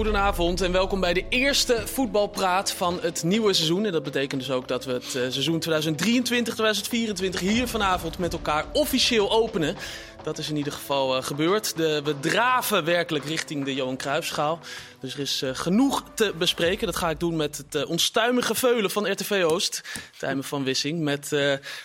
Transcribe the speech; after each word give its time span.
Goedenavond 0.00 0.60
en 0.60 0.72
welkom 0.72 1.00
bij 1.00 1.12
de 1.12 1.24
eerste 1.28 1.82
voetbalpraat 1.86 2.72
van 2.72 2.98
het 3.02 3.22
nieuwe 3.22 3.52
seizoen. 3.52 3.84
En 3.84 3.92
dat 3.92 4.02
betekent 4.02 4.40
dus 4.40 4.50
ook 4.50 4.68
dat 4.68 4.84
we 4.84 4.92
het 4.92 5.04
eh, 5.04 5.22
seizoen 5.28 5.62
2023-2024 7.36 7.40
hier 7.40 7.68
vanavond 7.68 8.18
met 8.18 8.32
elkaar 8.32 8.64
officieel 8.72 9.30
openen. 9.30 9.76
Dat 10.22 10.38
is 10.38 10.48
in 10.48 10.56
ieder 10.56 10.72
geval 10.72 11.16
uh, 11.16 11.22
gebeurd. 11.22 11.76
De, 11.76 12.00
we 12.04 12.20
draven 12.20 12.84
werkelijk 12.84 13.24
richting 13.24 13.64
de 13.64 13.74
Johan 13.74 13.96
Cruijffschaal. 13.96 14.60
Dus 15.00 15.14
er 15.14 15.20
is 15.20 15.42
uh, 15.42 15.50
genoeg 15.52 16.04
te 16.14 16.32
bespreken. 16.38 16.86
Dat 16.86 16.96
ga 16.96 17.10
ik 17.10 17.20
doen 17.20 17.36
met 17.36 17.56
het 17.56 17.74
uh, 17.74 17.90
onstuimige 17.90 18.54
veulen 18.54 18.90
van 18.90 19.10
RTV 19.10 19.42
Oost. 19.46 19.80
Tijmen 20.18 20.44
van 20.44 20.64
Wissing. 20.64 21.00
Met 21.00 21.36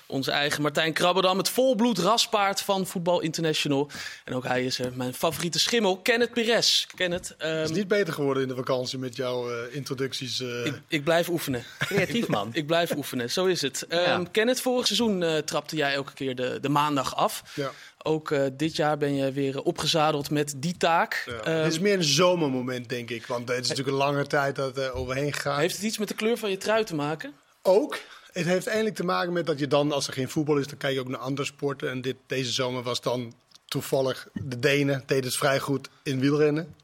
onze 0.05 0.31
eigen 0.31 0.61
Martijn 0.61 0.93
Krabberdam. 0.93 1.37
Het 1.37 1.49
volbloed 1.49 1.97
raspaard 1.97 2.61
van 2.61 2.85
Voetbal 2.85 3.21
International. 3.21 3.89
En 4.23 4.33
ook 4.33 4.43
hij 4.43 4.65
is 4.65 4.79
er. 4.79 4.91
Mijn 4.95 5.13
favoriete 5.13 5.59
schimmel, 5.59 5.97
Kenneth 5.97 6.33
Pires. 6.33 6.87
Kenneth. 6.95 7.35
Um, 7.39 7.47
het 7.47 7.69
is 7.69 7.75
niet 7.75 7.87
beter 7.87 8.13
geworden 8.13 8.43
in 8.43 8.49
de 8.49 8.55
vakantie 8.55 8.99
met 8.99 9.15
jouw 9.15 9.65
introducties. 9.67 10.39
Ik, 10.39 10.81
ik, 10.87 11.03
blijf 11.03 11.29
oefenen. 11.29 11.63
Creatief 11.79 12.27
man. 12.27 12.47
ik, 12.47 12.55
ik, 12.61 12.67
blijf 12.67 12.95
oefenen, 12.95 13.31
zo 13.31 13.45
is 13.45 13.61
het. 13.61 13.85
Um, 13.89 13.99
ja. 13.99 14.23
Kenneth, 14.31 14.61
vorig 14.61 14.87
seizoen 14.87 15.43
trapte 15.45 15.75
jij 15.75 15.93
elke 15.93 16.13
keer 16.13 16.35
de, 16.35 16.57
de 16.61 16.69
maandag 16.69 17.15
af. 17.15 17.43
Ja. 17.53 17.71
Ook 18.07 18.29
uh, 18.29 18.45
dit 18.53 18.75
jaar 18.75 18.97
ben 18.97 19.15
je 19.15 19.31
weer 19.31 19.61
opgezadeld 19.61 20.29
met 20.29 20.53
die 20.57 20.77
taak. 20.77 21.23
Ja, 21.25 21.57
um, 21.57 21.63
het 21.63 21.71
is 21.71 21.79
meer 21.79 21.93
een 21.93 22.03
zomermoment, 22.03 22.89
denk 22.89 23.09
ik. 23.09 23.25
Want 23.25 23.47
het 23.47 23.63
is 23.63 23.69
natuurlijk 23.69 23.97
een 23.97 24.03
lange 24.03 24.27
tijd 24.27 24.55
dat 24.55 24.77
er 24.77 24.85
uh, 24.85 24.95
overheen 24.95 25.33
gaat. 25.33 25.59
Heeft 25.59 25.75
het 25.75 25.85
iets 25.85 25.97
met 25.97 26.07
de 26.07 26.13
kleur 26.13 26.37
van 26.37 26.49
je 26.49 26.57
trui 26.57 26.83
te 26.83 26.95
maken? 26.95 27.33
Ook. 27.61 27.99
Het 28.31 28.45
heeft 28.45 28.67
eigenlijk 28.67 28.95
te 28.95 29.03
maken 29.03 29.33
met 29.33 29.45
dat 29.45 29.59
je 29.59 29.67
dan, 29.67 29.91
als 29.91 30.07
er 30.07 30.13
geen 30.13 30.29
voetbal 30.29 30.57
is, 30.57 30.67
dan 30.67 30.77
kijk 30.77 30.93
je 30.93 30.99
ook 30.99 31.07
naar 31.07 31.19
andere 31.19 31.47
sporten. 31.47 31.89
En 31.89 32.01
dit, 32.01 32.15
deze 32.27 32.51
zomer 32.51 32.83
was 32.83 33.01
dan 33.01 33.33
toevallig 33.65 34.27
de 34.33 34.59
Denen 34.59 35.03
deden 35.05 35.25
het 35.25 35.35
vrij 35.35 35.59
goed 35.59 35.89
in 36.03 36.19
wielrennen. 36.19 36.75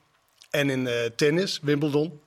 En 0.49 0.69
in 0.69 0.85
uh, 0.85 0.93
tennis, 1.15 1.59
Wimbledon. 1.61 2.21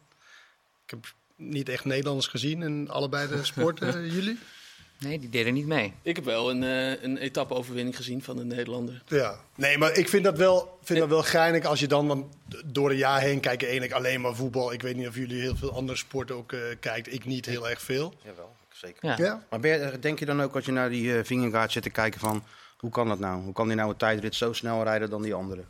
Ik 0.84 0.90
heb 0.90 1.14
niet 1.36 1.68
echt 1.68 1.84
Nederlanders 1.84 2.26
gezien 2.26 2.62
in 2.62 2.90
allebei 2.90 3.28
de 3.28 3.44
sporten. 3.52 4.10
Jullie? 4.10 4.38
Nee, 5.04 5.18
die 5.18 5.28
deden 5.28 5.54
niet 5.54 5.66
mee. 5.66 5.92
Ik 6.02 6.16
heb 6.16 6.24
wel 6.24 6.50
een, 6.50 6.62
uh, 6.62 7.02
een 7.02 7.16
etappe-overwinning 7.16 7.96
gezien 7.96 8.22
van 8.22 8.38
een 8.38 8.46
Nederlander. 8.46 9.02
Ja, 9.06 9.36
nee, 9.54 9.78
maar 9.78 9.92
ik 9.92 10.08
vind 10.08 10.24
dat 10.24 10.38
wel, 10.38 10.78
vind 10.82 10.98
dat 10.98 11.08
wel 11.08 11.22
geinig 11.22 11.64
als 11.64 11.80
je 11.80 11.86
dan, 11.86 12.06
want 12.06 12.24
door 12.64 12.88
het 12.88 12.98
jaar 12.98 13.20
heen 13.20 13.40
kijk 13.40 13.60
je 13.60 13.66
eigenlijk 13.66 13.96
alleen 13.96 14.20
maar 14.20 14.34
voetbal. 14.34 14.72
Ik 14.72 14.82
weet 14.82 14.96
niet 14.96 15.08
of 15.08 15.14
jullie 15.14 15.40
heel 15.40 15.56
veel 15.56 15.72
andere 15.72 15.98
sporten 15.98 16.36
ook 16.36 16.52
uh, 16.52 16.60
kijkt. 16.80 17.12
Ik 17.12 17.24
niet 17.24 17.46
heel 17.46 17.68
erg 17.68 17.80
veel. 17.80 18.14
Jawel, 18.22 18.56
zeker. 18.72 19.08
Ja. 19.08 19.16
ja? 19.18 19.46
Maar 19.50 19.66
je, 19.66 19.98
denk 20.00 20.18
je 20.18 20.24
dan 20.24 20.42
ook 20.42 20.54
als 20.54 20.64
je 20.64 20.72
naar 20.72 20.90
die 20.90 21.04
uh, 21.04 21.24
Vingegaard 21.24 21.72
zit 21.72 21.82
te 21.82 21.90
kijken 21.90 22.20
van, 22.20 22.44
hoe 22.76 22.90
kan 22.90 23.08
dat 23.08 23.18
nou? 23.18 23.42
Hoe 23.42 23.52
kan 23.52 23.66
die 23.66 23.76
nou 23.76 23.90
een 23.90 23.96
tijdrit 23.96 24.34
zo 24.34 24.52
snel 24.52 24.82
rijden 24.82 25.10
dan 25.10 25.22
die 25.22 25.34
anderen? 25.34 25.68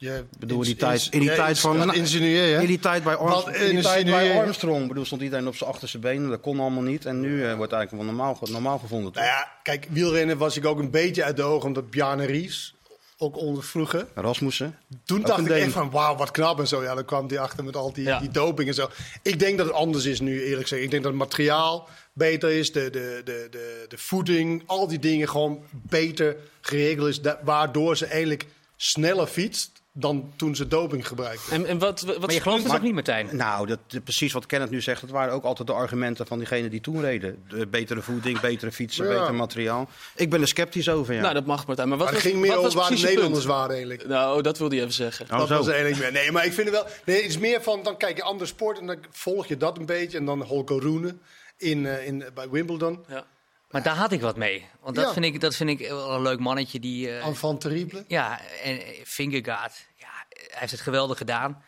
Ja, 0.00 0.22
bedoel, 0.38 0.62
die 0.62 0.76
tijd, 0.76 1.08
in 1.10 1.20
die 1.20 1.34
tijd 1.34 1.58
van 1.58 1.94
insinueer, 1.94 2.60
in 2.60 2.66
die 2.66 2.78
tijd 2.78 3.04
bij, 3.04 3.14
Armstrong, 3.14 3.56
in 3.56 3.74
die 3.74 3.84
tijd 3.84 4.06
bij 4.06 4.38
Armstrong 4.38 4.88
bedoel, 4.88 5.04
stond 5.04 5.22
iedereen 5.22 5.46
op 5.46 5.56
zijn 5.56 5.70
achterste 5.70 5.98
benen. 5.98 6.28
Dat 6.28 6.40
kon 6.40 6.60
allemaal 6.60 6.82
niet. 6.82 7.06
En 7.06 7.20
nu 7.20 7.28
uh, 7.28 7.54
wordt 7.54 7.72
eigenlijk 7.72 8.04
wel 8.04 8.14
normaal, 8.14 8.38
normaal 8.50 8.78
gevonden. 8.78 9.12
Nou 9.12 9.26
ja, 9.26 9.52
kijk, 9.62 9.86
wielrennen 9.90 10.38
was 10.38 10.56
ik 10.56 10.66
ook 10.66 10.78
een 10.78 10.90
beetje 10.90 11.24
uit 11.24 11.36
de 11.36 11.42
ogen 11.42 11.66
omdat 11.66 11.90
Bjarne 11.90 12.24
Ries 12.24 12.74
ook 13.18 13.36
onder 13.36 13.64
vroeger. 13.64 14.06
Rasmussen. 14.14 14.78
Toen 15.04 15.22
dacht 15.22 15.40
ik 15.40 15.48
echt 15.48 15.72
van 15.72 15.90
wauw, 15.90 16.16
wat 16.16 16.30
knap 16.30 16.58
en 16.58 16.68
zo. 16.68 16.82
Ja, 16.82 16.94
dan 16.94 17.04
kwam 17.04 17.28
die 17.28 17.40
achter 17.40 17.64
met 17.64 17.76
al 17.76 17.92
die, 17.92 18.04
ja. 18.04 18.18
die 18.18 18.30
doping 18.30 18.68
en 18.68 18.74
zo. 18.74 18.88
Ik 19.22 19.38
denk 19.38 19.58
dat 19.58 19.66
het 19.66 19.76
anders 19.76 20.04
is 20.04 20.20
nu, 20.20 20.42
eerlijk 20.42 20.62
gezegd. 20.62 20.82
Ik 20.82 20.90
denk 20.90 21.02
dat 21.02 21.12
het 21.12 21.20
materiaal 21.20 21.88
beter 22.12 22.50
is, 22.50 22.72
de, 22.72 22.90
de, 22.90 23.20
de, 23.24 23.46
de, 23.50 23.84
de 23.88 23.98
voeding, 23.98 24.62
al 24.66 24.88
die 24.88 24.98
dingen 24.98 25.28
gewoon 25.28 25.62
beter 25.70 26.36
geregeld 26.60 27.08
is. 27.08 27.20
waardoor 27.44 27.96
ze 27.96 28.06
eigenlijk 28.06 28.46
sneller 28.76 29.26
fietst 29.26 29.82
dan 30.00 30.32
toen 30.36 30.56
ze 30.56 30.68
doping 30.68 31.08
gebruikten. 31.08 31.52
En, 31.52 31.66
en 31.66 31.78
wat, 31.78 32.00
wat 32.00 32.20
maar 32.20 32.32
je 32.32 32.40
gelooft 32.40 32.64
het 32.64 32.72
ook 32.72 32.82
niet, 32.82 32.94
Martijn? 32.94 33.28
Nou, 33.32 33.66
dat, 33.66 33.78
precies 34.04 34.32
wat 34.32 34.46
Kenneth 34.46 34.70
nu 34.70 34.80
zegt, 34.80 35.00
dat 35.00 35.10
waren 35.10 35.32
ook 35.34 35.44
altijd 35.44 35.68
de 35.68 35.74
argumenten 35.74 36.26
van 36.26 36.38
diegenen 36.38 36.70
die 36.70 36.80
toen 36.80 37.00
reden. 37.00 37.44
De 37.48 37.66
betere 37.66 38.02
voeding, 38.02 38.40
betere 38.40 38.72
fietsen, 38.72 39.08
ja. 39.08 39.18
beter 39.18 39.34
materiaal. 39.34 39.88
Ik 40.14 40.30
ben 40.30 40.40
er 40.40 40.48
sceptisch 40.48 40.88
over, 40.88 41.14
ja. 41.14 41.20
Nou, 41.20 41.34
dat 41.34 41.46
mag 41.46 41.66
Martijn. 41.66 41.88
Maar 41.88 41.98
wat 41.98 42.06
maar 42.06 42.16
het 42.16 42.24
was, 42.24 42.32
ging 42.32 42.44
meer 42.44 42.56
wat 42.56 42.64
over 42.64 42.78
waar 42.78 42.90
de 42.90 43.02
Nederlanders 43.02 43.44
waren 43.44 43.70
eigenlijk. 43.70 44.06
Nou, 44.06 44.42
dat 44.42 44.58
wilde 44.58 44.74
je 44.74 44.80
even 44.80 44.94
zeggen. 44.94 45.26
Oh, 45.30 45.38
dat 45.38 45.48
zo. 45.48 45.56
was 45.56 45.68
eigenlijk 45.68 45.98
meer. 45.98 46.12
Nee, 46.12 46.32
maar 46.32 46.44
ik 46.44 46.52
vind 46.52 46.66
het 46.66 46.76
wel... 46.76 46.86
Nee, 47.04 47.16
het 47.16 47.30
is 47.30 47.38
meer 47.38 47.62
van, 47.62 47.82
dan 47.82 47.96
kijk 47.96 48.16
je 48.16 48.22
andere 48.22 48.46
sport 48.46 48.78
en 48.78 48.86
dan 48.86 48.98
volg 49.10 49.46
je 49.46 49.56
dat 49.56 49.78
een 49.78 49.86
beetje. 49.86 50.18
En 50.18 50.24
dan 50.24 50.42
Holko 50.42 50.78
Roene 50.78 51.16
in, 51.56 51.78
uh, 51.78 52.06
in, 52.06 52.24
bij 52.34 52.48
Wimbledon. 52.50 53.04
Ja. 53.08 53.26
Maar 53.70 53.82
daar 53.82 53.96
had 53.96 54.12
ik 54.12 54.20
wat 54.20 54.36
mee. 54.36 54.66
Want 54.80 54.96
dat, 54.96 55.04
ja. 55.04 55.12
vind, 55.12 55.24
ik, 55.24 55.40
dat 55.40 55.54
vind 55.54 55.70
ik 55.70 55.88
wel 55.88 56.10
een 56.10 56.22
leuk 56.22 56.38
mannetje. 56.38 56.80
Die, 56.80 57.06
uh, 57.06 57.26
Enfant 57.26 57.60
terrible. 57.60 58.04
Ja, 58.06 58.40
en 58.62 58.80
Fingergaard. 59.04 59.86
Hij 60.38 60.58
heeft 60.58 60.72
het 60.72 60.80
geweldig 60.80 61.18
gedaan. 61.18 61.62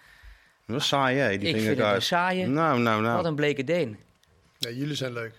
Dat 0.66 0.80
is 0.80 0.88
saai, 0.88 1.18
hè, 1.18 1.38
die 1.38 1.48
ik 1.48 1.62
vind 1.62 1.78
het 1.78 1.94
een 1.94 2.02
saaie. 2.02 2.46
Nou, 2.46 2.80
nou, 2.80 3.02
nou. 3.02 3.16
Wat 3.16 3.24
een 3.24 3.34
bleke 3.34 3.64
Deen. 3.64 3.98
Nee, 4.58 4.76
jullie 4.76 4.94
zijn 4.94 5.12
leuk. 5.12 5.34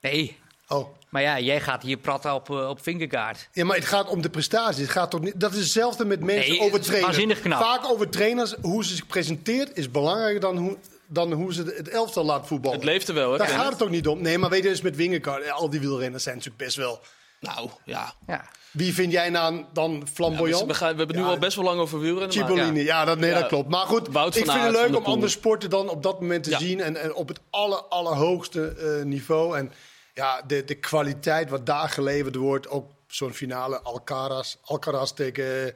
Nee. 0.00 0.38
Oh. 0.68 0.88
Maar 1.08 1.22
ja, 1.22 1.38
jij 1.40 1.60
gaat 1.60 1.82
hier 1.82 1.96
praten 1.96 2.34
op, 2.34 2.50
uh, 2.50 2.68
op 2.68 2.80
Fingergaard. 2.80 3.48
Ja, 3.52 3.64
maar 3.64 3.76
het 3.76 3.84
gaat 3.84 4.08
om 4.08 4.22
de 4.22 4.30
prestaties. 4.30 4.80
Het 4.80 4.90
gaat 4.90 5.10
toch 5.10 5.20
niet, 5.20 5.40
dat 5.40 5.52
is 5.52 5.58
hetzelfde 5.58 6.04
met 6.04 6.20
mensen 6.20 6.50
nee, 6.50 6.60
over 6.60 6.80
trainers. 6.80 7.06
Waanzinnig 7.06 7.40
knap. 7.40 7.60
Vaak 7.60 7.84
over 7.84 8.08
trainers, 8.08 8.54
hoe 8.60 8.84
ze 8.84 8.94
zich 8.94 9.06
presenteert, 9.06 9.76
is 9.76 9.90
belangrijker 9.90 10.40
dan 10.40 10.56
hoe, 10.56 10.76
dan 11.06 11.32
hoe 11.32 11.54
ze 11.54 11.62
het 11.62 11.88
elftal 11.88 12.24
laat 12.24 12.46
voetballen. 12.46 12.78
Het 12.78 12.86
leeft 12.86 13.08
er 13.08 13.14
wel, 13.14 13.32
hè? 13.32 13.38
Daar 13.38 13.48
gaat 13.48 13.72
het 13.72 13.82
ook 13.82 13.90
niet 13.90 14.06
om. 14.06 14.22
Nee, 14.22 14.38
maar 14.38 14.50
weet 14.50 14.62
je, 14.62 14.68
dus 14.68 14.80
met 14.80 14.96
Wingegaard, 14.96 15.50
al 15.50 15.70
die 15.70 15.80
wielrenners 15.80 16.22
zijn 16.22 16.36
natuurlijk 16.36 16.64
best 16.64 16.76
wel... 16.76 17.00
Nou, 17.40 17.70
ja. 17.84 18.14
ja. 18.26 18.44
Wie 18.76 18.94
vind 18.94 19.12
jij 19.12 19.30
nou 19.30 19.64
dan 19.72 20.06
flamboyant? 20.12 20.60
Ja, 20.60 20.66
we, 20.66 20.74
gaan, 20.74 20.92
we, 20.92 20.98
hebben 20.98 21.16
nu 21.16 21.22
ja, 21.22 21.28
al 21.28 21.38
best 21.38 21.56
wel 21.56 21.64
lang 21.64 21.80
over 21.80 22.00
wielrennen. 22.00 22.32
Cipollini, 22.32 22.82
ja. 22.82 23.04
dat, 23.04 23.18
nee, 23.18 23.32
dat 23.32 23.46
klopt. 23.46 23.68
Maar 23.68 23.86
goed, 23.86 24.08
Wout 24.08 24.36
ik 24.36 24.50
vind 24.50 24.62
het 24.62 24.72
leuk 24.72 24.96
om 24.96 25.04
andere 25.04 25.30
sporten 25.30 25.70
dan 25.70 25.88
op 25.88 26.02
dat 26.02 26.20
moment 26.20 26.44
te 26.44 26.56
zien. 26.58 26.80
En, 26.80 26.96
en, 26.96 27.14
op 27.14 27.28
het 27.28 27.40
aller, 27.50 27.82
allerhoogste 27.82 28.76
uh, 28.78 29.04
niveau. 29.04 29.58
En 29.58 29.72
ja, 30.14 30.42
de, 30.46 30.64
de 30.64 30.74
kwaliteit 30.74 31.50
wat 31.50 31.66
daar 31.66 31.88
geleverd 31.88 32.34
wordt. 32.34 32.68
Ook 32.68 32.90
zo'n 33.06 33.32
finale 33.32 33.80
Alcaraz, 33.80 34.56
Alcaraz 34.64 35.12
tegen, 35.12 35.74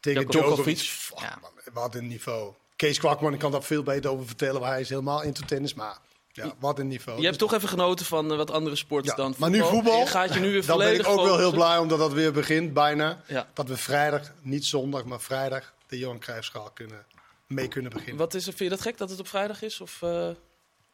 tegen 0.00 0.26
Djokovic. 0.26 1.10
Oh, 1.14 1.20
man, 1.20 1.50
wat 1.72 1.94
een 1.94 2.06
niveau. 2.06 2.52
Kees 2.76 2.98
Kwakman 2.98 3.38
kan 3.38 3.50
daar 3.50 3.62
veel 3.62 3.82
beter 3.82 4.10
over 4.10 4.26
vertellen. 4.26 4.60
Maar 4.60 4.70
hij 4.70 4.80
is 4.80 4.88
helemaal 4.88 5.22
into 5.22 5.46
tennis. 5.46 5.74
Maar 5.74 5.98
ja, 6.36 6.54
wat 6.58 6.78
een 6.78 6.88
niveau. 6.88 7.20
Je 7.20 7.26
hebt 7.26 7.38
toch 7.38 7.54
even 7.54 7.68
genoten 7.68 8.06
van 8.06 8.30
uh, 8.30 8.36
wat 8.36 8.50
andere 8.50 8.76
sporten 8.76 9.10
ja, 9.10 9.16
dan 9.16 9.34
Maar 9.38 9.50
nu 9.50 9.62
voetbal, 9.62 9.98
je 9.98 10.06
gaat 10.06 10.34
je 10.34 10.40
nu 10.40 10.50
weer 10.52 10.66
dan 10.66 10.78
ben 10.78 10.94
ik 10.94 11.08
ook 11.08 11.24
wel 11.24 11.38
heel 11.38 11.52
blij 11.52 11.78
omdat 11.78 11.98
dat 11.98 12.12
weer 12.12 12.32
begint, 12.32 12.72
bijna. 12.72 13.22
Ja. 13.26 13.48
Dat 13.52 13.68
we 13.68 13.76
vrijdag, 13.76 14.32
niet 14.40 14.64
zondag, 14.64 15.04
maar 15.04 15.20
vrijdag 15.20 15.72
de 15.86 15.98
Johan 15.98 16.18
Cruijffschaal 16.18 16.70
kunnen, 16.74 17.04
mee 17.46 17.68
kunnen 17.68 17.90
beginnen. 17.90 18.16
Wat 18.16 18.34
is 18.34 18.46
er, 18.46 18.52
vind 18.52 18.70
je 18.70 18.76
dat 18.76 18.80
gek 18.80 18.98
dat 18.98 19.10
het 19.10 19.20
op 19.20 19.28
vrijdag 19.28 19.62
is? 19.62 19.80
Of, 19.80 20.00
uh, 20.04 20.28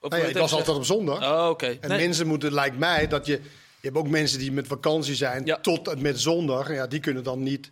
of 0.00 0.10
nee, 0.10 0.24
het 0.24 0.38
was 0.38 0.52
altijd 0.52 0.76
op 0.76 0.84
zondag. 0.84 1.22
Oh. 1.22 1.48
Okay. 1.48 1.78
En 1.80 1.88
nee. 1.88 1.98
mensen 1.98 2.26
moeten, 2.26 2.52
lijkt 2.52 2.78
mij, 2.78 3.08
dat 3.08 3.26
je... 3.26 3.40
Je 3.80 3.88
hebt 3.88 4.00
ook 4.00 4.08
mensen 4.08 4.38
die 4.38 4.52
met 4.52 4.66
vakantie 4.66 5.14
zijn 5.14 5.58
tot 5.62 5.88
en 5.88 6.02
met 6.02 6.20
zondag. 6.20 6.72
Ja, 6.72 6.86
die 6.86 7.00
kunnen 7.00 7.24
dan 7.24 7.42
niet 7.42 7.70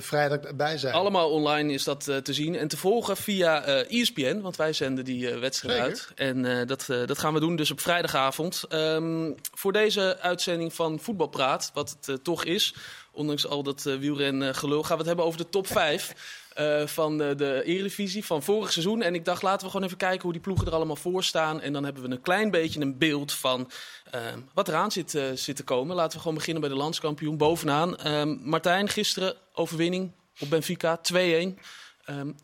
vrijdag 0.00 0.38
erbij 0.38 0.78
zijn. 0.78 0.94
Allemaal 0.94 1.30
online 1.30 1.72
is 1.72 1.84
dat 1.84 2.06
uh, 2.08 2.16
te 2.16 2.32
zien 2.32 2.56
en 2.56 2.68
te 2.68 2.76
volgen 2.76 3.16
via 3.16 3.64
ESPN, 3.64 4.40
want 4.40 4.56
wij 4.56 4.72
zenden 4.72 5.04
die 5.04 5.28
wedstrijd 5.28 5.80
uit. 5.80 6.08
En 6.14 6.66
dat, 6.66 6.86
dat 6.86 7.18
gaan 7.18 7.34
we 7.34 7.40
doen 7.40 7.56
dus 7.56 7.70
op 7.70 7.80
vrijdagavond. 7.80 8.64
Um, 8.68 9.34
voor 9.54 9.72
deze 9.72 10.18
uitzending 10.20 10.74
van 10.74 11.00
Voetbalpraat, 11.00 11.70
wat 11.74 11.96
het 12.00 12.24
toch 12.24 12.44
is, 12.44 12.74
ondanks 13.12 13.46
al 13.46 13.62
dat 13.62 13.82
wielren 13.82 14.54
gelul, 14.54 14.82
gaan 14.82 14.92
we 14.92 14.98
het 14.98 15.06
hebben 15.06 15.24
over 15.24 15.38
de 15.38 15.48
top 15.48 15.66
5. 15.66 16.14
Uh, 16.60 16.86
van 16.86 17.18
de, 17.18 17.34
de 17.34 17.62
Eredivisie 17.64 18.24
van 18.24 18.42
vorig 18.42 18.72
seizoen. 18.72 19.02
En 19.02 19.14
ik 19.14 19.24
dacht, 19.24 19.42
laten 19.42 19.66
we 19.66 19.72
gewoon 19.72 19.86
even 19.86 19.98
kijken 19.98 20.22
hoe 20.22 20.32
die 20.32 20.40
ploegen 20.40 20.66
er 20.66 20.72
allemaal 20.72 20.96
voor 20.96 21.24
staan. 21.24 21.60
En 21.60 21.72
dan 21.72 21.84
hebben 21.84 22.02
we 22.02 22.10
een 22.10 22.20
klein 22.20 22.50
beetje 22.50 22.80
een 22.80 22.98
beeld 22.98 23.32
van 23.32 23.70
uh, 24.14 24.20
wat 24.54 24.68
eraan 24.68 24.92
zit, 24.92 25.14
uh, 25.14 25.24
zit 25.34 25.56
te 25.56 25.64
komen. 25.64 25.96
Laten 25.96 26.12
we 26.12 26.18
gewoon 26.18 26.36
beginnen 26.36 26.60
bij 26.60 26.70
de 26.70 26.76
landskampioen 26.76 27.36
bovenaan. 27.36 28.06
Um, 28.06 28.40
Martijn, 28.42 28.88
gisteren 28.88 29.34
overwinning 29.52 30.12
op 30.40 30.50
Benfica, 30.50 31.00
2-1. 31.12 31.14
Um, 31.14 31.56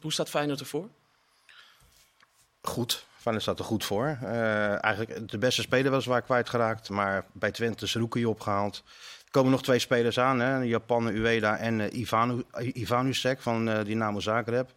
hoe 0.00 0.12
staat 0.12 0.30
Feyenoord 0.30 0.60
ervoor? 0.60 0.88
Goed. 2.62 3.04
Feyenoord 3.16 3.44
staat 3.44 3.58
er 3.58 3.64
goed 3.64 3.84
voor. 3.84 4.18
eigenlijk 4.80 5.30
de 5.30 5.38
beste 5.38 5.62
speler 5.62 5.90
was 5.90 6.06
waar 6.06 6.22
kwijtgeraakt. 6.22 6.88
Maar 6.88 7.26
bij 7.32 7.50
Twente 7.50 7.86
Ruki 7.86 8.26
opgehaald. 8.26 8.82
Komen 9.34 9.50
nog 9.50 9.62
twee 9.62 9.78
spelers 9.78 10.18
aan, 10.18 10.40
hè? 10.40 10.62
Japan, 10.62 11.08
Ueda 11.08 11.56
en 11.56 11.78
uh, 11.78 11.92
Ivanu, 11.92 12.44
Ivanusek 12.72 13.40
van 13.40 13.68
uh, 13.68 13.84
Dynamo 13.84 14.20
Zagreb. 14.20 14.70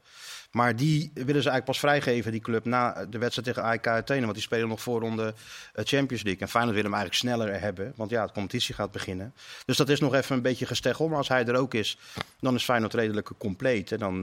Maar 0.51 0.75
die 0.75 1.11
willen 1.13 1.41
ze 1.41 1.49
eigenlijk 1.49 1.65
pas 1.65 1.79
vrijgeven, 1.79 2.31
die 2.31 2.41
club, 2.41 2.65
na 2.65 3.05
de 3.05 3.17
wedstrijd 3.17 3.47
tegen 3.47 3.63
AEK 3.63 3.87
Athene. 3.87 4.21
Want 4.21 4.33
die 4.33 4.41
spelen 4.41 4.67
nog 4.67 4.81
voorronde 4.81 5.33
Champions 5.73 6.23
League. 6.23 6.41
En 6.41 6.49
Feyenoord 6.49 6.75
wil 6.75 6.83
hem 6.83 6.93
eigenlijk 6.93 7.23
sneller 7.23 7.61
hebben, 7.61 7.93
want 7.95 8.09
ja, 8.09 8.25
de 8.25 8.33
competitie 8.33 8.75
gaat 8.75 8.91
beginnen. 8.91 9.33
Dus 9.65 9.77
dat 9.77 9.89
is 9.89 9.99
nog 9.99 10.13
even 10.13 10.35
een 10.35 10.41
beetje 10.41 10.65
gesteggel. 10.65 11.07
Maar 11.07 11.17
als 11.17 11.27
hij 11.27 11.45
er 11.45 11.55
ook 11.55 11.73
is, 11.73 11.97
dan 12.39 12.55
is 12.55 12.63
Feyenoord 12.63 12.93
redelijk 12.93 13.29
compleet. 13.37 13.91
En 13.91 13.99
dan, 13.99 14.21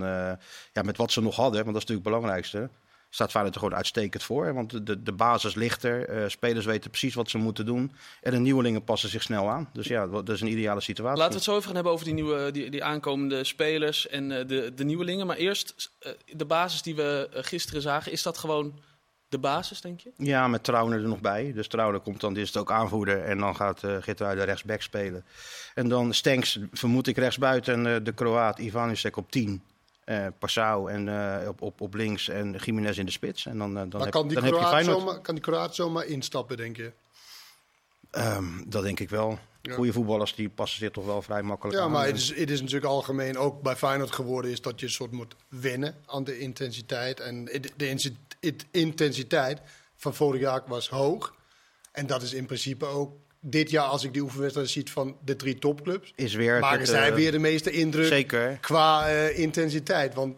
ja, 0.72 0.82
met 0.84 0.96
wat 0.96 1.12
ze 1.12 1.20
nog 1.20 1.36
hadden, 1.36 1.64
want 1.64 1.74
dat 1.74 1.82
is 1.82 1.88
natuurlijk 1.88 2.06
het 2.06 2.14
belangrijkste. 2.14 2.68
Staat 3.14 3.30
Feyenoord 3.30 3.54
er 3.54 3.60
gewoon 3.60 3.76
uitstekend 3.76 4.22
voor. 4.22 4.54
Want 4.54 4.86
de, 4.86 5.02
de 5.02 5.12
basis 5.12 5.54
ligt 5.54 5.82
er. 5.82 6.22
Uh, 6.22 6.28
spelers 6.28 6.64
weten 6.64 6.90
precies 6.90 7.14
wat 7.14 7.30
ze 7.30 7.38
moeten 7.38 7.66
doen. 7.66 7.92
En 8.22 8.30
de 8.30 8.38
nieuwelingen 8.38 8.84
passen 8.84 9.08
zich 9.08 9.22
snel 9.22 9.50
aan. 9.50 9.70
Dus 9.72 9.86
ja, 9.86 10.06
dat 10.06 10.28
is 10.28 10.40
een 10.40 10.50
ideale 10.50 10.80
situatie. 10.80 11.18
Laten 11.18 11.32
we 11.32 11.38
het 11.38 11.44
zo 11.44 11.52
even 11.52 11.64
gaan 11.64 11.74
hebben 11.74 11.92
over 11.92 12.04
die, 12.04 12.14
nieuwe, 12.14 12.50
die, 12.50 12.70
die 12.70 12.84
aankomende 12.84 13.44
spelers 13.44 14.08
en 14.08 14.30
uh, 14.30 14.46
de, 14.46 14.72
de 14.74 14.84
nieuwelingen. 14.84 15.26
Maar 15.26 15.36
eerst, 15.36 15.90
uh, 16.06 16.12
de 16.36 16.44
basis 16.44 16.82
die 16.82 16.94
we 16.94 17.28
gisteren 17.32 17.82
zagen, 17.82 18.12
is 18.12 18.22
dat 18.22 18.38
gewoon 18.38 18.80
de 19.28 19.38
basis, 19.38 19.80
denk 19.80 20.00
je? 20.00 20.12
Ja, 20.16 20.48
met 20.48 20.64
Trauner 20.64 21.02
er 21.02 21.08
nog 21.08 21.20
bij. 21.20 21.52
Dus 21.52 21.68
Trauner 21.68 22.00
komt 22.00 22.20
dan, 22.20 22.36
is 22.36 22.46
het 22.46 22.56
ook 22.56 22.70
aanvoerder. 22.70 23.24
En 23.24 23.38
dan 23.38 23.56
gaat 23.56 23.82
uh, 23.82 24.04
de 24.06 24.42
rechtsback 24.42 24.82
spelen. 24.82 25.24
En 25.74 25.88
dan 25.88 26.14
Stenks, 26.14 26.58
vermoed 26.72 27.06
ik 27.06 27.16
rechtsbuiten. 27.16 27.86
En 27.86 28.04
de 28.04 28.12
Kroaat 28.12 28.58
Ivanusek 28.58 29.16
op 29.16 29.30
10. 29.30 29.62
Uh, 30.06 30.26
Passau 30.38 30.90
en 30.90 31.06
uh, 31.06 31.48
op, 31.48 31.62
op, 31.62 31.80
op 31.80 31.94
links 31.94 32.28
en 32.28 32.52
Jiménez 32.52 32.98
in 32.98 33.06
de 33.06 33.12
spits. 33.12 33.46
En 33.46 33.58
dan, 33.58 33.70
uh, 33.70 33.76
dan, 33.76 33.88
maar 33.88 34.00
heb, 34.00 34.10
kan, 34.10 34.28
die 34.28 34.36
dan 34.36 34.44
heb 34.44 34.54
je 34.54 34.66
Feyenoord. 34.66 34.98
zomaar, 34.98 35.20
kan 35.20 35.34
die 35.34 35.44
Kroaat 35.44 35.74
zomaar 35.74 36.06
instappen, 36.06 36.56
denk 36.56 36.76
je? 36.76 36.92
Um, 38.10 38.64
dat 38.66 38.82
denk 38.82 39.00
ik 39.00 39.08
wel. 39.08 39.38
Ja. 39.62 39.74
Goede 39.74 39.92
voetballers 39.92 40.34
die 40.34 40.48
passen 40.48 40.78
zich 40.78 40.90
toch 40.90 41.04
wel 41.04 41.22
vrij 41.22 41.42
makkelijk 41.42 41.76
ja, 41.76 41.82
aan. 41.82 41.90
Ja, 41.90 41.96
maar 41.96 42.06
het 42.06 42.16
is, 42.16 42.34
het 42.36 42.50
is 42.50 42.60
natuurlijk 42.60 42.86
algemeen 42.86 43.38
ook 43.38 43.62
bij 43.62 43.76
Feyenoord 43.76 44.12
geworden... 44.12 44.50
is 44.50 44.60
dat 44.60 44.80
je 44.80 44.86
een 44.86 44.92
soort 44.92 45.12
moet 45.12 45.34
wennen 45.48 45.96
aan 46.06 46.24
de 46.24 46.38
intensiteit. 46.38 47.20
En 47.20 47.44
de, 47.44 47.70
de 47.76 48.56
intensiteit 48.70 49.60
van 49.96 50.14
vorig 50.14 50.40
jaar 50.40 50.62
was 50.66 50.88
hoog. 50.88 51.34
En 51.92 52.06
dat 52.06 52.22
is 52.22 52.32
in 52.32 52.46
principe 52.46 52.86
ook 52.86 53.12
dit 53.46 53.70
jaar, 53.70 53.84
als 53.84 54.04
ik 54.04 54.12
die 54.12 54.22
oefenwedstrijden 54.22 54.72
zie 54.72 54.90
van 54.90 55.16
de 55.24 55.36
drie 55.36 55.58
topclubs, 55.58 56.12
is 56.16 56.34
weer 56.34 56.60
maken 56.60 56.78
het, 56.78 56.88
zij 56.88 57.08
uh, 57.08 57.14
weer 57.14 57.32
de 57.32 57.38
meeste 57.38 57.70
indruk 57.70 58.06
zeker. 58.06 58.58
qua 58.60 59.08
uh, 59.08 59.38
intensiteit. 59.38 60.14
Want 60.14 60.36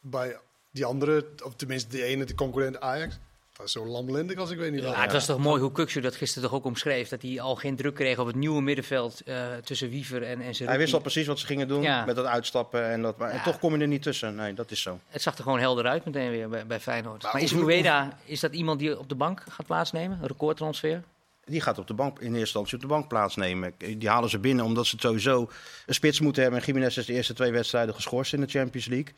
bij 0.00 0.36
die 0.70 0.84
andere, 0.84 1.26
of 1.44 1.54
tenminste 1.54 1.88
de 1.88 2.02
ene, 2.02 2.24
de 2.24 2.34
concurrent 2.34 2.80
Ajax, 2.80 3.18
dat 3.56 3.66
is 3.66 3.72
zo 3.72 3.86
lamlendig 3.86 4.38
als 4.38 4.50
ik 4.50 4.58
weet 4.58 4.72
niet 4.72 4.82
ja, 4.82 4.86
wat. 4.86 4.96
Het 4.96 5.12
was 5.12 5.26
toch 5.26 5.38
mooi 5.38 5.60
hoe 5.60 5.72
Kukshu 5.72 6.00
dat 6.00 6.14
gisteren 6.14 6.48
toch 6.48 6.58
ook 6.58 6.64
omschreef. 6.64 7.08
Dat 7.08 7.22
hij 7.22 7.40
al 7.40 7.56
geen 7.56 7.76
druk 7.76 7.94
kreeg 7.94 8.18
op 8.18 8.26
het 8.26 8.36
nieuwe 8.36 8.62
middenveld 8.62 9.22
uh, 9.24 9.54
tussen 9.64 9.90
Wiever 9.90 10.22
en, 10.22 10.40
en 10.40 10.54
Hij 10.64 10.78
wist 10.78 10.94
al 10.94 11.00
precies 11.00 11.26
wat 11.26 11.38
ze 11.38 11.46
gingen 11.46 11.68
doen 11.68 11.82
ja. 11.82 12.04
met 12.04 12.16
dat 12.16 12.24
uitstappen. 12.24 12.90
En, 12.90 13.02
dat, 13.02 13.18
maar, 13.18 13.28
ja. 13.28 13.34
en 13.34 13.42
toch 13.42 13.58
kom 13.58 13.74
je 13.74 13.80
er 13.80 13.88
niet 13.88 14.02
tussen. 14.02 14.34
Nee, 14.34 14.54
dat 14.54 14.70
is 14.70 14.82
zo. 14.82 15.00
Het 15.08 15.22
zag 15.22 15.36
er 15.36 15.42
gewoon 15.42 15.58
helder 15.58 15.86
uit 15.86 16.04
meteen 16.04 16.30
weer 16.30 16.48
bij, 16.48 16.66
bij 16.66 16.80
Feyenoord. 16.80 17.22
Maar, 17.22 17.32
maar 17.32 17.42
is 17.42 17.52
Rueda, 17.52 18.18
is 18.24 18.40
dat 18.40 18.52
iemand 18.52 18.78
die 18.78 18.98
op 18.98 19.08
de 19.08 19.14
bank 19.14 19.42
gaat 19.48 19.66
plaatsnemen? 19.66 20.18
Een 20.20 20.28
recordtransfer? 20.28 21.02
Die 21.44 21.60
gaat 21.60 21.78
op 21.78 21.86
de 21.86 21.94
bank, 21.94 22.18
in 22.18 22.24
eerste 22.24 22.38
instantie 22.38 22.74
op 22.74 22.80
de 22.80 22.86
bank 22.86 23.08
plaatsnemen. 23.08 23.74
Die 23.78 24.08
halen 24.08 24.30
ze 24.30 24.38
binnen 24.38 24.64
omdat 24.64 24.86
ze 24.86 24.96
sowieso 24.98 25.50
een 25.86 25.94
spits 25.94 26.20
moeten 26.20 26.42
hebben. 26.42 26.60
En 26.60 26.66
Jiménez 26.66 26.96
is 26.96 27.06
de 27.06 27.12
eerste 27.12 27.34
twee 27.34 27.52
wedstrijden 27.52 27.94
geschorst 27.94 28.32
in 28.32 28.40
de 28.40 28.46
Champions 28.46 28.86
League. 28.86 29.14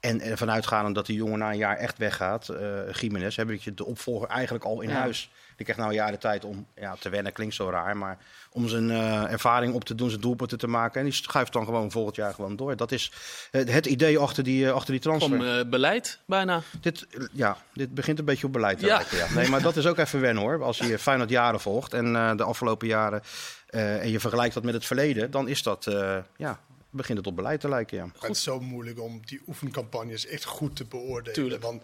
En 0.00 0.20
ervan 0.20 0.50
uitgaande 0.50 0.92
dat 0.92 1.06
die 1.06 1.16
jongen 1.16 1.38
na 1.38 1.50
een 1.50 1.56
jaar 1.56 1.76
echt 1.76 1.98
weggaat, 1.98 2.48
uh, 2.50 2.92
Jiménez, 2.92 3.36
heb 3.36 3.50
ik 3.50 3.60
je 3.60 3.74
de 3.74 3.84
opvolger 3.84 4.28
eigenlijk 4.28 4.64
al 4.64 4.80
in 4.80 4.88
ja. 4.88 4.94
huis. 4.94 5.30
Die 5.60 5.74
krijgt 5.74 5.94
nou 5.94 6.10
de 6.10 6.18
tijd 6.18 6.44
om 6.44 6.66
ja, 6.74 6.96
te 6.98 7.08
wennen, 7.08 7.32
klinkt 7.32 7.54
zo 7.54 7.70
raar, 7.70 7.96
maar 7.96 8.18
om 8.52 8.68
zijn 8.68 8.90
uh, 8.90 9.32
ervaring 9.32 9.74
op 9.74 9.84
te 9.84 9.94
doen, 9.94 10.08
zijn 10.08 10.20
doelpunten 10.20 10.58
te 10.58 10.66
maken. 10.66 11.00
En 11.00 11.06
die 11.06 11.14
schuift 11.14 11.52
dan 11.52 11.64
gewoon 11.64 11.90
volgend 11.90 12.16
jaar 12.16 12.34
gewoon 12.34 12.56
door. 12.56 12.76
Dat 12.76 12.92
is 12.92 13.12
het, 13.50 13.72
het 13.72 13.86
idee 13.86 14.18
achter 14.18 14.44
die, 14.44 14.64
uh, 14.64 14.72
achter 14.72 14.92
die 14.92 15.00
transfer. 15.00 15.32
Om 15.32 15.42
uh, 15.42 15.64
beleid 15.66 16.18
bijna. 16.24 16.62
Dit, 16.80 17.06
ja, 17.32 17.56
dit 17.72 17.94
begint 17.94 18.18
een 18.18 18.24
beetje 18.24 18.46
op 18.46 18.52
beleid 18.52 18.78
te 18.78 18.86
ja. 18.86 18.96
lijken. 18.96 19.16
Ja. 19.16 19.34
Nee, 19.34 19.48
maar 19.48 19.62
dat 19.62 19.76
is 19.76 19.86
ook 19.86 19.98
even 19.98 20.20
wennen 20.20 20.42
hoor. 20.42 20.62
Als 20.62 20.78
je 20.78 20.98
Feyenoord 21.08 21.30
jaren 21.30 21.60
volgt 21.60 21.94
en 21.94 22.12
de 22.36 22.44
afgelopen 22.44 22.88
jaren 22.88 23.22
en 23.66 24.10
je 24.10 24.20
vergelijkt 24.20 24.54
dat 24.54 24.64
met 24.64 24.74
het 24.74 24.86
verleden, 24.86 25.30
dan 25.30 25.48
is 25.48 25.62
dat 25.62 25.86
ja, 26.36 26.60
begint 26.90 27.18
het 27.18 27.26
op 27.26 27.36
beleid 27.36 27.60
te 27.60 27.68
lijken. 27.68 27.96
Ja. 27.96 28.08
Het 28.18 28.30
is 28.30 28.42
zo 28.42 28.60
moeilijk 28.60 29.00
om 29.00 29.20
die 29.24 29.40
oefencampagnes 29.46 30.26
echt 30.26 30.44
goed 30.44 30.76
te 30.76 30.84
beoordelen. 30.84 31.34
Tuurlijk. 31.34 31.62
Want 31.62 31.82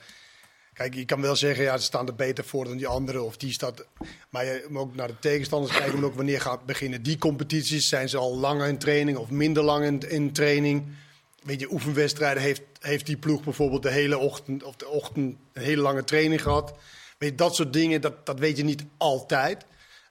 kijk, 0.76 0.94
je 0.94 1.04
kan 1.04 1.20
wel 1.20 1.36
zeggen, 1.36 1.64
ja, 1.64 1.78
ze 1.78 1.84
staan 1.84 2.06
er 2.06 2.14
beter 2.14 2.44
voor 2.44 2.64
dan 2.64 2.76
die 2.76 2.86
anderen. 2.86 3.24
Of 3.24 3.36
die 3.36 3.52
staat. 3.52 3.86
Maar 4.30 4.44
je 4.44 4.66
moet 4.68 4.80
ook 4.80 4.94
naar 4.94 5.08
de 5.08 5.18
tegenstanders 5.20 5.76
kijken. 5.76 6.04
Ook 6.04 6.14
wanneer 6.14 6.40
gaat 6.40 6.66
beginnen 6.66 7.02
die 7.02 7.18
competities? 7.18 7.88
Zijn 7.88 8.08
ze 8.08 8.16
al 8.16 8.36
langer 8.36 8.68
in 8.68 8.78
training 8.78 9.18
of 9.18 9.30
minder 9.30 9.62
lang 9.62 9.84
in, 9.84 10.10
in 10.10 10.32
training? 10.32 10.86
Weet 11.42 11.60
je, 11.60 11.72
oefenwedstrijden 11.72 12.42
heeft, 12.42 12.62
heeft 12.80 13.06
die 13.06 13.16
ploeg 13.16 13.42
bijvoorbeeld 13.42 13.82
de 13.82 13.90
hele 13.90 14.18
ochtend 14.18 14.62
of 14.62 14.76
de 14.76 14.88
ochtend 14.88 15.36
een 15.52 15.62
hele 15.62 15.82
lange 15.82 16.04
training 16.04 16.42
gehad. 16.42 16.74
Weet 17.18 17.30
je, 17.30 17.36
dat 17.36 17.54
soort 17.54 17.72
dingen, 17.72 18.00
dat, 18.00 18.26
dat 18.26 18.38
weet 18.38 18.56
je 18.56 18.64
niet 18.64 18.84
altijd. 18.96 19.64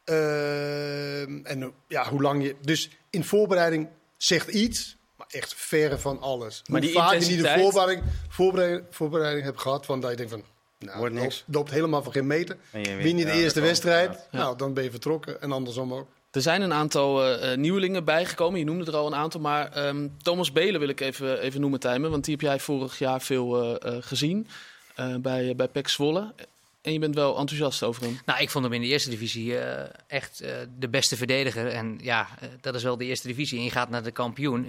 Uh, 0.05 1.21
en 1.47 1.73
ja, 1.87 2.09
hoe 2.09 2.21
lang 2.21 2.43
je. 2.43 2.55
Dus 2.61 2.89
in 3.09 3.23
voorbereiding 3.23 3.87
zegt 4.17 4.47
iets, 4.47 4.97
maar 5.17 5.27
echt 5.29 5.53
verre 5.55 5.97
van 5.97 6.19
alles. 6.21 6.61
Maar 6.65 6.81
Hoe 6.81 6.89
die 6.89 6.99
vaak 6.99 7.11
je 7.11 7.17
niet 7.17 7.27
de 7.27 7.33
intensiteit- 7.33 7.61
voorbereiding, 7.61 8.03
voorbereiding, 8.29 8.85
voorbereiding 8.89 9.45
hebt 9.45 9.61
gehad, 9.61 9.85
van 9.85 9.99
dat 9.99 10.09
je 10.09 10.15
denkt 10.17 10.31
van, 10.31 10.43
nou, 10.85 10.97
Wordt 10.97 11.13
niks. 11.15 11.23
loopt, 11.47 11.55
loopt 11.55 11.71
helemaal 11.71 12.03
van 12.03 12.11
geen 12.11 12.27
meter. 12.27 12.57
Win 12.71 13.17
je 13.17 13.25
de 13.25 13.31
Ja, 13.31 13.37
eerste 13.37 13.61
wedstrijd, 13.61 14.27
Ja. 14.31 14.37
nou, 14.37 14.57
dan 14.57 14.73
ben 14.73 14.83
je 14.83 14.91
vertrokken. 14.91 15.41
En 15.41 15.51
andersom 15.51 15.93
ook. 15.93 16.07
Er 16.31 16.41
zijn 16.41 16.61
een 16.61 16.73
aantal 16.73 17.23
eh, 17.23 17.51
eh, 17.51 17.57
nieuwelingen 17.57 18.03
bijgekomen. 18.03 18.59
Je 18.59 18.65
noemde 18.65 18.85
er 18.91 18.97
al 18.97 19.07
een 19.07 19.15
aantal. 19.15 19.41
Maar 19.41 19.71
ehm, 19.71 20.07
Thomas 20.21 20.51
Belen 20.51 20.79
wil 20.79 20.89
ik 20.89 20.99
even, 21.01 21.39
even 21.39 21.61
noemen, 21.61 21.79
Tijmen. 21.79 22.11
Want 22.11 22.23
die 22.25 22.33
heb 22.33 22.43
jij 22.43 22.59
vorig 22.59 22.99
jaar 22.99 23.21
veel 23.21 23.79
eh, 23.79 23.95
eh, 23.97 24.03
gezien 24.03 24.47
eh, 24.95 25.15
bij, 25.15 25.55
bij 25.55 25.67
PEC 25.67 25.87
Zwolle. 25.87 26.33
En 26.81 26.93
je 26.93 26.99
bent 26.99 27.15
wel 27.15 27.37
enthousiast 27.37 27.83
over 27.83 28.03
hem. 28.03 28.19
Nou, 28.25 28.41
ik 28.41 28.49
vond 28.49 28.63
hem 28.63 28.73
in 28.73 28.81
de 28.81 28.87
eerste 28.87 29.09
divisie 29.09 29.57
eh, 29.57 29.89
echt 30.07 30.41
eh, 30.41 30.51
de 30.79 30.89
beste 30.89 31.17
verdediger. 31.17 31.67
En 31.67 31.97
ja, 32.01 32.27
dat 32.61 32.75
is 32.75 32.83
wel 32.83 32.97
de 32.97 33.05
eerste 33.05 33.27
divisie. 33.27 33.57
En 33.57 33.63
je 33.63 33.71
gaat 33.71 33.89
naar 33.89 34.03
de 34.03 34.11
kampioen. 34.11 34.67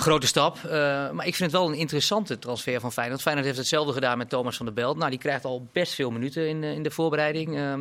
Grote 0.00 0.26
stap. 0.26 0.56
Eh, 0.64 0.70
maar 1.10 1.26
ik 1.26 1.34
vind 1.34 1.52
het 1.52 1.60
wel 1.60 1.68
een 1.68 1.78
interessante 1.78 2.38
transfer 2.38 2.80
van 2.80 2.92
Feyenoord. 2.92 3.22
Feyenoord 3.22 3.46
heeft 3.46 3.58
hetzelfde 3.58 3.92
gedaan 3.92 4.18
met 4.18 4.28
Thomas 4.28 4.56
van 4.56 4.66
der 4.66 4.74
Belt. 4.74 4.96
Nou, 4.96 5.10
die 5.10 5.18
krijgt 5.18 5.44
al 5.44 5.66
best 5.72 5.94
veel 5.94 6.10
minuten 6.10 6.48
in, 6.48 6.64
eh, 6.64 6.72
in 6.72 6.82
de 6.82 6.90
voorbereiding. 6.90 7.56
Eh, 7.56 7.78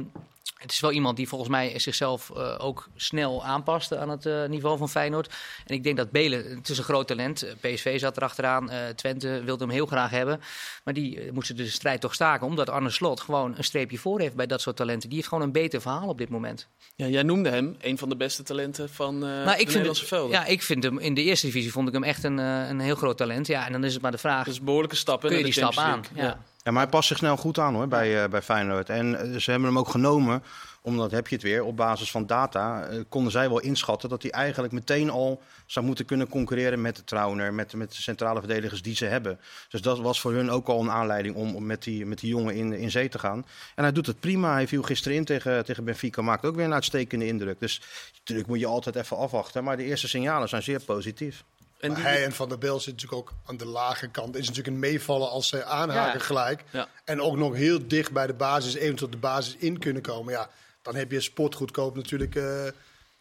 het 0.60 0.72
is 0.72 0.80
wel 0.80 0.92
iemand 0.92 1.18
die 1.18 1.28
volgens 1.28 1.50
mij 1.50 1.80
zichzelf 1.80 2.30
eh, 2.36 2.56
ook 2.58 2.88
snel 2.96 3.46
aanpast 3.46 3.96
aan 3.96 4.10
het 4.10 4.26
eh, 4.26 4.46
niveau 4.46 4.78
van 4.78 4.90
Feyenoord. 4.90 5.34
En 5.66 5.76
ik 5.76 5.84
denk 5.84 5.98
dat 5.98 6.12
Belen, 6.12 6.56
het 6.56 6.70
is 6.70 6.78
een 6.78 6.84
groot 6.84 7.08
talent. 7.08 7.44
Eh, 7.44 7.74
PSV 7.74 8.00
zat 8.00 8.18
erachteraan. 8.18 8.70
eh 8.70 8.88
Twente 8.96 9.42
wilde 9.44 9.64
hem 9.64 9.74
heel 9.74 9.86
graag 9.86 10.10
hebben. 10.10 10.42
Maar 10.84 10.94
die 10.94 11.20
eh, 11.22 11.32
moesten 11.32 11.56
de 11.56 11.68
strijd 11.70 12.02
toch 12.02 12.14
staken. 12.14 12.48
Omdat 12.48 12.70
Arne 12.70 12.90
Slot 12.90 13.20
gewoon 13.22 13.54
een 13.58 13.64
streepje 13.64 13.98
voor 13.98 14.20
heeft 14.20 14.36
bij 14.36 14.46
dat 14.46 14.62
soort 14.62 14.76
talenten. 14.76 15.08
Die 15.10 15.18
heeft 15.18 15.30
gewoon 15.30 15.44
een 15.44 15.52
beter 15.52 15.82
verhaal 15.82 16.08
op 16.08 16.18
dit 16.18 16.30
moment. 16.30 16.68
Ja, 16.96 17.08
jij 17.08 17.24
noemde 17.24 17.50
hem 17.50 17.76
een 17.82 17.98
van 17.98 18.10
de 18.10 18.16
beste 18.16 18.44
talenten 18.44 18.90
van 18.90 19.16
eh 19.16 19.22
Nou, 19.22 19.46
de 19.46 19.52
ik 19.52 19.56
vind 19.58 19.68
Nederlandse 19.68 20.02
het, 20.04 20.14
velden. 20.14 20.32
ja, 20.32 20.46
ik 20.46 20.64
vind 20.64 20.84
hem 20.84 21.00
in 21.00 21.14
de 21.14 21.24
eerste 21.24 21.46
divisie 21.46 21.72
vond 21.72 21.88
ik 21.88 21.94
hem 21.94 22.04
echt 22.04 22.24
een, 22.24 22.40
eh, 22.40 22.68
een 22.70 22.80
heel 22.80 22.96
groot 22.96 23.18
talent. 23.18 23.48
Ja, 23.48 23.66
en 23.66 23.72
dan 23.72 23.84
is 23.84 23.94
het 23.94 24.02
maar 24.02 24.12
de 24.12 24.18
vraag: 24.18 24.46
Dus 24.46 24.62
behoorlijke 24.62 24.96
stappen 24.96 25.30
kun 25.30 25.38
je 25.38 25.44
die 25.44 25.54
stap 25.54 25.78
aan? 25.78 26.04
Ja. 26.16 26.40
Ja, 26.64 26.72
maar 26.72 26.82
hij 26.82 26.92
past 26.92 27.08
zich 27.08 27.18
snel 27.18 27.38
goed 27.38 27.60
aan 27.60 27.74
hoor, 27.74 27.88
bij, 27.88 28.24
eh, 28.24 28.30
bij 28.30 28.42
Feyenoord. 28.42 28.90
En 28.90 29.20
eh, 29.20 29.40
ze 29.40 29.52
hebben 29.52 29.70
hem 29.70 29.78
ook 29.78 29.90
genomen, 29.90 30.44
omdat 30.82 31.12
heb 31.12 31.28
je 31.28 31.36
het 31.36 31.44
weer, 31.44 31.64
op 31.64 31.76
basis 31.76 32.12
van 32.12 32.26
data 32.26 32.84
eh, 32.84 33.00
konden 33.10 33.32
zij 33.32 33.50
wel 33.50 33.60
inschatten 33.60 34.10
dat 34.10 34.22
hij 34.22 34.32
eigenlijk 34.32 34.74
meteen 34.74 35.10
al 35.10 35.42
zou 35.66 35.86
moeten 35.86 36.06
kunnen 36.06 36.30
concurreren 36.30 36.82
met 36.82 36.96
de 36.96 37.04
Trauner, 37.04 37.54
met, 37.54 37.74
met 37.74 37.92
de 37.96 38.02
centrale 38.02 38.40
verdedigers 38.40 38.82
die 38.82 38.96
ze 38.96 39.06
hebben. 39.06 39.40
Dus 39.70 39.82
dat 39.82 40.00
was 40.00 40.22
voor 40.22 40.34
hun 40.34 40.50
ook 40.50 40.68
al 40.68 40.82
een 40.82 40.92
aanleiding 40.92 41.36
om, 41.36 41.56
om 41.56 41.66
met, 41.66 41.84
die, 41.84 42.06
met 42.06 42.20
die 42.20 42.30
jongen 42.30 42.56
in, 42.56 42.74
in 42.74 42.92
zee 42.92 43.10
te 43.10 43.20
gaan. 43.20 43.46
En 43.76 43.84
hij 43.84 43.92
doet 43.92 44.08
het 44.08 44.20
prima. 44.20 44.54
Hij 44.54 44.68
viel 44.68 44.84
gisteren 44.84 45.18
in 45.18 45.26
tegen, 45.26 45.66
tegen 45.66 45.84
Benfica, 45.84 46.22
maakt 46.22 46.46
ook 46.46 46.56
weer 46.56 46.66
een 46.66 46.74
uitstekende 46.74 47.28
indruk. 47.28 47.60
Dus 47.60 47.82
natuurlijk 48.18 48.48
moet 48.48 48.60
je 48.60 48.66
altijd 48.66 48.96
even 48.96 49.18
afwachten, 49.18 49.64
maar 49.64 49.78
de 49.78 49.84
eerste 49.84 50.08
signalen 50.08 50.50
zijn 50.50 50.64
zeer 50.64 50.82
positief. 50.82 51.44
En 51.80 51.94
die, 51.94 52.04
hij 52.04 52.24
en 52.26 52.32
Van 52.32 52.50
der 52.50 52.58
Bel 52.58 52.80
zit 52.80 52.94
natuurlijk 52.94 53.22
ook 53.22 53.34
aan 53.46 53.58
de 53.58 53.66
lage 53.66 54.08
kant. 54.08 54.36
Is 54.36 54.48
natuurlijk 54.48 54.76
een 54.76 54.80
meevallen 54.80 55.30
als 55.30 55.48
ze 55.48 55.64
aanhaken 55.64 56.20
Ja. 56.20 56.26
gelijk. 56.26 56.64
Ja. 56.72 56.88
En 57.06 57.22
ook 57.22 57.36
nog 57.38 57.56
heel 57.56 57.88
dicht 57.88 58.12
bij 58.12 58.28
de 58.28 58.34
basis, 58.34 58.74
eventueel 58.76 59.10
de 59.12 59.18
basis 59.18 59.56
in 59.56 59.80
kunnen 59.80 60.02
komen. 60.02 60.34
Ja, 60.34 60.50
dan 60.82 60.96
heb 60.96 61.12
je 61.12 61.22
sportgoedkoop 61.22 61.96
natuurlijk 61.96 62.36
eh, 62.36 62.64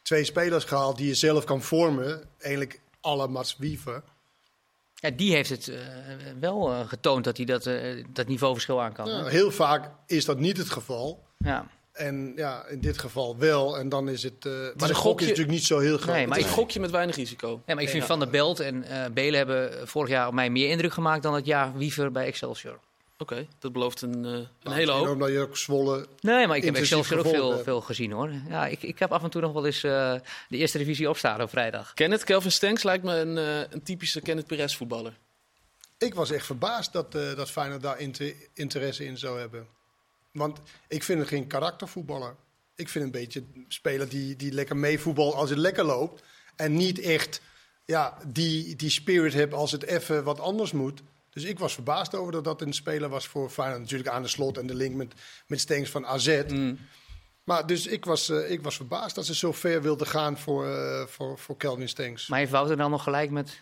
twee 0.03 0.25
spelers 0.25 0.65
gehaald 0.65 0.97
die 0.97 1.07
je 1.07 1.15
zelf 1.15 1.45
kan 1.45 1.63
vormen. 1.63 2.23
Eigenlijk 2.39 2.81
alle 3.01 3.29
Mats 3.29 3.57
Wiever. 3.59 4.03
Ja, 4.95 5.11
die 5.11 5.33
heeft 5.33 5.51
het 5.51 5.69
eh, 5.69 5.77
wel 6.41 6.73
eh, 6.73 6.89
getoond 6.89 7.25
dat 7.25 7.37
hij 7.37 7.47
dat, 7.47 7.71
dat 8.09 8.27
niveauverschil 8.29 8.83
aan 8.83 8.93
kan. 8.93 9.09
Ja, 9.09 9.25
heel 9.25 9.51
vaak 9.51 9.91
is 10.07 10.25
dat 10.25 10.39
niet 10.39 10.57
het 10.57 10.71
geval. 10.71 11.27
Ja. 11.39 11.67
En 11.99 12.33
ja, 12.37 12.67
in 12.67 12.81
dit 12.81 12.99
geval 12.99 13.37
wel. 13.39 13.79
En 13.79 13.89
dan 13.89 14.09
is 14.09 14.23
het. 14.23 14.47
eh, 14.47 14.53
maar 14.77 14.89
de 14.89 14.95
gok 14.95 15.21
is 15.21 15.27
natuurlijk 15.27 15.55
niet 15.55 15.65
zo 15.65 15.79
heel 15.79 15.99
groot. 15.99 16.15
Nee, 16.15 16.27
maar 16.27 16.39
ik 16.39 16.45
is 16.45 16.51
een 16.51 16.57
gokje 16.57 16.81
met 16.81 16.91
weinig 16.91 17.17
risico. 17.17 17.63
Ja, 17.67 17.75
maar 17.75 17.83
ik 17.83 17.89
vind 17.89 18.05
Van 18.05 18.19
der 18.19 18.31
Belt 18.31 18.61
en 18.61 18.83
eh 18.85 19.11
Belen 19.13 19.37
hebben 19.37 19.89
vorig 19.89 20.09
jaar 20.11 20.27
op 20.27 20.33
mij 20.35 20.51
meer 20.51 20.69
indruk 20.69 20.93
gemaakt 20.93 21.23
dan 21.23 21.35
het 21.35 21.47
jaar 21.47 21.77
Wiever 21.77 22.13
bij 22.13 22.27
Excelsior. 22.27 22.79
Oké, 23.21 23.47
dat 23.59 23.73
belooft 23.73 24.03
een, 24.03 24.25
eh, 24.25 24.33
een 24.63 24.73
hele 24.73 24.93
hoop. 24.93 25.09
Omdat 25.09 25.29
je 25.29 25.39
ook 25.41 25.57
Zwolle. 25.57 26.07
Nee, 26.21 26.47
maar 26.47 26.57
ik 26.57 26.65
heb 26.65 26.75
Excelsior 26.75 27.19
ook 27.19 27.27
veel, 27.27 27.51
hebt. 27.51 27.65
veel 27.65 27.81
gezien 27.81 28.13
hoor. 28.13 28.31
Ja, 28.49 28.67
ik, 28.67 28.83
ik 28.83 28.99
heb 28.99 29.13
af 29.13 29.23
en 29.23 29.31
toe 29.31 29.41
nog 29.41 29.53
wel 29.53 29.67
eens 29.67 29.83
eh, 29.85 30.15
de 30.49 30.57
eerste 30.57 30.79
divisie 30.79 31.09
opstaan 31.09 31.43
op 31.43 31.51
vrijdag. 31.51 31.95
Kenneth, 31.95 32.25
Kelvin 32.25 32.53
Stenks 32.53 32.83
lijkt 32.83 33.05
me 33.05 33.15
een, 33.17 33.39
eh, 33.39 33.61
een 33.71 33.83
typische 33.83 34.21
Kenneth 34.21 34.47
Perez 34.47 34.77
voetballer. 34.77 35.19
Ik 35.99 36.15
was 36.15 36.31
echt 36.31 36.47
verbaasd 36.47 36.93
dat, 36.93 37.15
eh 37.15 37.37
dat 37.37 37.51
Feyenoord 37.51 37.83
daar 37.83 37.99
inter- 38.01 38.35
interesse 38.55 39.05
in 39.05 39.19
zou 39.19 39.39
hebben. 39.41 39.67
Want 40.39 40.59
ik 40.89 41.03
vind 41.03 41.19
hem 41.19 41.29
geen 41.29 41.47
karaktervoetballer. 41.47 42.35
Ik 42.75 42.89
vind 42.89 43.05
een 43.05 43.11
beetje 43.11 43.45
een 43.55 43.65
speler 43.69 44.09
die, 44.09 44.37
die 44.37 44.53
lekker 44.53 44.77
meevoetbalt 44.77 45.35
als 45.35 45.51
het 45.51 45.59
lekker 45.59 45.85
loopt. 45.85 46.23
En 46.57 46.77
niet 46.77 47.01
echt 47.01 47.41
ja, 47.85 48.19
die, 48.27 48.77
die 48.77 48.91
spirit 48.91 49.33
heeft 49.33 49.53
als 49.53 49.73
het 49.73 49.83
even 49.83 50.25
wat 50.25 50.41
anders 50.41 50.73
moet. 50.73 51.03
Dus 51.31 51.45
ik 51.45 51.59
was 51.59 51.75
verbaasd 51.75 52.15
over 52.15 52.33
dat 52.33 52.45
dat 52.45 52.61
een 52.61 52.73
speler 52.73 53.09
was 53.09 53.27
voor 53.27 53.51
Feyenoord. 53.51 53.81
Natuurlijk 53.81 54.11
aan 54.11 54.23
de 54.23 54.29
slot 54.29 54.59
en 54.59 54.67
de 54.67 54.75
link 54.75 54.95
met, 54.95 55.15
met 55.47 55.61
Stengs 55.61 55.91
van 55.91 56.07
AZ. 56.07 56.43
Mm. 56.49 56.79
Maar 57.45 57.67
dus 57.67 57.87
ik 57.87 58.05
was, 58.05 58.29
eh, 58.29 58.51
ik 58.51 58.63
was 58.63 58.77
verbaasd 58.77 59.15
dat 59.15 59.27
ze 59.27 59.35
zo 59.35 59.53
ver 59.53 59.83
wilden 59.83 60.07
gaan 60.07 60.39
voor, 60.39 60.67
eh, 60.67 61.07
voor, 61.07 61.39
voor 61.39 61.57
Kelvin 61.57 61.89
Stengs. 61.89 62.29
Maar 62.29 62.39
heeft 62.39 62.51
Wouter 62.51 62.77
dan 62.77 62.91
nog 62.91 63.03
gelijk 63.03 63.31
met 63.31 63.61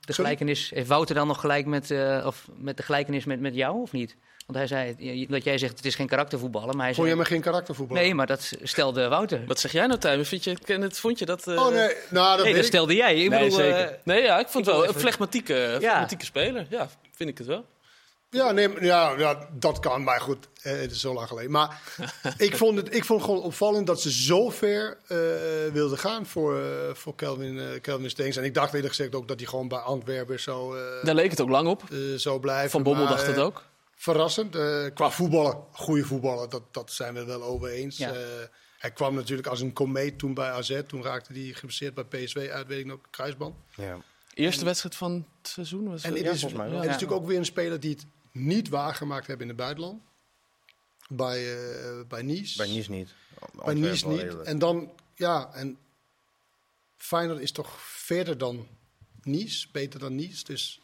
de 0.00 0.12
gelijkenis? 0.12 0.70
Heeft 0.70 0.88
Wouter 0.88 1.14
dan 1.14 1.26
nog 1.26 1.40
gelijk 1.40 1.66
met, 1.66 1.90
eh, 1.90 2.22
of 2.26 2.48
met 2.56 2.76
de 2.76 2.82
gelijkenis 2.82 3.24
met, 3.24 3.40
met 3.40 3.54
jou 3.54 3.80
of 3.80 3.92
niet? 3.92 4.16
Want 4.52 4.70
hij 4.70 4.96
zei 4.96 5.26
dat 5.28 5.44
jij 5.44 5.58
zegt 5.58 5.76
het 5.76 5.86
is 5.86 5.94
geen 5.94 6.06
karaktervoetballen, 6.06 6.76
maar 6.76 6.84
hij 6.86 6.94
Vond 6.94 7.06
zei, 7.06 7.18
je 7.18 7.22
me 7.22 7.28
geen 7.28 7.40
karaktervoetbal? 7.40 7.96
nee, 7.96 8.14
maar 8.14 8.26
dat 8.26 8.52
stelde 8.62 9.08
Wouter. 9.08 9.42
Wat 9.46 9.60
zeg 9.60 9.72
jij 9.72 9.86
nou, 9.86 9.98
Tijmen? 9.98 10.26
Vind 10.26 10.44
je, 10.44 10.56
ken 10.64 10.80
het, 10.80 10.98
vond 10.98 11.18
je 11.18 11.24
dat... 11.26 11.46
eh, 11.46 11.56
Oh 11.58 11.68
nee, 11.72 11.94
nou 12.10 12.36
dat 12.36 12.36
Nee, 12.36 12.44
weet 12.44 12.54
dat 12.54 12.62
ik. 12.62 12.64
stelde 12.64 12.94
jij. 12.94 13.14
Ik 13.22 13.30
nee, 13.30 13.38
bedoel, 13.42 13.58
zeker. 13.58 13.78
eh, 13.90 13.94
nee, 14.04 14.22
ja, 14.22 14.38
ik 14.38 14.48
vond 14.48 14.66
het 14.66 14.74
wel 14.74 14.88
een 14.88 14.94
flegmatieke, 14.94 15.76
flegmatieke 15.80 16.24
speler. 16.24 16.66
Ja, 16.70 16.88
vind 17.14 17.30
ik 17.30 17.38
het 17.38 17.46
wel. 17.46 17.64
Ja, 18.30 18.52
nee, 18.52 18.68
ja, 18.80 19.14
ja, 19.18 19.48
dat 19.52 19.78
kan, 19.78 20.02
maar 20.04 20.20
goed, 20.20 20.48
eh, 20.62 20.72
het 20.72 20.90
is 20.90 21.00
zo 21.00 21.14
lang 21.14 21.28
geleden. 21.28 21.50
Maar 21.50 21.80
ik, 22.38 22.56
vond 22.56 22.76
het, 22.76 22.94
ik 22.94 23.04
vond 23.04 23.20
het 23.20 23.28
gewoon 23.30 23.44
opvallend 23.44 23.86
dat 23.86 24.00
ze 24.00 24.12
zo 24.12 24.50
ver 24.50 24.98
eh, 25.06 25.16
wilden 25.72 25.98
gaan 25.98 26.26
voor, 26.26 26.56
eh, 26.58 26.64
voor 26.92 27.14
Kelvin, 27.14 27.58
eh 27.58 27.80
Kelvin 27.80 28.10
Stengs. 28.10 28.36
En 28.36 28.44
ik 28.44 28.54
dacht 28.54 28.74
eerlijk 28.74 28.94
gezegd 28.94 29.14
ook 29.14 29.28
dat 29.28 29.38
hij 29.38 29.48
gewoon 29.48 29.68
bij 29.68 29.78
Antwerpen 29.78 30.40
zou, 30.40 30.78
eh, 30.78 31.04
Daar 31.04 31.14
leek 31.14 31.30
het 31.30 31.40
ook 31.40 31.48
lang 31.48 31.68
op. 31.68 31.82
eh, 31.90 31.98
zou 32.16 32.40
blijven. 32.40 32.70
Van 32.70 32.82
Bommel 32.82 33.04
Maar, 33.04 33.12
dacht 33.12 33.26
het 33.26 33.36
eh, 33.36 33.44
ook. 33.44 33.62
Verrassend. 34.00 34.54
eh, 34.56 34.86
qua 34.94 35.10
voetballen, 35.10 35.64
goede 35.72 36.04
voetballen, 36.04 36.50
dat, 36.50 36.62
dat 36.74 36.92
zijn 36.92 37.14
we 37.14 37.24
wel 37.24 37.42
over 37.42 37.68
eens. 37.68 37.96
Ja. 37.96 38.12
Eh, 38.12 38.18
hij 38.78 38.92
kwam 38.92 39.14
natuurlijk 39.14 39.48
als 39.48 39.60
een 39.60 39.72
komeet 39.72 40.18
toen 40.18 40.34
bij 40.34 40.50
AZ. 40.50 40.80
Toen 40.86 41.02
raakte 41.02 41.32
hij 41.32 41.42
geblesseerd 41.42 41.94
bij 41.94 42.04
PSV 42.04 42.48
uit, 42.52 42.66
weet 42.66 42.78
ik 42.78 42.86
nog, 42.86 42.98
kruisband. 43.10 43.54
Ja. 43.76 43.98
Eerste 44.34 44.64
wedstrijd 44.64 44.94
van 44.96 45.26
het 45.42 45.50
seizoen 45.50 45.88
was 45.88 46.02
En 46.02 46.12
het? 46.12 46.22
ja, 46.22 46.30
is, 46.30 46.40
volgens 46.40 46.60
mij 46.60 46.70
het 46.70 46.80
is 46.80 46.86
natuurlijk 46.90 47.20
ook 47.20 47.26
weer 47.26 47.38
een 47.38 47.44
speler 47.44 47.80
die 47.80 47.90
het 47.90 48.06
niet 48.32 48.68
waargemaakt 48.68 49.26
hebben 49.26 49.46
in 49.46 49.52
het 49.52 49.62
buitenland. 49.62 50.02
Bij, 51.08 51.54
eh, 51.56 52.00
bij 52.08 52.22
Nice. 52.22 52.56
Bij 52.56 52.68
Nice 52.68 52.90
niet. 52.90 53.14
Bij 53.64 53.74
Nice 53.74 54.08
niet. 54.08 54.42
En 54.42 54.58
dan, 54.58 54.92
ja, 55.14 55.50
en 55.52 55.78
Feyenoord 56.96 57.40
is 57.40 57.52
toch 57.52 57.80
verder 57.80 58.38
dan 58.38 58.66
Nice, 59.22 59.68
beter 59.72 60.00
dan 60.00 60.14
Nice. 60.14 60.44
Dus 60.44 60.80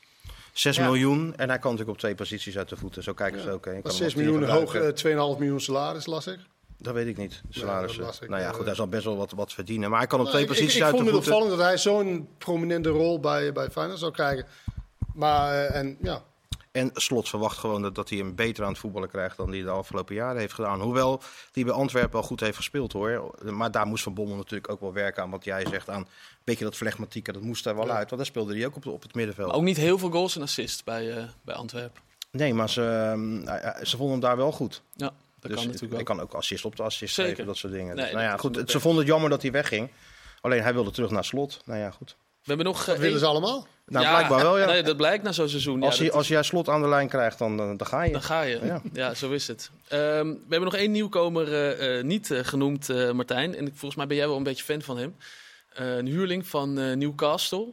6 0.59 0.77
Ja. 0.77 0.85
miljoen 0.85 1.35
en 1.37 1.49
hij 1.49 1.59
kan 1.59 1.71
natuurlijk 1.71 1.91
op 1.91 1.99
twee 1.99 2.15
posities 2.15 2.59
uit 2.59 2.69
de 2.69 2.77
voeten. 2.77 3.03
Zo 3.03 3.13
kijken 3.15 3.41
ze 3.41 3.51
ook. 3.51 3.65
hè. 3.65 3.71
Je 3.71 3.83
kan 3.83 3.91
dat 3.91 3.99
hem 4.01 4.11
6 4.11 4.13
op 4.15 4.21
tien 4.23 4.31
miljoen 4.33 4.49
hoog, 4.51 4.71
gebruiken. 4.71 5.13
eh, 5.15 5.33
2,5 5.35 5.39
miljoen 5.39 5.61
salaris, 5.61 6.07
las 6.07 6.27
ik. 6.27 6.39
Dat 6.79 6.95
weet 6.95 7.07
ik 7.07 7.17
niet, 7.17 7.43
de 7.49 7.59
salarissen. 7.59 8.05
ik, 8.21 8.29
nou 8.29 8.43
ja, 8.43 8.53
goed, 8.53 8.65
hij 8.67 8.75
zal 8.75 8.89
best 8.89 9.05
wel 9.05 9.17
wat, 9.17 9.31
wat 9.33 9.53
verdienen. 9.53 9.91
Maar 9.91 9.99
hij 9.99 10.09
kan 10.09 10.19
op 10.21 10.25
Nou, 10.27 10.37
twee 10.37 10.47
ik, 10.49 10.53
ik, 10.53 10.57
posities 10.57 10.81
ik 10.81 10.87
uit 10.87 10.95
vond 10.97 11.05
de 11.09 11.15
het 11.15 11.25
voeten. 11.25 11.43
opvallend 11.43 11.61
dat 11.61 11.69
hij 11.69 11.79
zo'n 11.79 12.29
prominente 12.39 12.89
rol 12.89 13.21
bij, 13.21 13.53
bij 13.53 13.71
Feyenoord 13.71 13.99
zou 13.99 14.13
krijgen. 14.13 14.47
Maar, 15.15 15.53
eh, 15.67 15.75
en 15.81 15.97
ja, 16.03 16.23
En 16.77 16.91
Slot 16.95 17.29
verwacht 17.29 17.59
gewoon 17.59 17.83
dat, 17.83 17.95
dat 17.95 18.09
hij 18.09 18.19
hem 18.19 18.35
beter 18.35 18.65
aan 18.65 18.71
het 18.71 18.79
voetballen 18.79 19.09
krijgt 19.09 19.37
dan 19.37 19.51
hij 19.53 19.63
de 19.63 19.71
afgelopen 19.71 20.15
jaren 20.15 20.41
heeft 20.41 20.53
gedaan. 20.53 20.81
Hoewel 20.81 21.21
hij 21.53 21.65
bij 21.65 21.73
Antwerpen 21.75 22.13
wel 22.13 22.23
goed 22.23 22.41
heeft 22.41 22.57
gespeeld 22.57 22.93
hoor. 22.93 23.35
Maar 23.43 23.71
daar 23.71 23.87
moest 23.87 24.03
Van 24.03 24.15
Bommel 24.15 24.37
natuurlijk 24.37 24.71
ook 24.73 24.81
wel 24.81 24.93
werken 24.93 25.23
aan 25.23 25.31
wat 25.31 25.45
jij 25.45 25.67
zegt. 25.71 25.89
Aan 25.91 26.01
een 26.01 26.07
beetje 26.45 26.65
dat 26.65 26.77
flegmatieke, 26.77 27.33
dat 27.33 27.43
moest 27.43 27.67
er 27.67 27.77
wel 27.77 27.87
Ja. 27.87 27.93
uit. 27.97 28.05
Want 28.11 28.17
daar 28.17 28.27
speelde 28.31 28.55
hij 28.57 28.67
ook 28.67 28.77
op, 28.77 28.87
op 28.87 29.03
het 29.03 29.15
middenveld. 29.15 29.47
Maar 29.49 29.57
ook 29.57 29.63
niet 29.63 29.77
heel 29.77 29.99
veel 29.99 30.11
goals 30.11 30.37
en 30.37 30.43
assists 30.43 30.85
bij, 30.85 31.17
eh, 31.17 31.25
bij 31.43 31.55
Antwerpen. 31.55 32.03
Nee, 32.31 32.55
maar 32.55 32.71
ze, 32.71 32.83
ehm, 32.83 33.47
eh, 33.49 33.85
ze 33.85 33.97
vonden 33.97 34.11
hem 34.11 34.21
daar 34.21 34.37
wel 34.37 34.53
goed. 34.53 34.83
Ja, 34.95 35.07
dat 35.07 35.15
dus 35.41 35.55
kan 35.55 35.65
natuurlijk 35.67 35.93
hij 35.93 36.01
ook. 36.01 36.07
kan 36.07 36.21
ook 36.21 36.33
assist 36.33 36.65
op 36.65 36.77
de 36.77 36.83
assist 36.83 37.15
Zeker. 37.15 37.31
geven, 37.31 37.47
dat 37.47 37.57
soort 37.57 37.73
dingen. 37.73 37.95
Nee, 37.97 38.05
dus, 38.05 38.15
nou 38.15 38.25
ja, 38.25 38.37
goed, 38.37 38.57
het- 38.57 38.71
ze 38.71 38.81
vonden 38.81 39.01
het 39.01 39.09
jammer 39.09 39.31
dat 39.31 39.43
hij 39.43 39.51
wegging. 39.51 39.91
Alleen 40.41 40.63
hij 40.63 40.73
wilde 40.75 40.91
terug 40.91 41.11
naar 41.11 41.25
Slot. 41.25 41.61
Nou 41.65 41.81
ja, 41.81 41.91
goed. 41.91 42.17
We 42.19 42.53
hebben 42.53 42.67
nog... 42.67 42.85
dat 42.85 42.95
eh, 42.95 43.01
willen 43.01 43.19
ze 43.19 43.27
allemaal. 43.27 43.67
Nou, 43.87 44.07
blijkbaar 44.09 44.43
wel, 44.43 44.59
ja. 44.59 44.67
Nee, 44.67 44.83
dat 44.83 44.97
blijkt 44.97 45.25
na 45.25 45.33
zo'n 45.33 45.49
seizoen. 45.49 45.83
Als, 45.83 45.93
ja, 45.95 45.99
hij, 46.01 46.09
dat- 46.09 46.17
als 46.17 46.29
jij 46.29 46.43
Slot 46.43 46.69
aan 46.69 46.83
de 46.83 46.89
lijn 46.89 47.09
krijgt, 47.09 47.39
dan, 47.39 47.57
dan, 47.57 47.77
dan 47.77 47.87
ga 47.87 48.03
je. 48.03 48.13
Dan 48.13 48.23
ga 48.23 48.43
je. 48.43 48.61
Ja, 48.65 48.81
Ja. 48.93 49.15
zo 49.15 49.31
is 49.31 49.47
het. 49.49 49.71
Ehm, 49.89 50.27
we 50.27 50.37
hebben 50.49 50.61
nog 50.65 50.75
één 50.75 50.91
nieuwkomer 50.91 51.53
eh, 51.53 51.99
eh, 51.99 52.05
niet 52.05 52.31
eh, 52.31 52.39
genoemd, 52.45 52.89
eh, 52.91 53.11
Martijn. 53.13 53.57
En 53.57 53.69
volgens 53.69 53.95
mij 53.95 54.07
ben 54.07 54.17
jij 54.17 54.27
wel 54.29 54.37
een 54.37 54.43
beetje 54.43 54.65
fan 54.65 54.83
van 54.83 54.97
hem. 54.99 55.17
Eh, 55.73 55.97
een 55.97 56.07
huurling 56.07 56.47
van 56.47 56.79
eh, 56.79 56.97
Newcastle. 56.97 57.73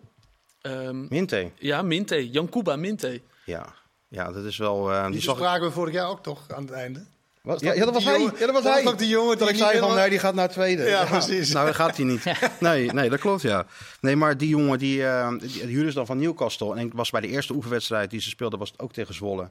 Ehm, 0.61 1.05
Minte. 1.09 1.49
ja, 1.59 1.81
Minte. 1.81 2.29
Jankuba 2.29 2.75
Minte. 2.75 3.21
Ja. 3.45 3.73
ja, 4.07 4.31
dat 4.31 4.43
is 4.45 4.57
wel... 4.57 4.91
eh, 4.91 5.03
die 5.03 5.11
Die 5.11 5.21
zag 5.21 5.35
spraken 5.35 5.67
we 5.67 5.71
vorig 5.71 5.93
jaar 5.93 6.07
ook 6.09 6.23
toch 6.23 6.41
aan 6.51 6.61
het 6.63 6.71
einde. 6.71 7.05
Wat? 7.43 7.59
Ja, 7.61 7.73
ja, 7.73 7.85
dat 7.85 7.93
was 7.93 8.03
hij. 8.03 8.17
jongen- 8.17 8.33
Ja, 8.33 8.45
dat 8.45 8.51
was 8.55 8.63
was 8.63 8.73
hij. 8.73 8.83
dat 8.83 8.99
die 8.99 9.07
jongen 9.07 9.37
dat 9.37 9.47
die 9.47 9.57
ik 9.57 9.63
zei 9.63 9.79
van, 9.79 9.95
nee, 9.95 10.09
die 10.09 10.19
gaat 10.19 10.35
naar 10.35 10.49
tweede. 10.49 10.83
Ja, 10.83 11.05
precies. 11.05 11.51
Nou, 11.51 11.65
dat 11.65 11.75
gaat 11.75 11.97
hij 11.97 12.05
niet. 12.05 12.23
Nee, 12.59 12.91
nee, 12.93 13.09
dat 13.09 13.19
klopt, 13.19 13.41
ja. 13.41 13.65
Nee, 14.01 14.15
maar 14.15 14.37
die 14.37 14.47
jongen, 14.49 14.79
die, 14.79 15.05
eh 15.05 15.29
die, 15.29 15.39
die 15.49 15.61
huurde 15.65 15.89
ze 15.89 15.95
dan 15.95 16.05
van 16.05 16.17
Newcastle. 16.17 16.75
En 16.75 16.85
ik 16.85 16.93
was 16.93 17.09
bij 17.09 17.21
de 17.21 17.27
eerste 17.27 17.53
oefenwedstrijd 17.53 18.09
die 18.09 18.21
ze 18.21 18.29
speelden, 18.29 18.59
was 18.59 18.71
het 18.71 18.79
ook 18.79 18.93
tegen 18.93 19.13
Zwolle. 19.13 19.49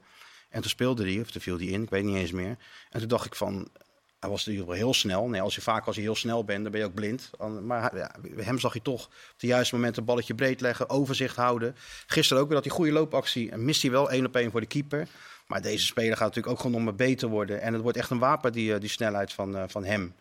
En 0.50 0.60
toen 0.60 0.70
speelde 0.70 1.02
hij, 1.12 1.20
of 1.20 1.30
toen 1.30 1.40
viel 1.42 1.56
hij 1.56 1.66
in, 1.66 1.82
ik 1.82 1.90
weet 1.90 2.04
niet 2.04 2.16
eens 2.16 2.32
meer. 2.32 2.56
En 2.90 2.98
toen 3.00 3.08
dacht 3.08 3.26
ik 3.26 3.34
van, 3.34 3.68
hij 4.22 4.30
was 4.30 4.44
natuurlijk 4.44 4.68
wel 4.68 4.78
heel 4.78 4.94
snel. 4.94 5.28
Nee, 5.28 5.40
als 5.40 5.54
je 5.54 5.60
vaak 5.60 5.86
als 5.86 5.96
je 5.96 6.02
heel 6.02 6.14
snel 6.14 6.44
bent, 6.44 6.62
dan 6.62 6.72
ben 6.72 6.80
je 6.80 6.86
ook 6.86 6.94
blind. 6.94 7.30
Maar 7.62 8.10
hem 8.36 8.58
zag 8.58 8.74
je 8.74 8.82
toch 8.82 9.04
op 9.06 9.34
de 9.36 9.46
juiste 9.46 9.74
moment 9.74 9.96
een 9.96 10.04
balletje 10.04 10.34
breed 10.34 10.60
leggen, 10.60 10.90
overzicht 10.90 11.36
houden. 11.36 11.76
Gisteren 12.06 12.42
ook 12.42 12.48
weer 12.48 12.56
dat 12.56 12.66
hij 12.66 12.74
goede 12.74 12.92
loopactie. 12.92 13.50
En 13.50 13.64
mist 13.64 13.82
hij 13.82 13.90
wel 13.90 14.10
één 14.10 14.26
op 14.26 14.36
één 14.36 14.50
voor 14.50 14.60
de 14.60 14.66
keeper. 14.66 15.08
Maar 15.46 15.62
deze 15.62 15.86
speler 15.86 16.16
gaat 16.16 16.26
natuurlijk 16.26 16.54
ook 16.54 16.60
gewoon 16.60 16.88
om 16.88 16.96
beter 16.96 17.28
worden. 17.28 17.60
En 17.60 17.72
het 17.72 17.82
wordt 17.82 17.98
echt 17.98 18.10
een 18.10 18.18
wapen, 18.18 18.52
die, 18.52 18.74
eh, 18.74 18.80
die 18.80 18.88
snelheid 18.88 19.32
van, 19.32 19.56
eh, 19.56 19.62
van 19.66 19.84
hem. 19.84 20.14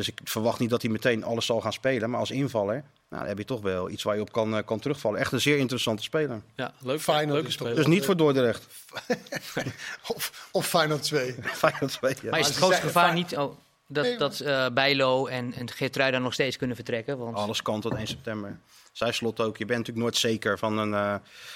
Dus 0.00 0.08
ik 0.08 0.20
verwacht 0.24 0.58
niet 0.58 0.70
dat 0.70 0.82
hij 0.82 0.90
meteen 0.90 1.24
alles 1.24 1.46
zal 1.46 1.60
gaan 1.60 1.72
spelen. 1.72 2.10
Maar 2.10 2.20
als 2.20 2.30
invaller, 2.30 2.74
nou, 2.74 2.84
dan 3.08 3.26
heb 3.26 3.38
je 3.38 3.44
toch 3.44 3.60
wel 3.60 3.90
iets 3.90 4.02
waar 4.02 4.14
je 4.14 4.20
op 4.20 4.32
kan, 4.32 4.56
eh, 4.56 4.64
kan 4.64 4.78
terugvallen. 4.78 5.20
Echt 5.20 5.32
een 5.32 5.40
zeer 5.40 5.58
interessante 5.58 6.02
speler. 6.02 6.42
Ja, 6.56 6.74
leuk. 6.78 7.00
Feyenoord 7.00 7.34
leuke 7.34 7.50
speler. 7.50 7.74
Dus 7.74 7.86
niet 7.86 8.04
voor 8.04 8.16
Dordrecht. 8.16 8.66
Of, 10.14 10.48
of 10.50 10.66
Feyenoord 10.66 11.02
2. 11.02 11.34
Feyenoord 11.42 11.92
twee, 11.92 12.14
ja. 12.22 12.30
Maar 12.30 12.38
is 12.38 12.46
het 12.46 12.56
grootste 12.56 12.82
gevaar 12.82 13.12
niet 13.12 13.36
oh, 13.36 13.56
dat, 13.92 14.04
Nee, 14.04 14.16
dat 14.18 14.40
eh, 14.40 14.66
Bijlo 14.72 15.26
en, 15.26 15.54
en 15.54 15.70
Geertruida 15.70 16.18
nog 16.18 16.32
steeds 16.32 16.56
kunnen 16.56 16.76
vertrekken? 16.76 17.18
Want 17.18 17.36
Alles 17.36 17.62
kan 17.62 17.80
tot 17.80 17.94
1 17.94 18.06
september. 18.06 18.58
Zij 18.92 19.12
slot 19.12 19.40
ook. 19.40 19.56
Je 19.56 19.64
bent 19.64 19.78
natuurlijk 19.78 20.06
nooit 20.06 20.16
zeker 20.16 20.58
van 20.58 20.78
een, 20.78 20.94
eh, 20.94 21.14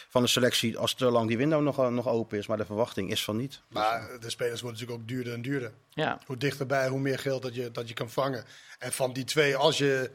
van 0.09 0.23
een 0.23 0.29
selectie 0.29 0.79
als 0.79 0.95
te 0.95 1.05
lang 1.05 1.29
die 1.29 1.37
window 1.37 1.63
nog, 1.63 1.91
nog 1.91 2.09
open 2.09 2.39
is. 2.39 2.47
Maar 2.47 2.57
de 2.57 2.65
verwachting 2.65 3.11
is 3.11 3.25
van 3.25 3.37
niet. 3.37 3.61
Maar 3.69 4.09
de 4.21 4.31
spelers 4.31 4.61
worden 4.61 4.81
natuurlijk 4.81 5.03
ook 5.03 5.17
duurder 5.17 5.33
en 5.33 5.43
duurder. 5.43 5.73
ja, 5.91 6.21
Hoe 6.27 6.37
dichterbij, 6.37 6.89
hoe 6.89 7.01
meer 7.01 7.19
geld 7.19 7.43
dat 7.43 7.55
je, 7.55 7.71
dat 7.71 7.89
je 7.89 7.95
kan 7.95 8.11
vangen. 8.11 8.45
En 8.79 8.93
van 8.93 9.13
die 9.13 9.25
twee, 9.25 9.57
als 9.57 9.79
je, 9.79 10.11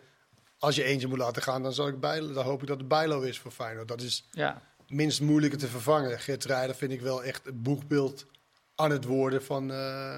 als 0.60 0.76
je 0.76 0.84
eentje 0.84 1.08
moet 1.08 1.18
laten 1.18 1.42
gaan, 1.42 1.64
dan, 1.64 1.74
zal 1.74 1.88
ik 1.88 2.00
Bijlo, 2.00 2.34
dan 2.34 2.46
hoop 2.46 2.62
ik 2.62 2.68
dat 2.68 2.78
het 2.78 2.88
Bijlo 2.88 3.22
is 3.22 3.40
voor 3.40 3.52
Feyenoord. 3.52 3.88
Dat 3.88 4.02
is 4.02 4.28
ja. 4.32 4.62
minst 4.88 5.22
moeilijker 5.22 5.60
te 5.60 5.68
vervangen. 5.68 6.20
Geert 6.20 6.46
Rijder 6.46 6.76
vind 6.76 6.92
ik 6.92 7.02
wel 7.02 7.24
echt 7.24 7.46
het 7.46 7.64
boegbeeld 7.64 8.26
aan 8.76 8.92
het 8.92 9.06
worden 9.06 9.44
van, 9.44 9.72
eh, 9.72 10.18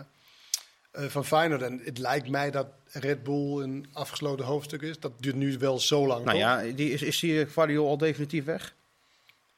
van 0.93 1.25
Feyenoord. 1.25 1.61
En 1.61 1.81
het 1.83 1.97
lijkt 1.97 2.29
mij 2.29 2.51
dat 2.51 2.67
Red 2.91 3.23
Bull 3.23 3.61
een 3.63 3.85
afgesloten 3.93 4.45
hoofdstuk 4.45 4.81
is. 4.81 4.99
Dat 4.99 5.11
duurt 5.19 5.35
nu 5.35 5.57
wel 5.57 5.79
zo 5.79 6.07
lang. 6.07 6.25
Nou 6.25 6.37
toch? 6.37 6.47
ja, 6.47 6.61
die, 6.75 6.91
is, 6.91 7.01
is 7.01 7.19
die 7.19 7.45
Guardiola 7.45 7.89
al 7.89 7.97
definitief 7.97 8.45
weg? 8.45 8.73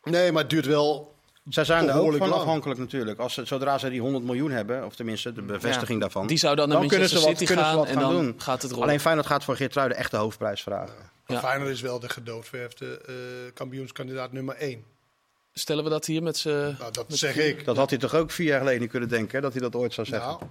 Nee, 0.04 0.32
maar 0.32 0.42
het 0.42 0.50
duurt 0.52 0.66
wel. 0.66 1.12
Zij 1.50 1.64
zijn 1.64 1.88
er 1.90 1.96
ook 2.00 2.16
van 2.16 2.30
lang. 2.30 2.42
afhankelijk 2.42 2.80
natuurlijk. 2.80 3.20
Als 3.20 3.34
ze, 3.34 3.46
zodra 3.46 3.78
ze 3.78 3.90
die 3.90 4.02
100 4.02 4.24
miljoen 4.26 4.52
hebben, 4.52 4.86
of 4.86 4.96
tenminste 4.96 5.34
de 5.34 5.42
bevestiging 5.42 6.00
daarvan. 6.02 6.28
Die 6.28 6.38
zou 6.38 6.56
dan 6.56 6.70
naar 6.70 6.78
Dan 6.80 6.88
kunnen 6.88 7.10
ze 7.10 7.14
Manchester 7.16 7.48
wat- 7.48 7.50
City 7.50 7.54
kunnen 7.54 7.72
ze 7.72 7.88
gaan 7.88 7.88
en 7.98 8.02
gaan 8.02 8.14
dan 8.14 8.24
doen. 8.26 8.42
gaat 8.42 8.62
het 8.62 8.72
rollen. 8.72 8.88
Alleen 8.88 9.00
Feyenoord 9.00 9.28
gaat 9.28 9.44
voor 9.44 9.56
Geertruiden 9.56 9.98
echt 9.98 10.12
de 10.12 10.18
hoofdprijs 10.18 10.62
vragen. 10.62 10.96
Ja. 11.28 11.40
Feyenoord 11.40 11.70
is 11.72 11.82
wel 11.82 12.00
de 12.00 12.10
gedoodverfde 12.10 13.02
eh 13.08 13.14
kampioenskandidaat 13.54 14.32
nummer 14.32 14.56
1. 14.56 14.84
Stellen 15.54 15.84
we 15.84 15.90
dat 15.90 16.06
hier 16.06 16.24
met 16.24 16.38
z'n... 16.38 16.50
Nou, 16.50 16.92
dat 16.92 17.10
met 17.10 17.18
zeg 17.18 17.34
vier- 17.34 17.46
ik. 17.48 17.66
Dat 17.66 17.78
had 17.78 17.90
hij 17.90 18.00
toch 18.00 18.16
ook 18.16 18.32
vier 18.32 18.48
jaar 18.48 18.60
geleden 18.60 18.82
niet 18.82 18.90
kunnen 18.90 19.10
denken, 19.10 19.36
hè, 19.36 19.42
dat 19.42 19.54
hij 19.54 19.62
dat 19.62 19.76
ooit 19.76 19.94
zou 19.94 20.08
zeggen. 20.08 20.30
Nou, 20.30 20.42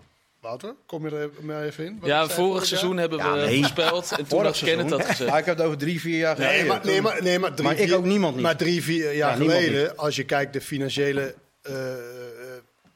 Wouter, 0.42 0.74
kom 0.86 1.08
je 1.08 1.16
er 1.16 1.30
maar 1.40 1.62
even 1.62 1.84
in? 1.84 1.98
Wat 2.00 2.08
Ja, 2.08 2.28
vorig 2.28 2.66
seizoen 2.66 2.96
hebben 2.96 3.18
we 3.18 3.24
Ja, 3.24 3.34
nee. 3.34 3.58
voorspeld. 3.58 4.10
En 4.10 4.16
toen 4.16 4.26
Vorig 4.26 4.44
had 4.60 4.68
Kenneth 4.68 4.88
dat 4.88 5.04
gezegd. 5.06 5.30
Ja, 5.30 5.38
ik 5.38 5.44
heb 5.44 5.56
het 5.56 5.66
over 5.66 5.78
drie, 5.78 6.00
vier 6.00 6.18
jaar 6.18 6.34
geleden. 6.36 6.56
Nee, 6.56 6.66
maar, 6.66 6.84
nee, 6.84 7.00
maar, 7.00 7.22
nee, 7.22 7.38
maar, 7.38 7.54
drie, 7.54 7.66
Maar 7.68 7.76
ik 7.78 7.86
vier- 7.88 7.96
ook 7.96 8.04
niemand 8.04 8.34
niet. 8.34 8.42
Maar 8.42 8.56
drie, 8.56 8.82
vier 8.82 9.14
jaar 9.14 9.30
Ja, 9.30 9.36
geleden, 9.36 9.96
als 9.96 10.16
je 10.16 10.24
kijkt 10.24 10.52
de 10.52 10.60
financiële 10.60 11.34
eh, 11.62 11.92
eh, 11.92 11.98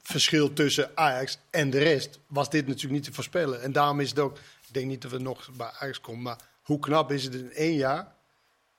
verschil 0.02 0.52
tussen 0.52 0.90
Ajax 0.94 1.38
en 1.50 1.70
de 1.70 1.78
rest, 1.78 2.18
was 2.26 2.50
dit 2.50 2.66
natuurlijk 2.66 2.94
niet 2.94 3.04
te 3.04 3.12
voorspellen. 3.12 3.62
En 3.62 3.72
daarom 3.72 4.00
is 4.00 4.08
het 4.10 4.18
ook, 4.18 4.36
ik 4.66 4.74
denk 4.74 4.86
niet 4.86 5.02
dat 5.02 5.10
we 5.10 5.18
nog 5.18 5.50
bij 5.56 5.70
Ajax 5.78 6.00
komen, 6.00 6.22
maar 6.22 6.38
hoe 6.62 6.78
knap 6.78 7.12
is 7.12 7.24
het 7.24 7.34
in 7.34 7.52
één 7.52 7.74
jaar, 7.76 8.12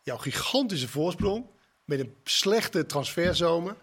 jouw 0.02 0.18
gigantische 0.18 0.88
voorsprong, 0.88 1.46
met 1.86 2.00
een 2.00 2.14
slechte 2.24 2.86
transferzomer, 2.86 3.76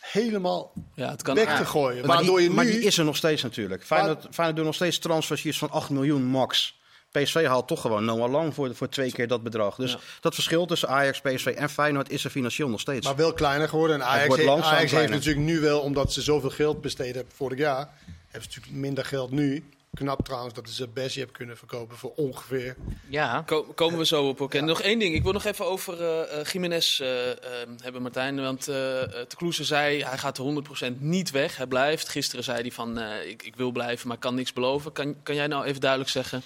helemaal 0.00 0.72
Ja, 0.94 1.10
het 1.10 1.22
kan 1.22 1.34
weg 1.34 1.56
te 1.56 1.64
gooien. 1.64 2.06
Maar, 2.06 2.16
Waardoor 2.16 2.34
die, 2.36 2.42
je 2.44 2.48
nu... 2.48 2.54
maar 2.54 2.64
die 2.64 2.80
is 2.80 2.98
er 2.98 3.04
nog 3.04 3.16
steeds 3.16 3.42
natuurlijk. 3.42 3.84
Feyenoord, 3.84 4.26
Feyenoord 4.30 4.56
doet 4.56 4.64
nog 4.64 4.74
steeds 4.74 4.98
transfers 4.98 5.58
van 5.58 5.70
8 5.70 5.90
miljoen 5.90 6.24
max. 6.24 6.78
PSV 7.10 7.46
haalt 7.46 7.68
toch 7.68 7.80
gewoon 7.80 8.04
Noah 8.04 8.30
Lang 8.30 8.54
voor, 8.54 8.74
voor 8.74 8.88
twee 8.88 9.12
keer 9.12 9.28
dat 9.28 9.42
bedrag. 9.42 9.74
Dus 9.76 9.92
Ja. 9.92 9.98
dat 10.20 10.34
verschil 10.34 10.66
tussen 10.66 10.88
Ajax, 10.88 11.20
PSV 11.20 11.46
en 11.46 11.70
Feyenoord 11.70 12.10
is 12.10 12.24
er 12.24 12.30
financieel 12.30 12.68
nog 12.68 12.80
steeds. 12.80 13.06
Maar 13.06 13.16
wel 13.16 13.32
kleiner 13.32 13.68
geworden. 13.68 13.96
En 13.96 14.04
Ajax, 14.06 14.26
wordt 14.26 14.42
heeft, 14.42 14.94
Ajax 14.94 15.10
natuurlijk 15.10 15.46
nu 15.46 15.60
wel, 15.60 15.80
omdat 15.80 16.12
ze 16.12 16.22
zoveel 16.22 16.50
geld 16.50 16.80
besteed 16.80 17.14
hebben 17.14 17.32
vorig 17.36 17.58
jaar, 17.58 17.88
hebben 18.28 18.50
ze 18.50 18.58
natuurlijk 18.58 18.82
minder 18.82 19.04
geld 19.04 19.30
nu. 19.30 19.64
Knap 19.94 20.24
trouwens 20.24 20.54
dat 20.54 20.68
ze 20.68 20.88
Bessie 20.88 21.22
hebt 21.22 21.36
kunnen 21.36 21.56
verkopen 21.56 21.96
voor 21.96 22.12
ongeveer. 22.16 22.76
Ja, 23.08 23.42
Ko- 23.46 23.62
komen 23.74 23.98
we 23.98 24.06
zo 24.06 24.28
op 24.28 24.40
ook. 24.40 24.54
En 24.54 24.64
nog 24.64 24.82
één 24.82 24.98
ding. 24.98 25.14
Ik 25.14 25.22
wil 25.22 25.32
nog 25.32 25.44
even 25.44 25.66
over 25.66 26.00
eh 26.00 26.40
eh, 26.40 26.46
Jiménez 26.46 27.00
eh, 27.00 27.30
eh, 27.30 27.36
hebben, 27.82 28.02
Martijn. 28.02 28.40
Want 28.40 28.64
de 28.64 29.26
Kloeze 29.36 29.64
zei, 29.64 30.04
hij 30.04 30.18
gaat 30.18 30.38
100% 30.38 30.98
niet 30.98 31.30
weg. 31.30 31.56
Hij 31.56 31.66
blijft. 31.66 32.08
Gisteren 32.08 32.44
zei 32.44 32.60
hij 32.60 32.70
van, 32.70 32.98
eh, 32.98 33.28
ik, 33.28 33.42
ik 33.42 33.56
wil 33.56 33.70
blijven, 33.70 34.08
maar 34.08 34.18
kan 34.18 34.34
niks 34.34 34.52
beloven. 34.52 34.92
Kan, 34.92 35.22
kan 35.22 35.34
jij 35.34 35.46
nou 35.46 35.64
even 35.64 35.80
duidelijk 35.80 36.10
zeggen, 36.10 36.42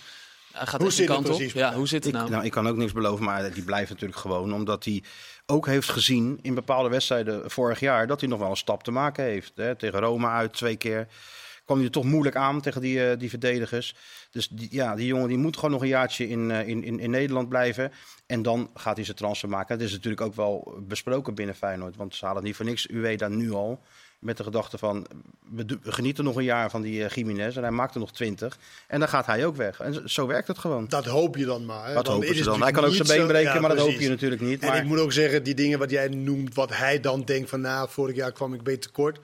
hij 0.53 0.67
gaat 0.67 0.81
Hoe 0.81 0.91
zit 0.91 1.09
het 1.09 1.17
kant 1.17 1.29
op? 1.29 1.41
Ja, 1.41 1.75
hoe 1.75 1.89
zit 1.89 2.05
het 2.05 2.13
Ik, 2.15 2.19
nou? 2.21 2.31
nou, 2.31 2.45
ik 2.45 2.51
kan 2.51 2.69
ook 2.69 2.77
niks 2.77 2.93
beloven, 2.93 3.25
maar 3.25 3.53
die 3.53 3.65
blijft 3.65 3.91
natuurlijk 3.91 4.21
gewoon. 4.21 4.55
Omdat 4.55 4.85
hij 4.85 5.03
ook 5.47 5.67
heeft 5.67 5.89
gezien 5.89 6.39
in 6.43 6.55
bepaalde 6.55 6.89
wedstrijden 6.89 7.51
vorig 7.51 7.81
jaar 7.81 8.07
dat 8.07 8.21
hij 8.21 8.29
nog 8.29 8.39
wel 8.39 8.51
een 8.51 8.57
stap 8.57 8.83
te 8.83 8.91
maken 8.91 9.25
heeft. 9.25 9.53
Hè. 9.55 9.75
Tegen 9.75 10.01
Roma 10.01 10.35
uit 10.35 10.53
twee 10.53 10.77
keer 10.77 11.09
kwam 11.65 11.77
hij 11.77 11.87
er 11.87 11.93
toch 11.93 12.05
moeilijk 12.05 12.37
aan 12.37 12.61
tegen 12.61 12.81
die, 12.81 13.11
eh, 13.11 13.19
die 13.19 13.29
verdedigers. 13.31 13.95
Dus 14.31 14.49
die, 14.49 14.69
ja, 14.71 14.95
die 14.95 15.07
jongen 15.07 15.29
die 15.29 15.39
moet 15.39 15.55
gewoon 15.57 15.71
nog 15.71 15.83
een 15.83 15.89
jaartje 15.89 16.29
in, 16.29 16.51
eh, 16.51 16.69
in, 16.69 16.85
in, 16.85 17.01
in 17.01 17.11
Nederland 17.11 17.49
blijven. 17.49 17.93
En 18.27 18.43
dan 18.43 18.71
gaat 18.75 18.97
hij 18.97 19.05
zijn 19.05 19.17
transfer 19.17 19.49
maken. 19.49 19.75
Het 19.75 19.85
is 19.85 19.93
natuurlijk 19.93 20.23
ook 20.23 20.35
wel 20.35 20.79
besproken 20.83 21.35
binnen 21.35 21.55
Feyenoord. 21.55 21.97
Want 21.97 22.15
ze 22.15 22.27
halen 22.27 22.43
niet 22.43 22.57
voor 22.57 22.65
niks 22.65 22.89
Ueda 22.89 23.29
nu 23.29 23.53
al. 23.53 23.81
Met 24.19 24.37
de 24.37 24.43
gedachte 24.43 24.79
van, 24.79 25.07
we, 25.51 25.79
genieten 25.83 26.25
nog 26.25 26.37
een 26.37 26.45
jaar 26.45 26.71
van 26.71 26.83
die 26.83 27.01
uh, 27.01 27.09
Jiménez. 27.09 27.57
En 27.57 27.63
hij 27.63 27.71
maakt 27.71 27.95
er 27.95 28.01
nog 28.01 28.13
twintig. 28.13 28.59
En 28.89 28.99
dan 28.99 29.09
gaat 29.09 29.27
hij 29.27 29.47
ook 29.47 29.57
weg. 29.57 29.81
En 29.81 30.11
zo- 30.11 30.27
werkt 30.27 30.49
het 30.49 30.59
gewoon. 30.59 30.89
Dat 30.89 31.05
hoop 31.05 31.37
je 31.37 31.45
dan 31.45 31.65
maar. 31.65 31.89
hè. 31.89 31.97
Het 31.97 32.07
ze 32.07 32.27
is 32.27 32.43
dan? 32.43 32.63
Hij 32.63 32.73
kan 32.73 32.85
ook 32.85 32.93
zijn 32.93 33.19
been 33.19 33.27
breken, 33.27 33.61
maar 33.61 33.71
dat 33.71 33.79
hoop 33.79 34.01
je 34.01 34.09
natuurlijk 34.09 34.41
niet. 34.41 34.63
En 34.63 34.69
Maar 34.69 34.77
ik 34.77 34.85
moet 34.85 34.99
ook 34.99 35.13
zeggen, 35.13 35.43
die 35.43 35.55
dingen 35.55 35.79
wat 35.79 35.91
jij 35.91 36.09
noemt, 36.09 36.55
wat 36.55 36.77
hij 36.77 37.01
dan 37.01 37.25
denkt 37.25 37.49
van, 37.51 37.61
nou, 37.61 37.89
vorig 37.91 38.17
jaar 38.17 38.33
kwam 38.33 38.53
ik 38.53 38.59
een 38.59 38.65
beetje 38.65 38.81
tekort. 38.81 39.19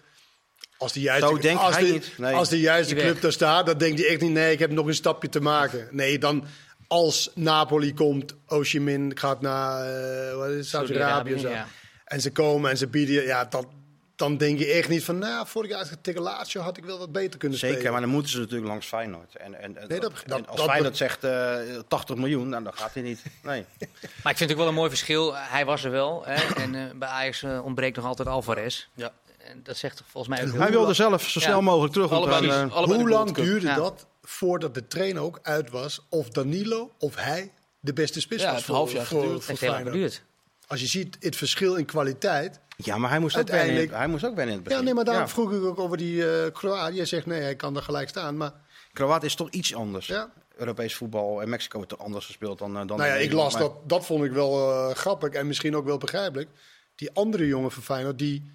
Als 0.80 0.92
de 0.92 1.00
juiste, 1.00 1.26
Zo 1.28 1.38
denkt 1.38 1.62
als 1.62 1.74
hij 1.76 1.84
de, 1.86 1.92
niet. 1.92 2.12
Nee. 2.18 2.34
Als 2.34 2.48
de 2.48 2.60
juiste 2.60 2.94
Die 2.94 3.02
club 3.02 3.12
weg. 3.14 3.22
daar 3.22 3.32
staat, 3.32 3.66
dan 3.66 3.78
denkt 3.78 4.00
hij 4.00 4.08
echt 4.08 4.20
niet, 4.20 4.30
nee, 4.30 4.52
ik 4.52 4.58
heb 4.58 4.70
nog 4.70 4.86
een 4.86 4.94
stapje 4.94 5.28
te 5.28 5.40
maken. 5.40 5.88
Nee, 5.90 6.18
dan 6.18 6.44
als 6.88 7.30
Napoli 7.34 7.94
komt, 7.94 8.34
Oshimin 8.48 9.18
gaat 9.18 9.40
naar 9.40 9.86
eh, 9.86 10.36
wat 10.36 10.48
is 10.48 10.56
het, 10.56 10.66
Saudi-Arabië 10.66 11.36
ja. 11.40 11.66
En 12.04 12.20
ze 12.20 12.30
komen 12.32 12.70
en 12.70 12.76
ze 12.76 12.86
bieden, 12.86 13.22
ja, 13.24 13.44
dan, 13.44 13.68
dan 14.16 14.36
denk 14.36 14.58
je 14.58 14.66
echt 14.66 14.88
niet 14.88 15.04
van, 15.04 15.18
nou, 15.18 15.46
vorig 15.46 15.70
jaar 15.70 15.86
tegen 16.00 16.20
Lazio 16.22 16.60
had 16.60 16.76
ik 16.76 16.84
wel 16.84 16.98
wat 16.98 17.12
beter 17.12 17.38
kunnen 17.38 17.58
Zeker, 17.58 17.74
spelen. 17.76 17.92
maar 17.92 18.00
dan 18.00 18.10
moeten 18.10 18.30
ze 18.32 18.38
natuurlijk 18.38 18.68
langs 18.68 18.86
Feyenoord. 18.86 19.36
En, 19.36 19.54
en, 19.62 19.76
en, 19.76 19.88
Nee, 19.88 20.00
dat- 20.00 20.12
en 20.12 20.18
dat- 20.26 20.46
als 20.48 20.56
dat- 20.60 20.70
Feyenoord 20.70 20.96
zegt 20.96 21.24
eh 21.24 21.56
80 21.88 22.16
miljoen, 22.16 22.48
nou, 22.48 22.62
dan 22.64 22.74
gaat 22.74 22.94
hij 22.94 23.02
niet. 23.02 23.22
Nee. 23.42 23.64
Maar 24.22 24.32
ik 24.32 24.38
vind 24.38 24.40
het 24.40 24.50
ook 24.50 24.56
wel 24.58 24.68
een 24.68 24.74
mooi 24.74 24.88
verschil. 24.90 25.34
Hij 25.36 25.64
was 25.64 25.84
er 25.84 25.90
wel. 25.90 26.22
Hè, 26.26 26.54
en 26.62 26.74
eh, 26.74 26.82
bij 26.94 27.08
Ajax 27.08 27.42
eh, 27.42 27.64
ontbreekt 27.64 27.96
nog 27.96 28.04
altijd 28.04 28.28
Alvarez. 28.28 28.86
Ja. 28.94 29.12
En 29.50 29.60
dat 29.62 29.76
zegt 29.76 29.96
toch 29.96 30.06
volgens 30.10 30.36
mij 30.36 30.48
ook 30.48 30.58
Hij 30.58 30.70
wilde 30.70 30.94
zelf 30.94 31.22
zo 31.28 31.40
Ja. 31.40 31.46
snel 31.46 31.62
mogelijk 31.62 31.92
terug. 31.92 32.10
Allebei, 32.10 32.48
eh, 32.48 32.72
Hoe 32.84 33.08
lang 33.08 33.32
duurde 33.34 33.66
Ja. 33.66 33.74
dat 33.74 34.06
voordat 34.22 34.74
de 34.74 34.86
trainer 34.86 35.22
ook 35.22 35.38
uit 35.42 35.70
was 35.70 36.06
of 36.08 36.28
Danilo 36.28 36.90
of 36.98 37.16
hij 37.16 37.52
de 37.80 37.92
beste 37.92 38.20
spits 38.20 38.42
Ja, 38.42 38.48
was 38.48 38.56
het 38.56 38.66
voor, 38.66 38.74
half 38.74 38.92
jaar 38.92 39.04
voor, 39.06 39.20
geduurd. 39.22 39.46
Het 39.46 39.58
voor 39.58 39.68
lang 39.68 39.84
geduurd. 39.86 40.22
Als 40.66 40.80
je 40.80 40.86
ziet 40.86 41.16
het 41.20 41.36
verschil 41.36 41.74
in 41.74 41.84
kwaliteit. 41.84 42.60
ja, 42.76 42.96
maar 42.98 43.10
hij 43.10 43.18
moest, 43.18 43.36
ook 43.36 43.42
wennen, 43.46 43.60
Uiteindelijk- 43.60 43.98
hij 43.98 44.08
moest 44.08 44.24
ook 44.24 44.34
wennen 44.34 44.54
in 44.54 44.60
het 44.60 44.62
begin. 44.62 44.78
Ja, 44.78 44.84
nee, 44.84 44.94
maar 44.94 45.04
daarom 45.04 45.22
Ja. 45.24 45.28
vroeg 45.30 45.52
ik 45.52 45.62
ook 45.62 45.78
over 45.78 45.96
die 45.96 46.30
eh 46.30 46.52
Kroaat. 46.52 46.94
Jij 46.94 47.04
zegt 47.04 47.26
nee, 47.26 47.40
hij 47.40 47.56
kan 47.56 47.76
er 47.76 47.82
gelijk 47.82 48.08
staan. 48.08 48.36
Maar 48.36 48.52
Kroatië 48.92 49.26
is 49.26 49.34
toch 49.34 49.50
iets 49.50 49.74
anders. 49.74 50.06
ja, 50.06 50.30
Europees 50.56 50.94
voetbal 50.94 51.42
en 51.42 51.48
Mexico 51.48 51.76
wordt 51.76 51.90
toch 51.92 52.00
anders 52.02 52.26
gespeeld 52.26 52.58
dan, 52.58 52.70
eh, 52.78 52.86
dan 52.86 52.96
nou 52.98 53.08
ja, 53.10 53.14
ik 53.14 53.32
las 53.32 53.56
dat. 53.56 53.72
Dat 53.88 54.06
vond 54.06 54.24
ik 54.24 54.32
wel 54.32 54.70
eh, 54.72 54.94
grappig 54.94 55.30
en 55.32 55.46
misschien 55.46 55.76
ook 55.76 55.84
wel 55.84 55.98
begrijpelijk. 55.98 56.48
Die 56.94 57.10
andere 57.12 57.46
jongen 57.46 57.70
van 57.70 57.82
Feyenoord 57.82 58.18
die 58.18 58.50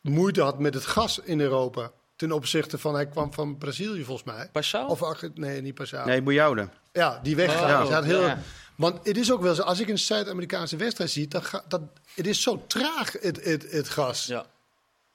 moeite 0.00 0.42
had 0.42 0.58
met 0.58 0.74
het 0.74 0.86
gas 0.86 1.18
in 1.18 1.40
Europa. 1.40 1.92
Ten 2.16 2.32
opzichte 2.32 2.78
van, 2.78 2.94
hij 2.94 3.06
kwam 3.06 3.32
van 3.32 3.58
Brazilië 3.58 4.04
volgens 4.04 4.26
mij. 4.26 4.48
Passaal? 4.52 4.88
Of 4.88 5.22
nee, 5.34 5.62
niet. 5.62 5.92
Maar... 5.92 6.06
Nee, 6.06 6.22
Boujoude. 6.22 6.68
Ja, 6.92 7.20
die 7.22 7.36
weggaan. 7.36 7.82
Oh, 7.82 7.86
Ze 7.86 7.92
had 7.92 8.04
heel, 8.04 8.20
ja. 8.20 8.38
Want 8.76 9.06
het 9.06 9.16
is 9.16 9.32
ook 9.32 9.42
wel 9.42 9.54
zo, 9.54 9.62
als 9.62 9.80
ik 9.80 9.88
een 9.88 9.98
Zuid-Amerikaanse 9.98 10.76
wedstrijd 10.76 11.10
zie, 11.10 11.28
dan 11.28 11.42
ga, 11.42 11.64
dat, 11.68 11.80
het 12.14 12.26
is 12.26 12.42
zo 12.42 12.64
traag, 12.66 13.12
het, 13.12 13.44
het, 13.44 13.70
het 13.70 13.88
gas. 13.88 14.26
Ja. 14.26 14.46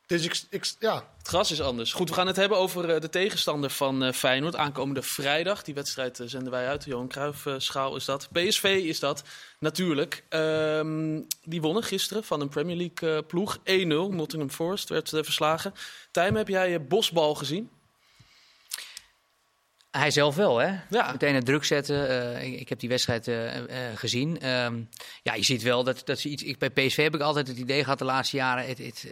Dus 0.08 0.24
ik, 0.26 0.44
ik, 0.50 0.74
ja, 0.80 1.08
Het 1.18 1.28
gras 1.28 1.52
is 1.52 1.62
anders. 1.62 1.94
Goed, 1.94 2.10
we 2.10 2.16
gaan 2.16 2.28
het 2.28 2.36
hebben 2.36 2.58
over 2.58 2.90
eh, 2.90 3.02
de 3.02 3.10
tegenstander 3.10 3.70
van 3.70 4.04
eh, 4.04 4.14
Feyenoord. 4.14 4.56
Aankomende 4.56 5.02
vrijdag. 5.02 5.64
Die 5.64 5.74
wedstrijd 5.74 6.20
eh, 6.20 6.28
zenden 6.28 6.52
wij 6.52 6.68
uit. 6.68 6.84
De 6.84 6.90
Johan 6.90 7.08
Cruijff 7.08 7.46
eh, 7.46 7.54
schaal 7.58 7.96
is 7.96 8.06
dat. 8.06 8.30
PSV 8.32 8.64
is 8.84 9.00
dat, 9.00 9.24
natuurlijk. 9.60 10.24
Ehm, 10.30 11.22
die 11.44 11.62
wonnen 11.62 11.84
gisteren 11.84 12.24
van 12.24 12.42
een 12.42 12.50
Premier 12.50 12.76
League 12.76 13.18
eh, 13.18 13.28
ploeg. 13.28 13.58
1-0. 13.58 13.62
Nottingham 13.64 14.50
Forest 14.50 14.90
werd 14.90 15.10
verslagen. 15.10 15.74
Tijm, 16.12 16.36
heb 16.36 16.48
jij 16.48 16.70
je 16.70 16.80
bosbal 16.80 17.36
gezien? 17.36 17.70
Hij 19.98 20.12
zelf 20.12 20.36
wel, 20.36 20.58
hè? 20.58 20.76
Ja. 20.90 21.12
Meteen 21.12 21.36
het 21.36 21.46
druk 21.46 21.64
zetten. 21.64 22.10
Eh, 22.10 22.44
ik, 22.44 22.60
ik 22.60 22.70
heb 22.70 22.80
die 22.80 22.90
wedstrijd 22.90 23.28
eh, 23.28 23.58
eh, 23.58 23.98
gezien. 23.98 24.40
Ehm, 24.40 24.82
ja, 25.24 25.34
je 25.34 25.44
ziet 25.44 25.62
wel 25.62 25.84
dat, 25.84 26.02
dat 26.06 26.20
ze 26.20 26.30
iets. 26.30 26.44
Ik, 26.44 26.58
bij 26.58 26.70
PSV 26.70 27.04
heb 27.04 27.16
ik 27.16 27.22
altijd 27.22 27.48
het 27.48 27.58
idee 27.58 27.84
gehad 27.84 28.00
de 28.00 28.06
laatste 28.06 28.36
jaren. 28.36 28.68
Het, 28.68 28.78
het, 28.78 29.06
eh, 29.08 29.12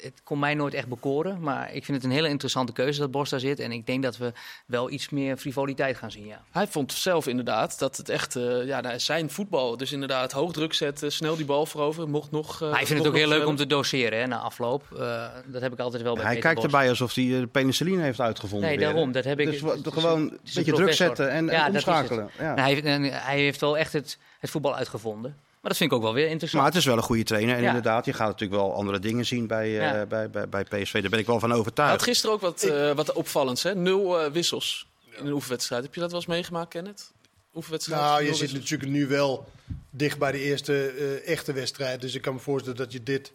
het 0.00 0.20
kon 0.24 0.38
mij 0.38 0.54
nooit 0.54 0.74
echt 0.74 0.88
bekoren. 0.88 1.40
Maar 1.40 1.72
ik 1.74 1.84
vind 1.84 1.96
het 1.96 2.06
een 2.06 2.16
hele 2.16 2.28
interessante 2.28 2.72
keuze 2.72 3.00
dat 3.00 3.10
Bos 3.10 3.30
daar 3.30 3.40
zit. 3.40 3.58
En 3.60 3.72
ik 3.72 3.86
denk 3.86 4.02
dat 4.02 4.16
we 4.16 4.32
wel 4.66 4.90
iets 4.90 5.08
meer 5.08 5.36
frivoliteit 5.36 5.96
gaan 5.96 6.10
zien. 6.10 6.26
Ja. 6.26 6.42
Hij 6.50 6.66
vond 6.66 6.92
zelf 6.92 7.26
inderdaad 7.26 7.78
dat 7.78 7.96
het 7.96 8.08
echt 8.08 8.36
eh, 8.36 8.66
ja, 8.66 8.80
nou, 8.80 8.98
zijn 8.98 9.30
voetbal. 9.30 9.76
Dus 9.76 9.92
inderdaad 9.92 10.32
hoog 10.32 10.52
druk 10.52 10.74
zetten, 10.74 11.12
snel 11.12 11.36
die 11.36 11.44
bal 11.44 11.66
voorover. 11.66 12.08
Mocht 12.08 12.30
nog. 12.30 12.62
eh, 12.62 12.70
maar 12.70 12.80
ik 12.80 12.86
vind 12.86 12.98
nog 12.98 13.06
het 13.06 13.16
ook 13.16 13.28
heel 13.28 13.38
leuk 13.38 13.46
om 13.46 13.56
te 13.56 13.66
doseren 13.66 14.18
hè, 14.18 14.26
na 14.26 14.38
afloop. 14.38 14.82
Eh, 14.98 15.24
dat 15.46 15.62
heb 15.62 15.72
ik 15.72 15.78
altijd 15.78 16.02
wel 16.02 16.14
bij 16.14 16.24
Hij 16.24 16.34
Peter 16.34 16.48
kijkt 16.48 16.62
Bos. 16.62 16.72
erbij 16.72 16.88
alsof 16.88 17.14
hij 17.14 17.24
eh, 17.24 17.40
de 17.40 17.46
penicilline 17.46 18.02
heeft 18.02 18.20
uitgevonden. 18.20 18.68
Nee, 18.68 18.78
weer, 18.78 18.86
daarom. 18.86 19.12
Dat 19.12 19.24
heb 19.24 19.40
ik. 19.40 19.50
Dus 19.50 19.60
het 19.60 19.92
gewoon 19.92 20.20
een 20.20 20.38
beetje 20.54 20.72
druk 20.72 20.92
zetten 20.92 21.30
en, 21.30 21.46
Ja, 21.46 21.50
dat 21.66 21.74
is 21.74 21.84
het. 21.84 21.94
omschakelen. 21.94 22.30
Ja. 22.38 22.54
Nou, 22.54 22.60
hij, 22.60 22.82
en 22.82 23.02
hij 23.02 23.38
heeft 23.38 23.60
wel 23.60 23.78
echt 23.78 23.92
het, 23.92 24.18
het 24.38 24.50
voetbal 24.50 24.74
uitgevonden. 24.76 25.36
Maar 25.66 25.74
dat 25.74 25.84
vind 25.84 25.92
ik 25.92 25.96
ook 26.06 26.12
wel 26.12 26.22
weer 26.22 26.30
interessant. 26.30 26.62
Maar 26.62 26.72
het 26.72 26.80
is 26.80 26.86
wel 26.86 26.96
een 26.96 27.02
goede 27.02 27.22
trainer. 27.22 27.54
En 27.56 27.60
Ja. 27.62 27.66
inderdaad, 27.68 28.04
je 28.04 28.12
gaat 28.12 28.26
natuurlijk 28.28 28.60
wel 28.60 28.74
andere 28.74 28.98
dingen 28.98 29.26
zien 29.26 29.46
bij, 29.46 29.64
eh, 29.66 29.74
Ja. 29.74 30.06
bij, 30.06 30.30
bij, 30.30 30.48
bij 30.48 30.64
PSV. 30.64 31.00
Daar 31.00 31.10
ben 31.10 31.18
ik 31.18 31.26
wel 31.26 31.40
van 31.40 31.52
overtuigd. 31.52 31.92
had 31.92 32.02
gisteren 32.02 32.34
ook 32.34 32.40
wat, 32.40 32.62
eh, 32.62 32.92
wat 32.92 33.12
opvallends. 33.12 33.62
Hè? 33.62 33.74
Nul 33.74 34.20
eh, 34.20 34.30
wissels 34.30 34.86
in 35.18 35.26
een 35.26 35.32
oefenwedstrijd. 35.32 35.82
Heb 35.82 35.94
je 35.94 36.00
dat 36.00 36.10
wel 36.10 36.18
eens 36.20 36.28
meegemaakt, 36.28 36.68
Kenneth? 36.68 37.12
Oefenwedstrijd? 37.54 38.00
nou, 38.00 38.24
je 38.24 38.34
zit 38.34 38.52
natuurlijk 38.52 38.90
nu 38.90 39.06
wel 39.06 39.48
dicht 39.90 40.18
bij 40.18 40.32
de 40.32 40.40
eerste 40.40 40.88
eh, 40.88 41.28
echte 41.32 41.52
wedstrijd. 41.52 42.00
Dus 42.00 42.14
ik 42.14 42.22
kan 42.22 42.34
me 42.34 42.40
voorstellen 42.40 42.78
dat 42.78 42.92
je 42.92 43.02
dit 43.02 43.32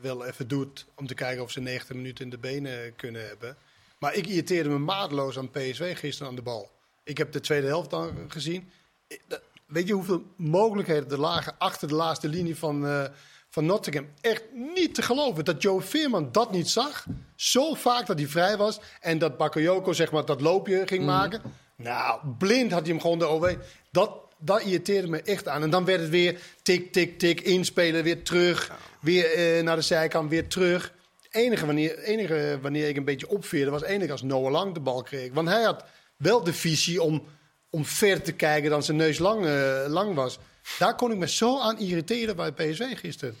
wel 0.00 0.26
even 0.26 0.48
doet. 0.48 0.86
Om 0.94 1.06
te 1.06 1.14
kijken 1.14 1.42
of 1.42 1.50
ze 1.50 1.60
90 1.60 1.96
minuten 1.96 2.24
in 2.24 2.30
de 2.30 2.38
benen 2.38 2.96
kunnen 2.96 3.26
hebben. 3.26 3.56
Maar 3.98 4.14
ik 4.14 4.26
irriteerde 4.26 4.68
me 4.68 4.78
maatloos 4.78 5.38
aan 5.38 5.50
PSV 5.50 5.98
gisteren 5.98 6.28
aan 6.28 6.36
de 6.36 6.42
bal. 6.42 6.70
Ik 7.04 7.18
heb 7.18 7.32
de 7.32 7.40
tweede 7.40 7.66
helft 7.66 7.90
dan 7.90 8.12
gezien. 8.28 8.70
Ik- 9.08 9.22
dat- 9.28 9.40
Weet 9.70 9.86
je 9.86 9.92
hoeveel 9.92 10.22
mogelijkheden 10.36 11.10
er 11.10 11.20
lagen 11.20 11.54
achter 11.58 11.88
de 11.88 11.94
laatste 11.94 12.28
linie 12.28 12.56
van, 12.56 12.86
eh, 12.86 13.04
van 13.48 13.66
Nottingham? 13.66 14.06
Echt 14.20 14.42
niet 14.74 14.94
te 14.94 15.02
geloven 15.02 15.44
dat 15.44 15.62
Joe 15.62 15.80
Veerman 15.80 16.32
dat 16.32 16.52
niet 16.52 16.68
zag. 16.68 17.06
Zo 17.34 17.74
vaak 17.74 18.06
dat 18.06 18.18
hij 18.18 18.28
vrij 18.28 18.56
was. 18.56 18.80
En 19.00 19.18
dat 19.18 19.36
Bakayoko 19.36 19.92
zeg 19.92 20.12
maar 20.12 20.24
dat 20.24 20.40
loopje 20.40 20.82
ging 20.86 21.04
maken. 21.04 21.42
Nou, 21.76 22.20
blind 22.38 22.72
had 22.72 22.80
hij 22.80 22.90
hem 22.90 23.00
gewoon 23.00 23.18
de 23.18 23.28
OW. 23.28 23.50
Dat, 23.90 24.10
dat 24.38 24.62
irriteerde 24.62 25.08
me 25.08 25.22
echt 25.22 25.48
aan. 25.48 25.62
En 25.62 25.70
dan 25.70 25.84
werd 25.84 26.00
het 26.00 26.10
weer 26.10 26.40
tik, 26.62 26.92
tik, 26.92 27.18
tik, 27.18 27.40
inspelen, 27.40 28.04
weer 28.04 28.22
terug. 28.22 28.72
Weer 29.00 29.32
eh, 29.32 29.62
naar 29.62 29.76
de 29.76 29.82
zijkant, 29.82 30.30
weer 30.30 30.48
terug. 30.48 30.92
Enige 31.30 31.66
wanneer, 31.66 31.98
enige 31.98 32.58
wanneer 32.62 32.88
ik 32.88 32.96
een 32.96 33.04
beetje 33.04 33.28
opveerde 33.28 33.70
was 33.70 33.82
enige 33.82 34.12
als 34.12 34.22
Noah 34.22 34.50
Lang 34.50 34.74
de 34.74 34.80
bal 34.80 35.02
kreeg. 35.02 35.32
Want 35.32 35.48
hij 35.48 35.62
had 35.62 35.84
wel 36.16 36.44
de 36.44 36.52
visie 36.52 37.02
om, 37.02 37.22
om 37.70 37.84
ver 37.84 38.22
te 38.22 38.32
kijken 38.32 38.70
dan 38.70 38.82
zijn 38.82 38.96
neus 38.96 39.18
lang, 39.18 39.46
eh, 39.46 39.84
lang 39.88 40.14
was. 40.14 40.38
Daar 40.78 40.94
kon 40.96 41.10
ik 41.12 41.16
me 41.18 41.28
zo 41.28 41.60
aan 41.60 41.78
irriteren 41.78 42.36
bij 42.36 42.52
PSV 42.52 42.98
gisteren. 42.98 43.36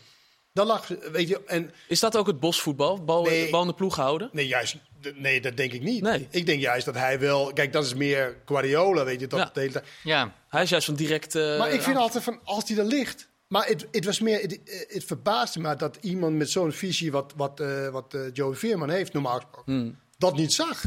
Dat 0.52 0.66
lag, 0.66 0.88
weet 1.12 1.28
je, 1.28 1.40
en 1.46 1.70
Is 1.88 2.00
dat 2.00 2.16
ook 2.16 2.26
het 2.26 2.40
bosvoetbal? 2.40 3.04
Bal, 3.04 3.22
Nee. 3.22 3.50
bal 3.50 3.60
in 3.60 3.66
de 3.66 3.74
ploeg 3.74 3.96
houden? 3.96 4.28
nee, 4.32 4.46
juist, 4.46 4.76
nee, 5.14 5.40
dat 5.40 5.56
denk 5.56 5.72
ik 5.72 5.82
niet. 5.82 6.02
Nee. 6.02 6.26
Ik 6.30 6.46
denk 6.46 6.60
juist 6.60 6.84
dat 6.84 6.94
hij 6.94 7.18
wel, 7.20 7.52
kijk, 7.52 7.72
dat 7.72 7.84
is 7.84 7.94
meer 7.94 8.36
Guardiola, 8.44 9.04
weet 9.04 9.20
je, 9.20 9.26
dat 9.26 9.38
Ja. 9.38 9.50
de 9.52 9.60
hele 9.60 9.72
tijd. 9.72 9.84
Ja, 10.02 10.34
Hij 10.48 10.62
is 10.62 10.70
juist 10.70 10.86
van 10.86 10.94
direct... 10.94 11.34
eh, 11.34 11.58
Maar 11.58 11.70
ik 11.72 11.82
vind 11.82 11.96
altijd 11.96 12.24
van, 12.24 12.40
als 12.44 12.64
die 12.64 12.78
er 12.78 12.84
ligt. 12.84 13.28
Maar 13.48 13.66
het, 13.66 13.86
het 13.90 14.04
was 14.04 14.20
meer, 14.20 14.40
het, 14.40 14.58
het 14.88 15.04
verbaasde 15.04 15.60
me 15.60 15.76
dat 15.76 15.98
iemand 16.00 16.36
met 16.36 16.50
zo'n 16.50 16.72
visie, 16.72 17.12
wat, 17.12 17.32
wat, 17.36 17.60
eh 17.60 17.88
wat 17.88 18.14
eh, 18.14 18.20
Joey 18.32 18.56
Veerman 18.56 18.90
heeft, 18.90 19.12
normaal 19.12 19.34
gesproken, 19.40 19.72
Hmm. 19.72 19.98
dat 20.18 20.36
niet 20.36 20.52
zag. 20.52 20.82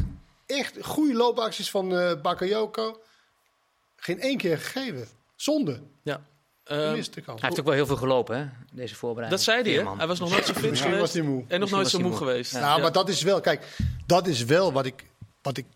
Echt 0.46 0.76
goede 0.82 1.14
loopacties 1.14 1.70
van 1.70 1.96
eh 1.98 2.20
Bakayoko. 2.22 3.00
Geen 4.04 4.20
één 4.20 4.36
keer 4.36 4.58
gegeven. 4.58 5.06
Zonde. 5.36 5.80
Ja. 6.02 6.20
Miste 6.68 7.20
kans. 7.20 7.40
hij 7.40 7.48
heeft 7.48 7.60
ook 7.60 7.66
wel 7.66 7.74
heel 7.74 7.86
veel 7.86 7.96
gelopen, 7.96 8.38
hè, 8.38 8.46
deze 8.72 8.94
voorbereiding. 8.94 9.44
dat 9.44 9.54
zei 9.54 9.74
hij, 9.74 9.84
hè? 9.84 9.96
Hij 9.96 10.06
was 10.06 10.18
nog 10.18 10.30
nooit 10.30 10.46
zo 10.46 10.52
fit 10.52 10.78
geweest. 10.78 11.00
was 11.00 11.12
hij 11.12 11.22
moe. 11.22 11.44
En 11.48 11.60
nog 11.60 11.70
nooit 11.70 11.88
zo 11.88 11.98
moe 11.98 12.08
moe. 12.08 12.16
geweest. 12.16 12.52
Ja. 12.52 12.60
Nou, 12.60 12.80
maar 12.80 12.92
dat 12.92 13.08
is 13.08 13.22
wel, 13.22 13.40
kijk, 13.40 13.76
dat 14.06 14.26
is 14.26 14.44
wel 14.44 14.72
wat 14.72 14.86
ik, 14.86 15.04
wat 15.42 15.56
ik 15.56 15.66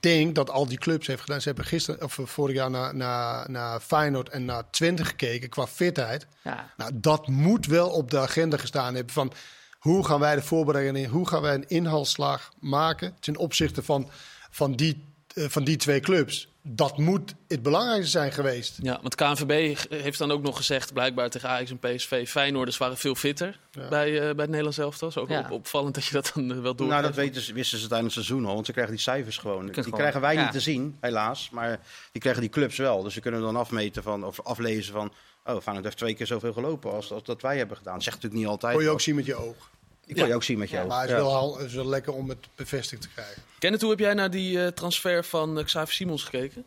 denk 0.00 0.34
dat 0.34 0.50
al 0.50 0.66
die 0.66 0.78
clubs 0.78 1.06
heeft 1.06 1.20
gedaan. 1.20 1.40
Ze 1.40 1.48
hebben 1.48 1.64
gisteren, 1.64 2.02
of 2.02 2.18
eh, 2.18 2.26
vorig 2.26 2.54
jaar 2.54 2.70
naar, 2.70 2.94
naar, 2.94 3.50
naar 3.50 3.80
Feyenoord 3.80 4.28
en 4.28 4.44
naar 4.44 4.70
Twente 4.70 5.04
gekeken 5.04 5.48
qua 5.48 5.66
fitheid. 5.66 6.26
Ja. 6.42 6.72
Nou, 6.76 6.90
dat 6.94 7.28
moet 7.28 7.66
wel 7.66 7.90
op 7.90 8.10
de 8.10 8.18
agenda 8.18 8.56
gestaan 8.56 8.94
hebben 8.94 9.14
van 9.14 9.32
Hoe 9.78 10.04
gaan 10.04 10.20
wij 10.20 10.34
de 10.34 10.42
voorbereiding 10.42 10.96
in? 10.96 11.10
Hoe 11.10 11.28
gaan 11.28 11.42
wij 11.42 11.54
een 11.54 11.68
inhaalslag 11.68 12.52
maken 12.60 13.16
ten 13.20 13.36
opzichte 13.36 13.82
van, 13.82 14.10
van, 14.50 14.72
die, 14.72 15.04
eh, 15.34 15.44
van 15.48 15.64
die 15.64 15.76
twee 15.76 16.00
clubs? 16.00 16.48
Dat 16.66 16.98
moet 16.98 17.34
het 17.48 17.62
belangrijkste 17.62 18.10
zijn 18.10 18.32
geweest. 18.32 18.78
Ja, 18.82 18.98
want 19.02 19.14
KNVB 19.14 19.76
heeft 19.88 20.18
dan 20.18 20.30
ook 20.30 20.42
nog 20.42 20.56
gezegd, 20.56 20.92
blijkbaar 20.92 21.30
tegen 21.30 21.48
Ajax 21.48 21.70
en 21.70 21.78
PSV, 21.78 22.28
Feyenoorders 22.28 22.76
waren 22.76 22.96
veel 22.96 23.14
fitter 23.14 23.58
Ja. 23.70 23.88
bij, 23.88 24.08
eh, 24.14 24.20
bij 24.20 24.28
het 24.28 24.46
Nederlands 24.48 24.78
elftal. 24.78 25.08
Is 25.08 25.16
ook 25.16 25.28
Ja. 25.28 25.40
op- 25.40 25.50
opvallend 25.50 25.94
dat 25.94 26.04
je 26.04 26.12
dat 26.12 26.30
dan 26.34 26.52
eh, 26.52 26.60
wel 26.60 26.74
doet. 26.74 26.88
Nou, 26.88 27.02
dat 27.02 27.14
weten 27.14 27.42
ze, 27.42 27.52
wisten 27.52 27.78
ze 27.78 27.88
tijdens 27.88 28.14
het 28.14 28.24
seizoen 28.24 28.46
al, 28.48 28.54
want 28.54 28.66
ze 28.66 28.72
krijgen 28.72 28.92
die 28.94 29.02
cijfers 29.02 29.38
gewoon. 29.38 29.64
Die 29.66 29.74
gewoon- 29.74 29.90
krijgen 29.98 30.20
wij 30.20 30.34
ja. 30.34 30.42
niet 30.42 30.52
te 30.52 30.60
zien, 30.60 30.96
helaas. 31.00 31.48
Maar 31.50 31.80
die 32.12 32.20
krijgen 32.20 32.42
die 32.42 32.50
clubs 32.50 32.76
wel. 32.76 33.02
Dus 33.02 33.14
ze 33.14 33.20
kunnen 33.20 33.40
dan 33.40 33.56
afmeten 33.56 34.02
van, 34.02 34.24
of 34.24 34.40
aflezen 34.40 34.92
van... 34.92 35.12
Oh, 35.46 35.60
Feyenoord 35.60 35.84
heeft 35.84 35.96
twee 35.96 36.14
keer 36.14 36.26
zoveel 36.26 36.52
gelopen 36.52 36.92
als, 36.92 37.12
als 37.12 37.22
dat 37.24 37.42
wij 37.42 37.56
hebben 37.58 37.76
gedaan. 37.76 37.94
Dat 37.94 38.02
zegt 38.02 38.16
natuurlijk 38.16 38.42
niet 38.42 38.50
altijd. 38.52 38.74
Kon 38.74 38.82
je 38.82 38.90
ook 38.90 39.00
zien 39.00 39.14
met 39.14 39.26
je 39.26 39.34
oog. 39.34 39.70
Die 40.06 40.14
kon 40.16 40.26
je 40.28 40.34
ook 40.34 40.42
zien 40.42 40.58
met 40.58 40.68
ogen. 40.72 40.86
Maar 40.86 41.00
het 41.00 41.10
is, 41.10 41.16
Ja. 41.16 41.22
wel, 41.22 41.32
hal- 41.32 41.58
het 41.58 41.66
is 41.66 41.74
wel 41.74 41.86
lekker 41.88 42.12
om 42.12 42.28
het 42.28 42.46
bevestigd 42.54 43.02
te 43.02 43.08
krijgen. 43.08 43.42
Kenneth, 43.58 43.80
hoe 43.80 43.90
heb 43.90 43.98
jij 43.98 44.14
naar 44.14 44.30
die 44.30 44.60
eh, 44.64 44.66
transfer 44.72 45.24
van 45.24 45.58
eh, 45.58 45.64
Xavier 45.64 45.94
Simons 45.94 46.24
gekeken? 46.24 46.64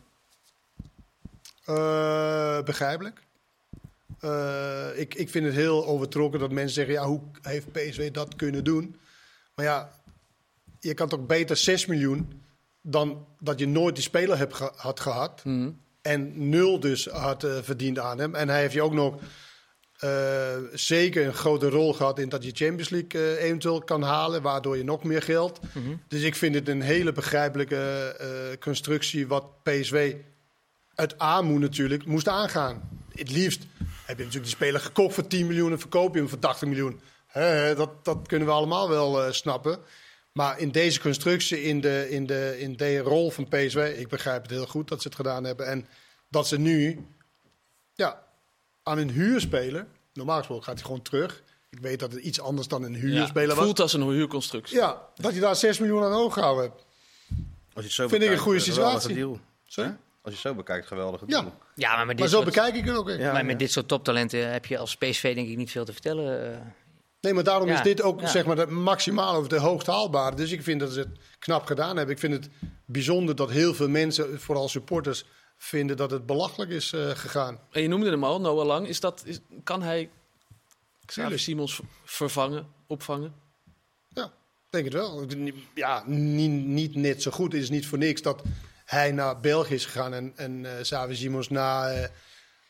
Eh, 1.64 2.62
begrijpelijk. 2.62 3.20
Eh, 4.20 4.86
ik, 4.94 5.14
ik 5.14 5.30
vind 5.30 5.44
het 5.46 5.54
heel 5.54 5.86
overtrokken 5.86 6.40
dat 6.40 6.50
mensen 6.50 6.74
zeggen: 6.74 6.94
ja, 6.94 7.04
hoe 7.06 7.20
heeft 7.42 7.72
PSV 7.72 8.10
dat 8.10 8.36
kunnen 8.36 8.64
doen? 8.64 8.96
Maar 9.54 9.64
ja, 9.64 9.90
je 10.80 10.94
kan 10.94 11.08
toch 11.08 11.26
beter 11.26 11.56
6 11.56 11.86
miljoen 11.86 12.42
dan 12.82 13.26
dat 13.40 13.58
je 13.58 13.66
nooit 13.68 13.94
die 13.94 14.04
speler 14.04 14.38
hebt 14.38 14.54
ge- 14.54 14.72
had 14.76 15.00
gehad. 15.00 15.44
Mhm. 15.44 15.70
En 16.02 16.48
nul 16.48 16.80
dus 16.80 17.06
had 17.06 17.44
eh, 17.44 17.58
verdiend 17.62 17.98
aan 17.98 18.18
hem. 18.18 18.34
En 18.34 18.48
hij 18.48 18.60
heeft 18.60 18.72
je 18.74 18.82
ook 18.82 18.92
nog 18.92 19.14
eh, 19.98 20.56
zeker 20.72 21.26
een 21.26 21.34
grote 21.34 21.68
rol 21.68 21.94
gehad 21.94 22.18
in 22.18 22.28
dat 22.28 22.44
je 22.44 22.50
Champions 22.54 22.88
League 22.88 23.36
eh, 23.36 23.44
eventueel 23.44 23.80
kan 23.80 24.02
halen, 24.02 24.42
waardoor 24.42 24.76
je 24.76 24.84
nog 24.84 25.04
meer 25.04 25.22
geld. 25.22 25.60
Dus 26.08 26.22
ik 26.22 26.34
vind 26.34 26.54
het 26.54 26.68
een 26.68 26.80
hele 26.80 27.12
begrijpelijke 27.12 27.76
eh, 28.18 28.58
constructie 28.60 29.26
wat 29.26 29.62
PSV 29.62 30.14
uit 30.94 31.18
Amu 31.18 31.58
natuurlijk 31.58 32.06
moest 32.06 32.28
aangaan. 32.28 32.88
Het 33.14 33.30
liefst 33.30 33.62
heb 34.04 34.18
je 34.18 34.24
natuurlijk 34.24 34.50
die 34.50 34.54
speler 34.54 34.80
gekocht 34.80 35.14
voor 35.14 35.26
10 35.26 35.46
miljoen 35.46 35.72
en 35.72 35.78
verkoop 35.78 36.14
je 36.14 36.20
hem 36.20 36.28
voor 36.28 36.38
80 36.38 36.68
miljoen. 36.68 37.00
Dat, 37.76 38.04
dat 38.04 38.26
kunnen 38.26 38.48
we 38.48 38.54
allemaal 38.54 38.88
wel 38.88 39.32
snappen. 39.32 39.78
Maar 40.32 40.58
in 40.58 40.70
deze 40.70 41.00
constructie, 41.00 41.62
in 41.62 41.80
de, 41.80 42.06
in, 42.10 42.26
de, 42.26 42.56
in 42.58 42.76
de 42.76 42.98
rol 42.98 43.30
van 43.30 43.48
PSV, 43.48 43.94
ik 43.98 44.08
begrijp 44.08 44.42
het 44.42 44.50
heel 44.50 44.66
goed 44.66 44.88
dat 44.88 45.02
ze 45.02 45.08
het 45.08 45.16
gedaan 45.16 45.44
hebben. 45.44 45.66
En 45.66 45.86
dat 46.28 46.48
ze 46.48 46.58
nu 46.58 47.06
ja, 47.94 48.27
aan 48.88 48.98
een 48.98 49.10
huurspeler, 49.10 49.86
normaal 50.12 50.36
gesproken 50.38 50.64
gaat 50.64 50.74
hij 50.74 50.84
gewoon 50.84 51.02
terug. 51.02 51.42
Ik 51.70 51.78
weet 51.80 52.00
dat 52.00 52.12
het 52.12 52.22
iets 52.22 52.40
anders 52.40 52.68
dan 52.68 52.82
een 52.82 52.92
Ja, 52.92 52.98
huurspeler 52.98 53.48
het 53.48 53.56
was. 53.56 53.64
voelt 53.64 53.80
als 53.80 53.92
een 53.92 54.02
huurconstructie. 54.02 54.76
Ja, 54.76 55.02
dat 55.14 55.34
je 55.34 55.40
daar 55.40 55.56
6 55.56 55.78
miljoen 55.78 56.02
aan 56.04 56.12
overgehouden 56.12 56.64
hebt. 56.64 56.84
Als 57.72 57.84
je 57.84 57.92
zo 57.92 58.08
Vind 58.08 58.22
ik 58.22 58.30
een 58.30 58.38
goede 58.38 58.60
geweldige 58.60 59.00
situatie. 59.00 59.14
Deal. 59.14 59.40
Sorry? 59.66 59.96
Als 60.22 60.34
je 60.34 60.40
zo 60.40 60.54
bekijkt, 60.54 60.86
geweldige 60.86 61.24
Ja. 61.26 61.40
deal. 61.40 61.52
Ja, 61.74 61.96
maar 61.96 62.06
met 62.06 62.16
dit 62.16 62.18
Maar 62.18 62.28
zo 62.28 62.34
soort, 62.42 62.54
bekijk 62.54 62.74
ik 62.74 62.84
het 62.84 62.96
ook. 62.96 63.08
Ja. 63.10 63.32
maar 63.32 63.44
met 63.44 63.58
dit 63.58 63.72
soort 63.72 63.88
toptalenten 63.88 64.52
heb 64.52 64.66
je 64.66 64.78
als 64.78 64.96
PSV 64.96 65.34
denk 65.34 65.48
ik 65.48 65.56
niet 65.56 65.70
veel 65.70 65.84
te 65.84 65.92
vertellen. 65.92 66.52
eh. 66.52 66.58
Nee, 67.20 67.34
maar 67.34 67.44
daarom 67.44 67.68
Ja, 67.68 67.74
is 67.74 67.82
dit 67.82 68.02
ook 68.02 68.20
ja. 68.20 68.26
zeg 68.26 68.46
maar 68.46 68.56
de 68.56 68.66
maximaal 68.66 69.38
of 69.40 69.48
de 69.48 69.58
hoogst 69.58 69.86
haalbare. 69.86 70.36
Dus 70.36 70.50
ik 70.52 70.62
vind 70.62 70.80
dat 70.80 70.92
ze 70.92 70.98
het 70.98 71.08
knap 71.38 71.66
gedaan 71.66 71.96
hebben. 71.96 72.14
Ik 72.14 72.20
vind 72.20 72.32
het 72.32 72.48
bijzonder 72.84 73.36
dat 73.36 73.50
heel 73.50 73.74
veel 73.74 73.88
mensen, 73.88 74.40
vooral 74.40 74.68
supporters, 74.68 75.24
vinden 75.58 75.96
dat 75.96 76.10
het 76.10 76.26
belachelijk 76.26 76.70
is 76.70 76.92
eh, 76.92 77.10
gegaan. 77.10 77.60
En 77.70 77.82
je 77.82 77.88
noemde 77.88 78.10
hem 78.10 78.24
al, 78.24 78.40
Noah 78.40 78.66
Lang. 78.66 78.88
Is 78.88 79.00
dat, 79.00 79.22
is, 79.24 79.40
kan 79.64 79.82
hij 79.82 80.10
Xavier. 81.04 81.38
Simons 81.38 81.80
vervangen, 82.04 82.66
opvangen? 82.86 83.34
Ja, 84.08 84.32
denk 84.70 84.84
het 84.84 84.94
wel. 84.94 85.26
Ja, 85.74 86.02
niet, 86.06 86.64
niet 86.64 86.94
net 86.94 87.22
zo 87.22 87.30
goed. 87.30 87.52
Het 87.52 87.62
is 87.62 87.70
niet 87.70 87.86
voor 87.86 87.98
niks 87.98 88.22
dat 88.22 88.42
hij 88.84 89.12
naar 89.12 89.40
België 89.40 89.74
is 89.74 89.84
gegaan 89.84 90.14
en, 90.14 90.32
en 90.36 90.76
eh 90.76 90.82
Xavi 90.82 91.14
Simons 91.14 91.48
naar, 91.48 91.90
eh, 91.90 92.08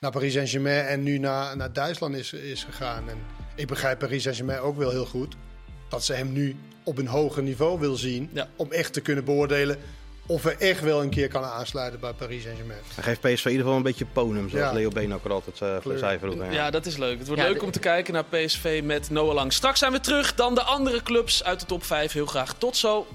naar 0.01 0.11
Paris 0.11 0.33
Saint-Germain 0.33 0.87
en 0.87 1.03
nu 1.03 1.19
naar, 1.19 1.57
naar 1.57 1.73
Duitsland 1.73 2.15
is, 2.15 2.33
is 2.33 2.65
gegaan. 2.65 3.09
En 3.09 3.19
ik 3.57 3.67
begrijp 3.67 3.99
Paris 3.99 4.23
Saint-Germain 4.23 4.61
ook 4.61 4.77
wel 4.77 4.91
heel 4.91 5.07
goed. 5.07 5.37
Dat 5.89 6.05
ze 6.05 6.13
hem 6.13 6.33
nu 6.33 6.57
op 6.85 6.99
een 6.99 7.07
hoger 7.07 7.43
niveau 7.43 7.79
wil 7.79 7.97
zien. 7.97 8.31
Ja. 8.33 8.49
Om 8.57 8.73
echt 8.73 8.93
te 8.93 9.01
kunnen 9.01 9.25
beoordelen 9.25 9.79
of 10.29 10.43
hij 10.43 10.57
echt 10.59 10.81
wel 10.81 11.03
een 11.03 11.11
keer 11.11 11.29
kan 11.29 11.45
aansluiten 11.45 12.01
bij 12.01 12.13
Paris 12.13 12.43
Saint-Germain. 12.43 12.79
Dan 12.95 13.05
geeft 13.05 13.21
PSV 13.21 13.45
in 13.45 13.51
ieder 13.51 13.65
geval 13.65 13.77
een 13.77 13.83
beetje 13.83 14.07
ponum, 14.13 14.49
zoals 14.49 14.67
Ja. 14.67 14.73
Leo 14.73 14.89
Been 14.89 15.15
ook 15.15 15.27
altijd 15.27 15.61
eh 15.61 15.77
Kleur. 15.81 15.99
zei 15.99 16.19
vroeger. 16.19 16.53
Ja. 16.53 16.71
dat 16.71 16.87
is 16.87 16.97
leuk. 16.97 17.19
Het 17.19 17.27
wordt 17.27 17.43
Ja, 17.43 17.49
leuk 17.49 17.59
de- 17.59 17.65
om 17.65 17.71
te 17.71 17.79
kijken 17.79 18.13
naar 18.15 18.25
PSV 18.25 18.81
met 18.85 19.11
Noah 19.11 19.35
Lang. 19.35 19.53
Straks 19.53 19.79
zijn 19.79 19.93
we 19.93 20.01
terug. 20.01 20.35
Dan 20.35 20.55
de 20.55 20.63
andere 20.63 21.03
clubs 21.03 21.45
uit 21.45 21.61
de 21.61 21.67
top 21.67 21.85
5. 21.85 22.13
Heel 22.13 22.27
graag. 22.27 22.55
Tot 22.59 22.77
zo. 22.77 23.07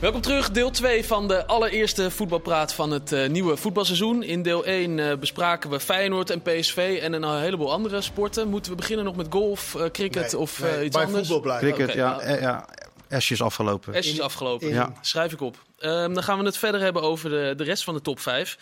Welkom 0.00 0.20
terug, 0.20 0.50
deel 0.50 0.70
2 0.70 1.04
van 1.04 1.28
de 1.28 1.46
allereerste 1.46 2.10
voetbalpraat 2.10 2.72
van 2.74 2.90
het 2.90 3.12
eh, 3.12 3.28
nieuwe 3.28 3.56
voetbalseizoen. 3.56 4.22
In 4.22 4.42
deel 4.42 4.64
1 4.64 4.98
eh, 4.98 5.16
bespraken 5.18 5.70
we 5.70 5.80
Feyenoord 5.80 6.30
en 6.30 6.42
PSV 6.42 6.98
en 7.02 7.12
een 7.12 7.40
heleboel 7.40 7.72
andere 7.72 8.00
sporten. 8.00 8.48
Moeten 8.48 8.70
we 8.70 8.76
beginnen 8.76 9.04
nog 9.04 9.16
met 9.16 9.26
golf, 9.30 9.74
eh, 9.74 9.84
cricket 9.90 10.32
Nee, 10.32 10.40
of 10.40 10.60
nee, 10.60 10.70
eh, 10.70 10.84
iets 10.84 10.96
bij 10.96 11.04
anders? 11.04 11.28
voetbal 11.28 11.40
blijven. 11.58 11.72
Cricket, 11.72 11.94
ja, 11.94 12.28
ja. 12.40 12.68
Esje 13.08 13.32
is 13.32 13.42
afgelopen. 13.42 13.94
Ash 13.94 14.06
is 14.06 14.20
afgelopen. 14.20 14.68
in- 14.68 14.74
Ja. 14.74 14.92
Schrijf 15.00 15.32
ik 15.32 15.40
op. 15.40 15.56
Ehm, 15.78 16.12
dan 16.14 16.22
gaan 16.22 16.38
we 16.38 16.44
het 16.44 16.56
verder 16.56 16.80
hebben 16.80 17.02
over 17.02 17.30
de, 17.30 17.52
de 17.56 17.64
rest 17.64 17.84
van 17.84 17.94
de 17.94 18.00
top 18.00 18.20
5. 18.20 18.58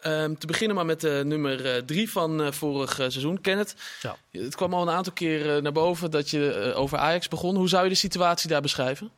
Ehm, 0.00 0.34
te 0.34 0.46
beginnen 0.46 0.76
maar 0.76 0.86
met 0.86 1.00
de 1.00 1.22
nummer 1.24 1.84
3 1.86 2.10
van 2.10 2.42
eh, 2.42 2.52
vorig 2.52 2.92
seizoen. 2.94 3.40
Kenneth, 3.40 3.74
Ja. 4.02 4.16
het 4.30 4.54
kwam 4.54 4.74
al 4.74 4.82
een 4.82 4.90
aantal 4.94 5.12
keer 5.12 5.56
eh, 5.56 5.62
naar 5.62 5.72
boven 5.72 6.10
dat 6.10 6.30
je 6.30 6.72
over 6.76 6.98
Ajax 6.98 7.28
begon. 7.28 7.56
Hoe 7.56 7.68
zou 7.68 7.82
je 7.84 7.88
de 7.90 7.94
situatie 7.96 8.48
daar 8.48 8.60
beschrijven? 8.60 9.10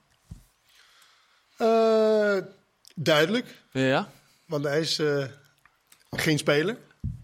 Eh, 1.61 2.37
duidelijk. 2.94 3.46
Ja, 3.70 4.11
Want 4.46 4.64
hij 4.64 4.81
is 4.81 4.99
eh, 4.99 5.25
geen 6.11 6.38
speler. 6.38 6.77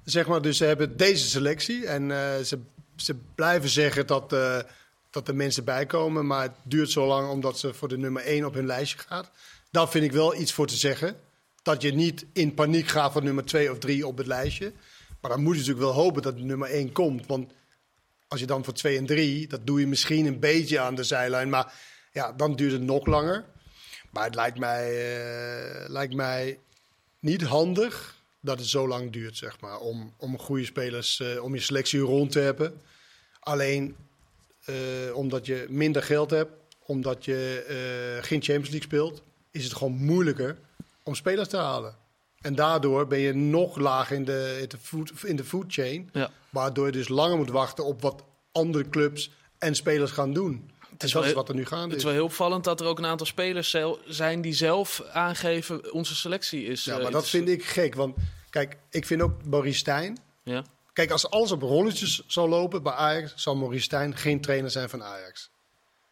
Zeg 0.05 0.27
maar, 0.27 0.42
dus 0.42 0.57
ze 0.57 0.64
hebben 0.64 0.96
deze 0.96 1.29
selectie. 1.29 1.87
En 1.87 2.11
eh, 2.11 2.42
ze, 2.44 2.59
ze 2.96 3.14
blijven 3.35 3.68
zeggen 3.68 4.07
dat, 4.07 4.31
dat 5.11 5.29
er 5.29 5.35
mensen 5.35 5.64
bijkomen. 5.64 6.27
Maar 6.27 6.42
het 6.42 6.53
duurt 6.62 6.90
zo 6.90 7.07
lang 7.07 7.29
omdat 7.29 7.59
ze 7.59 7.75
voor 7.75 7.88
de 7.88 7.99
nummer 7.99 8.22
1 8.22 8.44
op 8.44 8.55
hun 8.55 8.66
lijstje 8.66 8.99
gaat. 8.99 9.31
Daar 9.70 9.88
vind 9.88 10.05
ik 10.05 10.12
wel 10.12 10.35
iets 10.35 10.53
voor 10.53 10.66
te 10.66 10.77
zeggen. 10.77 11.16
Dat 11.62 11.83
je 11.83 11.94
niet 11.94 12.27
in 12.33 12.55
paniek 12.55 12.88
gaat 12.88 13.12
voor 13.12 13.22
nummer 13.22 13.44
2 13.44 13.70
of 13.70 13.79
3 13.79 14.07
op 14.07 14.16
het 14.16 14.27
lijstje. 14.27 14.72
Maar 15.20 15.31
dan 15.31 15.42
moet 15.42 15.55
je 15.55 15.61
natuurlijk 15.61 15.87
wel 15.87 16.03
hopen 16.03 16.22
dat 16.22 16.38
nummer 16.38 16.68
1 16.68 16.92
komt. 16.92 17.27
Want 17.27 17.53
als 18.29 18.40
je 18.40 18.46
dan 18.46 18.64
voor 18.64 18.75
2 18.75 18.99
en 18.99 19.07
3, 19.07 19.49
dat 19.49 19.66
doe 19.66 19.81
je 19.81 19.87
misschien 19.87 20.27
een 20.27 20.40
beetje 20.40 20.81
aan 20.81 20.94
de 20.94 21.05
zijlijn. 21.05 21.49
Maar 21.49 21.72
ja, 22.12 22.33
dan 22.33 22.57
duurt 22.57 22.72
het 22.72 22.83
nog 22.83 23.07
langer. 23.07 23.44
Maar 24.16 24.24
het 24.24 24.35
lijkt 24.35 24.59
mij, 24.59 24.87
eh, 24.88 25.88
lijkt 25.88 26.14
mij 26.14 26.59
niet 27.20 27.42
handig 27.42 28.14
dat 28.40 28.59
het 28.59 28.68
zo 28.68 28.88
lang 28.88 29.12
duurt, 29.12 29.37
zeg 29.37 29.61
maar. 29.61 29.79
Om, 29.79 30.14
om 30.16 30.38
goede 30.38 30.64
spelers, 30.64 31.20
eh, 31.20 31.42
om 31.42 31.55
je 31.55 31.61
selectie 31.61 32.00
rond 32.00 32.33
te 32.33 32.38
hebben. 32.38 32.81
Alleen 33.40 33.96
eh, 34.64 34.74
omdat 35.14 35.46
je 35.46 35.66
minder 35.68 36.02
geld 36.02 36.31
hebt, 36.31 36.52
omdat 36.87 37.24
je 37.24 37.64
geen 38.22 38.42
Champions 38.42 38.68
League 38.68 38.88
speelt, 38.88 39.22
is 39.50 39.64
het 39.64 39.74
gewoon 39.74 39.92
moeilijker 39.92 40.59
om 41.02 41.14
spelers 41.14 41.48
te 41.48 41.57
halen. 41.57 41.94
En 42.40 42.55
daardoor 42.55 43.07
ben 43.07 43.18
je 43.18 43.35
nog 43.35 43.76
lager 43.76 44.16
in 44.16 44.24
de, 44.24 44.59
in 44.61 44.68
de, 44.68 44.79
food, 44.79 45.12
in 45.24 45.37
de 45.37 45.44
food 45.44 45.64
chain. 45.68 46.11
Ja. 46.12 46.31
Waardoor 46.50 46.87
je 46.87 46.92
dus 46.92 47.09
langer 47.09 47.37
moet 47.37 47.50
wachten 47.50 47.85
op 47.85 48.02
wat 48.02 48.24
andere 48.52 48.88
clubs 48.88 49.31
en 49.59 49.74
spelers 49.74 50.11
gaan 50.11 50.33
doen. 50.33 50.70
Is 51.03 51.09
En 51.09 51.21
wel 51.21 51.23
dat 51.23 51.23
is 51.23 51.27
heel- 51.27 51.35
wat 51.35 51.49
er 51.49 51.55
nu 51.55 51.67
gaande 51.67 51.83
het 51.85 51.91
is 51.93 51.99
is. 51.99 52.05
wel 52.05 52.13
heel 52.13 52.25
opvallend 52.25 52.65
dat 52.65 52.81
er 52.81 52.87
ook 52.87 52.99
een 52.99 53.07
aantal 53.07 53.27
spelers 53.27 53.77
zijn 54.07 54.41
die 54.41 54.53
zelf 54.55 55.03
aangeven 55.13 55.93
onze 55.93 56.15
selectie 56.15 56.65
is. 56.65 56.85
Ja, 56.85 56.97
eh, 56.97 57.03
maar 57.03 57.11
dat 57.13 57.29
vind 57.29 57.49
ik 57.49 57.65
gek. 57.65 57.95
Want 57.95 58.17
kijk, 58.51 58.77
ik 58.91 59.07
vind 59.07 59.23
ook 59.23 59.45
Maurice 59.45 59.79
Stijn. 59.79 60.19
Ja. 60.43 60.65
Kijk, 60.93 61.11
als 61.11 61.31
alles 61.31 61.53
op 61.53 61.63
rolletjes 61.63 62.23
zou 62.27 62.49
lopen 62.49 62.83
bij 62.83 62.93
Ajax, 62.93 63.33
zal 63.37 63.57
Maurice 63.57 63.83
Stijn 63.85 64.17
geen 64.17 64.41
trainer 64.41 64.71
zijn 64.71 64.89
van 64.89 65.03
Ajax. 65.03 65.51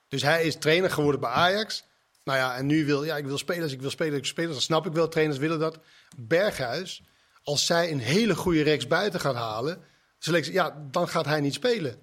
Dus 0.09 0.23
hij 0.23 0.45
is 0.45 0.57
trainer 0.57 0.91
geworden 0.91 1.21
bij 1.21 1.31
Ajax. 1.31 1.85
Nou 2.25 2.39
ja, 2.39 2.57
en 2.57 2.67
nu 2.67 2.85
wil 2.87 3.05
ja, 3.05 3.17
ik 3.17 3.25
wil 3.27 3.39
spelers, 3.39 3.73
ik 3.73 3.81
wil 3.81 3.91
spelers, 3.91 4.17
ik 4.17 4.23
wil 4.23 4.31
spelers. 4.31 4.55
Dat 4.55 4.63
snap 4.63 4.87
ik 4.87 4.93
wel, 4.93 5.09
trainers 5.09 5.39
willen 5.39 5.59
dat. 5.59 5.79
Berghuis, 6.17 7.03
als 7.43 7.67
zij 7.67 7.91
een 7.93 7.99
hele 7.99 8.35
goede 8.35 8.63
rechts 8.63 8.87
buiten 8.87 9.21
gaat 9.21 9.35
halen, 9.35 9.79
selectie, 10.19 10.53
ja, 10.53 10.87
dan 10.91 11.09
gaat 11.09 11.25
hij 11.25 11.41
niet 11.41 11.55
spelen. 11.55 11.99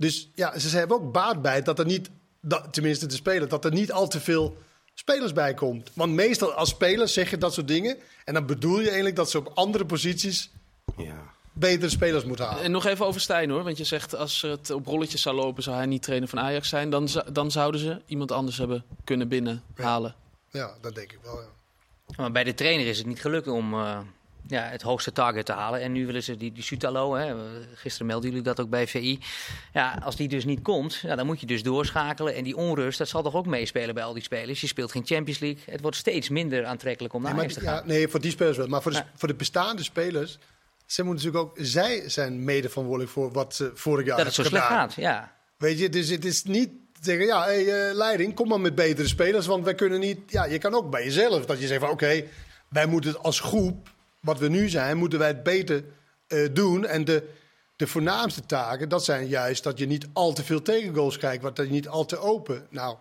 Dus 0.00 0.28
ja, 0.34 0.58
ze 0.58 0.76
hebben 0.76 0.96
ook 0.96 1.12
baat 1.12 1.42
bij 1.42 1.62
dat 1.62 1.78
er 1.78 1.84
niet, 1.84 2.10
dat, 2.40 2.72
tenminste 2.72 3.06
de 3.06 3.14
speler, 3.14 3.48
dat 3.48 3.64
er 3.64 3.72
niet 3.72 3.92
al 3.92 4.08
te 4.08 4.20
veel 4.20 4.56
spelers 4.94 5.32
bij 5.32 5.54
komt. 5.54 5.90
Want 5.94 6.12
meestal 6.12 6.52
als 6.52 6.68
speler 6.68 7.08
zeg 7.08 7.30
je 7.30 7.38
dat 7.38 7.54
soort 7.54 7.68
dingen. 7.68 7.96
En 8.24 8.34
dan 8.34 8.46
bedoel 8.46 8.78
je 8.78 8.86
eigenlijk 8.86 9.16
dat 9.16 9.30
ze 9.30 9.38
op 9.38 9.50
andere 9.54 9.86
posities 9.86 10.50
Ja. 10.96 11.32
betere 11.52 11.90
spelers 11.90 12.24
moeten 12.24 12.44
halen. 12.44 12.62
En 12.64 12.70
nog 12.70 12.86
even 12.86 13.06
over 13.06 13.20
Stijn 13.20 13.50
hoor. 13.50 13.62
Want 13.64 13.76
je 13.78 13.84
zegt 13.84 14.14
als 14.14 14.42
het 14.42 14.70
op 14.70 14.86
rolletjes 14.86 15.22
zou 15.22 15.36
lopen, 15.36 15.62
zou 15.62 15.76
hij 15.76 15.86
niet 15.86 16.02
trainer 16.02 16.28
van 16.28 16.38
Ajax 16.38 16.68
zijn. 16.68 16.90
Dan, 16.90 17.08
dan 17.32 17.50
zouden 17.50 17.80
ze 17.80 18.02
iemand 18.06 18.32
anders 18.32 18.58
hebben 18.58 18.84
kunnen 19.04 19.28
binnenhalen. 19.28 20.14
Ja, 20.50 20.74
dat 20.80 20.94
denk 20.94 21.12
ik 21.12 21.18
wel. 21.22 21.40
Ja. 21.40 21.46
Maar 22.16 22.32
bij 22.32 22.44
de 22.44 22.54
trainer 22.54 22.86
is 22.86 22.98
het 22.98 23.06
niet 23.06 23.20
gelukt 23.20 23.48
om 23.48 23.74
uh, 23.74 23.98
ja, 24.50 24.62
het 24.62 24.82
hoogste 24.82 25.12
target 25.12 25.46
te 25.46 25.52
halen. 25.52 25.80
En 25.80 25.92
nu 25.92 26.06
willen 26.06 26.22
ze 26.22 26.36
die, 26.36 26.52
die 26.52 26.62
Sutalo, 26.62 27.14
hè, 27.14 27.34
gisteren 27.74 28.06
melden 28.06 28.28
jullie 28.28 28.44
dat 28.44 28.60
ook 28.60 28.70
bij 28.70 28.86
VI. 28.86 29.18
Ja, 29.72 29.98
als 30.04 30.16
die 30.16 30.28
dus 30.28 30.44
niet 30.44 30.62
komt, 30.62 30.94
ja, 30.94 31.16
dan 31.16 31.26
moet 31.26 31.40
je 31.40 31.46
dus 31.46 31.62
doorschakelen. 31.62 32.34
En 32.34 32.44
die 32.44 32.56
onrust, 32.56 32.98
dat 32.98 33.08
zal 33.08 33.22
toch 33.22 33.34
ook 33.34 33.46
meespelen 33.46 33.94
bij 33.94 34.04
al 34.04 34.12
die 34.12 34.22
spelers. 34.22 34.60
Je 34.60 34.66
speelt 34.66 34.92
geen 34.92 35.06
Champions 35.06 35.38
League. 35.38 35.62
Het 35.66 35.80
wordt 35.80 35.96
steeds 35.96 36.28
minder 36.28 36.64
aantrekkelijk 36.64 37.14
om 37.14 37.22
naar 37.22 37.34
nee, 37.34 37.48
te 37.48 37.60
gaan. 37.60 37.74
Ja, 37.74 37.82
nee, 37.84 38.08
voor 38.08 38.20
die 38.20 38.30
spelers 38.30 38.56
wel. 38.56 38.66
Maar 38.66 38.82
voor 38.82 38.92
de, 38.92 39.02
voor 39.14 39.28
de 39.28 39.34
bestaande 39.34 39.82
spelers... 39.82 40.38
Ze 40.86 41.02
moeten 41.02 41.24
natuurlijk 41.24 41.58
ook, 41.58 41.66
zij 41.66 42.08
zijn 42.08 42.44
mede 42.44 42.68
verantwoordelijk 42.68 43.12
voor 43.12 43.32
wat 43.32 43.54
ze 43.54 43.70
vorig 43.74 44.06
jaar 44.06 44.16
Dat 44.16 44.26
het 44.26 44.34
zo 44.34 44.42
slecht 44.42 44.66
gaat, 44.66 44.94
ja. 44.94 45.32
Weet 45.56 45.78
je, 45.78 45.88
dus 45.88 46.08
het 46.08 46.24
is 46.24 46.42
niet 46.42 46.70
zeggen, 47.00 47.26
ja, 47.26 47.44
hey, 47.44 47.88
uh, 47.88 47.94
leiding, 47.94 48.34
kom 48.34 48.48
maar 48.48 48.60
met 48.60 48.74
betere 48.74 49.08
spelers. 49.08 49.46
Want 49.46 49.64
wij 49.64 49.74
kunnen 49.74 50.00
niet, 50.00 50.18
ja, 50.26 50.44
je 50.44 50.58
kan 50.58 50.74
ook 50.74 50.90
bij 50.90 51.04
jezelf. 51.04 51.46
Dat 51.46 51.60
je 51.60 51.66
zegt 51.66 51.80
van, 51.80 51.90
oké, 51.90 52.24
wij 52.68 52.86
moeten 52.86 53.10
het 53.10 53.22
als 53.22 53.40
groep, 53.40 53.88
wat 54.20 54.38
we 54.38 54.48
nu 54.48 54.68
zijn, 54.68 54.96
moeten 54.96 55.18
wij 55.18 55.28
het 55.28 55.42
beter 55.42 55.84
uh, 56.28 56.48
doen. 56.52 56.86
En 56.86 57.04
de, 57.04 57.28
de 57.76 57.86
voornaamste 57.86 58.46
taken, 58.46 58.88
dat 58.88 59.04
zijn 59.04 59.28
juist 59.28 59.62
dat 59.62 59.78
je 59.78 59.86
niet 59.86 60.06
al 60.12 60.32
te 60.32 60.44
veel 60.44 60.62
tegengoals 60.62 61.18
krijgt. 61.18 61.42
Dat 61.42 61.56
je 61.56 61.72
niet 61.72 61.88
al 61.88 62.04
te 62.04 62.18
open. 62.18 62.66
Nou, 62.70 62.96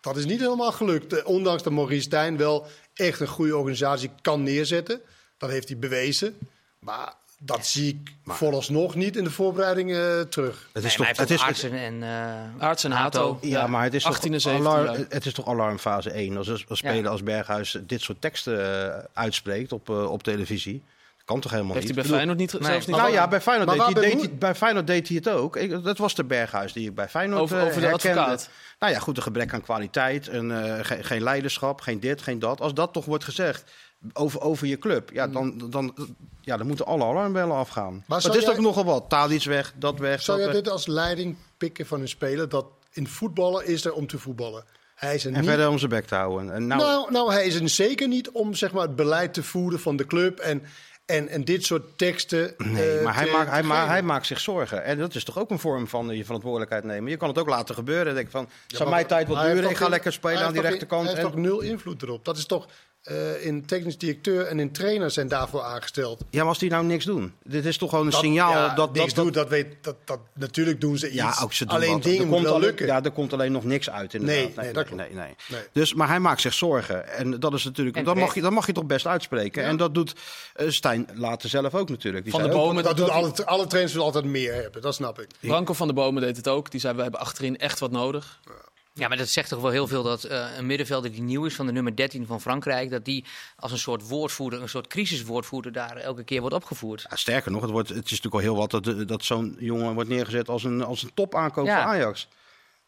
dat 0.00 0.16
is 0.16 0.24
niet 0.24 0.40
helemaal 0.40 0.72
gelukt. 0.72 1.12
Uh, 1.12 1.26
ondanks 1.26 1.62
dat 1.62 1.72
Maurice 1.72 2.02
Stijn 2.02 2.36
wel 2.36 2.66
echt 2.94 3.20
een 3.20 3.26
goede 3.26 3.56
organisatie 3.56 4.10
kan 4.22 4.42
neerzetten. 4.42 5.00
Dat 5.38 5.50
heeft 5.50 5.68
hij 5.68 5.78
bewezen. 5.78 6.38
Maar 6.78 7.14
dat 7.44 7.66
zie 7.66 7.88
ik 7.88 8.12
maar, 8.22 8.36
vooralsnog 8.36 8.94
niet 8.94 9.16
in 9.16 9.24
de 9.24 9.30
voorbereiding 9.30 9.90
uh, 9.90 10.20
terug. 10.20 10.68
Het 10.72 10.84
is 10.84 10.96
nee, 10.96 11.08
toch 11.08 11.16
het 11.16 11.30
is 11.30 11.62
en 11.62 12.02
uh, 12.02 12.84
en 12.84 12.90
Hato. 12.90 13.38
Ja, 13.40 13.48
ja, 13.48 13.66
maar 13.66 13.82
het 13.82 13.94
is 13.94 14.04
18 14.04 14.38
toch 14.38 14.52
alarm, 14.52 15.06
het 15.08 15.26
is 15.26 15.32
toch 15.32 15.48
alarmfase 15.48 16.10
1 16.10 16.36
als 16.36 16.48
een 16.48 16.64
speler 16.68 17.02
ja. 17.02 17.08
als 17.08 17.22
Berghuis 17.22 17.78
dit 17.86 18.00
soort 18.00 18.20
teksten 18.20 18.58
uh, 18.58 19.04
uitspreekt 19.12 19.72
op, 19.72 19.88
op 19.88 20.22
televisie. 20.22 20.82
Kan 21.24 21.40
toch 21.40 21.50
helemaal 21.50 21.74
Heeft 21.74 21.86
niet? 21.86 21.96
Heeft 21.96 22.08
hij 22.08 22.18
bij 22.18 22.26
Feyenoord 22.26 22.52
niet, 22.52 22.60
nee. 22.60 22.70
zelfs 22.70 22.86
niet 22.86 22.96
Nou 22.96 23.12
ja, 23.12 23.28
bij 23.28 23.40
Feyenoord, 23.40 23.70
deed 23.70 23.82
hij, 23.82 23.94
deed 23.94 24.20
hij, 24.20 24.34
bij 24.38 24.54
Feyenoord 24.54 24.86
deed 24.86 25.08
hij 25.08 25.16
het 25.16 25.28
ook. 25.28 25.56
Ik, 25.56 25.84
dat 25.84 25.98
was 25.98 26.14
de 26.14 26.24
Berghuis 26.24 26.72
die 26.72 26.88
ik 26.88 26.94
bij 26.94 27.08
Feyenoord 27.08 27.40
over, 27.40 27.60
over 27.60 27.80
de 27.80 27.86
herkende. 27.86 28.20
advocaat. 28.20 28.48
Nou 28.78 28.92
ja, 28.92 28.98
goed, 28.98 29.16
een 29.16 29.22
gebrek 29.22 29.52
aan 29.52 29.62
kwaliteit, 29.62 30.28
een, 30.28 30.50
uh, 30.50 30.74
geen, 30.82 31.04
geen 31.04 31.22
leiderschap, 31.22 31.80
geen 31.80 32.00
dit, 32.00 32.22
geen 32.22 32.38
dat. 32.38 32.60
Als 32.60 32.74
dat 32.74 32.92
toch 32.92 33.04
wordt 33.04 33.24
gezegd 33.24 33.64
over, 34.12 34.40
over 34.40 34.66
je 34.66 34.78
club, 34.78 35.10
ja, 35.12 35.28
dan, 35.28 35.70
dan, 35.70 35.94
ja, 36.40 36.56
dan 36.56 36.66
moeten 36.66 36.86
alle 36.86 37.04
alarmbellen 37.04 37.56
afgaan. 37.56 38.04
Maar 38.06 38.22
het 38.22 38.34
is 38.34 38.44
toch 38.44 38.58
nogal 38.58 38.84
wat. 38.84 39.04
Taal 39.08 39.30
iets 39.30 39.44
weg, 39.44 39.72
dat 39.76 39.98
weg. 39.98 40.22
Zou 40.22 40.38
dat 40.38 40.46
jij 40.46 40.56
dit 40.62 40.72
als 40.72 40.86
leiding 40.86 41.36
pikken 41.56 41.86
van 41.86 42.00
een 42.00 42.08
speler? 42.08 42.48
Dat 42.48 42.66
in 42.92 43.08
voetballen 43.08 43.66
is 43.66 43.84
er 43.84 43.92
om 43.92 44.06
te 44.06 44.18
voetballen. 44.18 44.64
Hij 44.94 45.14
is 45.14 45.24
er 45.24 45.32
en 45.32 45.40
niet... 45.40 45.48
verder 45.48 45.68
om 45.68 45.78
zijn 45.78 45.90
bek 45.90 46.06
te 46.06 46.14
houden. 46.14 46.52
En 46.52 46.66
nou... 46.66 46.80
Nou, 46.80 47.12
nou, 47.12 47.32
hij 47.32 47.46
is 47.46 47.54
er 47.54 47.68
zeker 47.68 48.08
niet 48.08 48.30
om 48.30 48.54
zeg 48.54 48.72
maar, 48.72 48.82
het 48.82 48.96
beleid 48.96 49.34
te 49.34 49.42
voeren 49.42 49.80
van 49.80 49.96
de 49.96 50.06
club. 50.06 50.38
En, 50.38 50.62
en, 51.06 51.28
en 51.28 51.44
dit 51.44 51.64
soort 51.64 51.98
teksten. 51.98 52.54
Nee, 52.56 52.98
uh, 52.98 53.04
maar 53.04 53.14
hij, 53.14 53.30
maakt, 53.30 53.50
hij, 53.50 53.62
ma 53.62 53.86
hij 53.86 54.02
maakt 54.02 54.26
zich 54.26 54.40
zorgen. 54.40 54.84
En 54.84 54.98
dat 54.98 55.14
is 55.14 55.24
toch 55.24 55.38
ook 55.38 55.50
een 55.50 55.58
vorm 55.58 55.88
van 55.88 56.16
je 56.16 56.24
verantwoordelijkheid 56.24 56.84
nemen. 56.84 57.10
Je 57.10 57.16
kan 57.16 57.28
het 57.28 57.38
ook 57.38 57.48
laten 57.48 57.74
gebeuren. 57.74 58.14
Denk 58.14 58.30
van, 58.30 58.48
ja, 58.66 58.76
zou 58.76 58.90
mijn 58.90 59.06
tijd 59.06 59.28
wat 59.28 59.42
duren. 59.42 59.70
Ik 59.70 59.76
ga 59.76 59.88
lekker 59.88 60.12
spelen 60.12 60.42
aan 60.42 60.52
die 60.52 60.62
rechterkant. 60.62 61.06
Hij 61.06 61.14
heeft 61.14 61.26
En- 61.26 61.32
toch 61.32 61.40
nul 61.40 61.60
invloed 61.60 62.02
erop. 62.02 62.24
Dat 62.24 62.36
is 62.36 62.46
toch 62.46 62.66
eh, 63.04 63.46
in 63.46 63.66
technisch 63.66 63.98
directeur 63.98 64.46
en 64.46 64.60
in 64.60 64.72
trainer 64.72 65.10
zijn 65.10 65.28
daarvoor 65.28 65.62
aangesteld. 65.62 66.24
Ja, 66.30 66.38
maar 66.38 66.48
als 66.48 66.58
die 66.58 66.70
nou 66.70 66.84
niks 66.84 67.04
doen. 67.04 67.32
Dit 67.42 67.64
is 67.64 67.78
toch 67.78 67.90
gewoon 67.90 68.04
een 68.04 68.10
Dat- 68.10 68.20
signaal 68.20 68.50
ja, 68.52 68.74
dat... 68.74 68.92
niks 68.92 69.14
dat, 69.14 69.24
doet, 69.24 69.34
dat 69.34 69.48
weet 69.48 69.66
dat, 69.80 69.96
dat 70.04 70.18
natuurlijk 70.32 70.80
doen 70.80 70.98
ze 70.98 71.06
iets. 71.06 71.14
Ja, 71.16 71.34
ook 71.42 71.52
ze 71.52 71.64
doen 71.64 71.74
alleen 71.76 71.92
wat. 71.92 72.02
dingen 72.02 72.26
moeten 72.28 72.50
wel 72.50 72.60
lukken. 72.60 72.86
Ja, 72.86 73.02
er 73.02 73.10
komt 73.10 73.32
alleen 73.32 73.52
nog 73.52 73.64
niks 73.64 73.90
uit 73.90 74.14
inderdaad. 74.14 74.56
Nee, 74.56 74.64
nee, 74.64 74.72
dat 74.72 74.90
nee, 74.90 75.08
nee. 75.14 75.34
Nee. 75.48 75.60
Dus, 75.72 75.94
maar 75.94 76.08
hij 76.08 76.20
maakt 76.20 76.40
zich 76.40 76.54
zorgen. 76.54 77.08
En 77.08 77.40
dat 77.40 77.54
is 77.54 77.64
natuurlijk... 77.64 77.96
En 77.96 78.04
Dat 78.04 78.14
mag, 78.14 78.22
terecht. 78.22 78.34
je, 78.34 78.42
dat 78.42 78.52
mag 78.52 78.66
je 78.66 78.72
toch 78.72 78.84
best 78.86 79.06
uitspreken. 79.06 79.64
En 79.64 79.76
dat 79.76 79.94
doet 79.94 80.14
eh, 80.54 80.68
Stijn 80.68 81.08
later 81.14 81.48
zelf 81.48 81.74
ook 81.74 81.88
natuurlijk. 81.88 82.24
Die 82.24 82.32
Van 82.32 82.42
de 82.42 82.48
ook- 82.48 82.54
Bomen, 82.54 82.82
dat 82.84 82.96
doet 82.96 83.08
alle, 83.10 83.32
alle 83.44 83.66
trainers 83.66 83.92
willen 83.94 84.06
altijd 84.06 84.24
meer 84.32 84.54
hebben, 84.54 84.82
dat 84.82 84.94
snap 84.94 85.20
ik. 85.20 85.26
Branko 85.40 85.72
van 85.72 85.86
der 85.86 85.96
Bomen 85.96 86.22
deed 86.22 86.36
het 86.36 86.48
ook. 86.48 86.70
Die 86.70 86.80
zei, 86.80 86.96
we 86.96 87.02
hebben 87.02 87.20
achterin 87.20 87.58
echt 87.58 87.78
wat 87.78 87.90
nodig. 87.90 88.40
Ja, 88.44 88.50
maar 88.94 89.16
dat 89.16 89.28
zegt 89.28 89.48
toch 89.48 89.60
wel 89.60 89.70
heel 89.70 89.86
veel 89.86 90.02
dat 90.02 90.24
eh, 90.24 90.46
een 90.56 90.66
middenvelder 90.66 91.12
die 91.12 91.22
nieuw 91.22 91.44
is 91.44 91.54
van 91.54 91.66
de 91.66 91.72
nummer 91.72 91.96
13 91.96 92.26
van 92.26 92.40
Frankrijk, 92.40 92.90
dat 92.90 93.04
die 93.04 93.24
als 93.56 93.72
een 93.72 93.78
soort 93.78 94.08
woordvoerder, 94.08 94.62
een 94.62 94.68
soort 94.68 94.86
crisiswoordvoerder 94.86 95.72
daar 95.72 95.96
elke 95.96 96.24
keer 96.24 96.40
wordt 96.40 96.54
opgevoerd. 96.56 97.06
Ja, 97.10 97.16
sterker 97.16 97.50
nog, 97.50 97.62
het, 97.62 97.70
wordt, 97.70 97.88
het 97.88 97.96
is 98.04 98.20
natuurlijk 98.20 98.34
al 98.34 98.40
heel 98.40 98.56
wat 98.56 98.70
dat, 98.70 99.08
dat 99.08 99.24
zo'n 99.24 99.56
jongen 99.58 99.94
wordt 99.94 100.08
neergezet 100.10 100.48
als 100.48 100.64
een, 100.64 100.82
als 100.84 101.02
een 101.02 101.10
topaankoop 101.14 101.66
Ja. 101.66 101.82
voor 101.82 101.90
Ajax. 101.92 102.22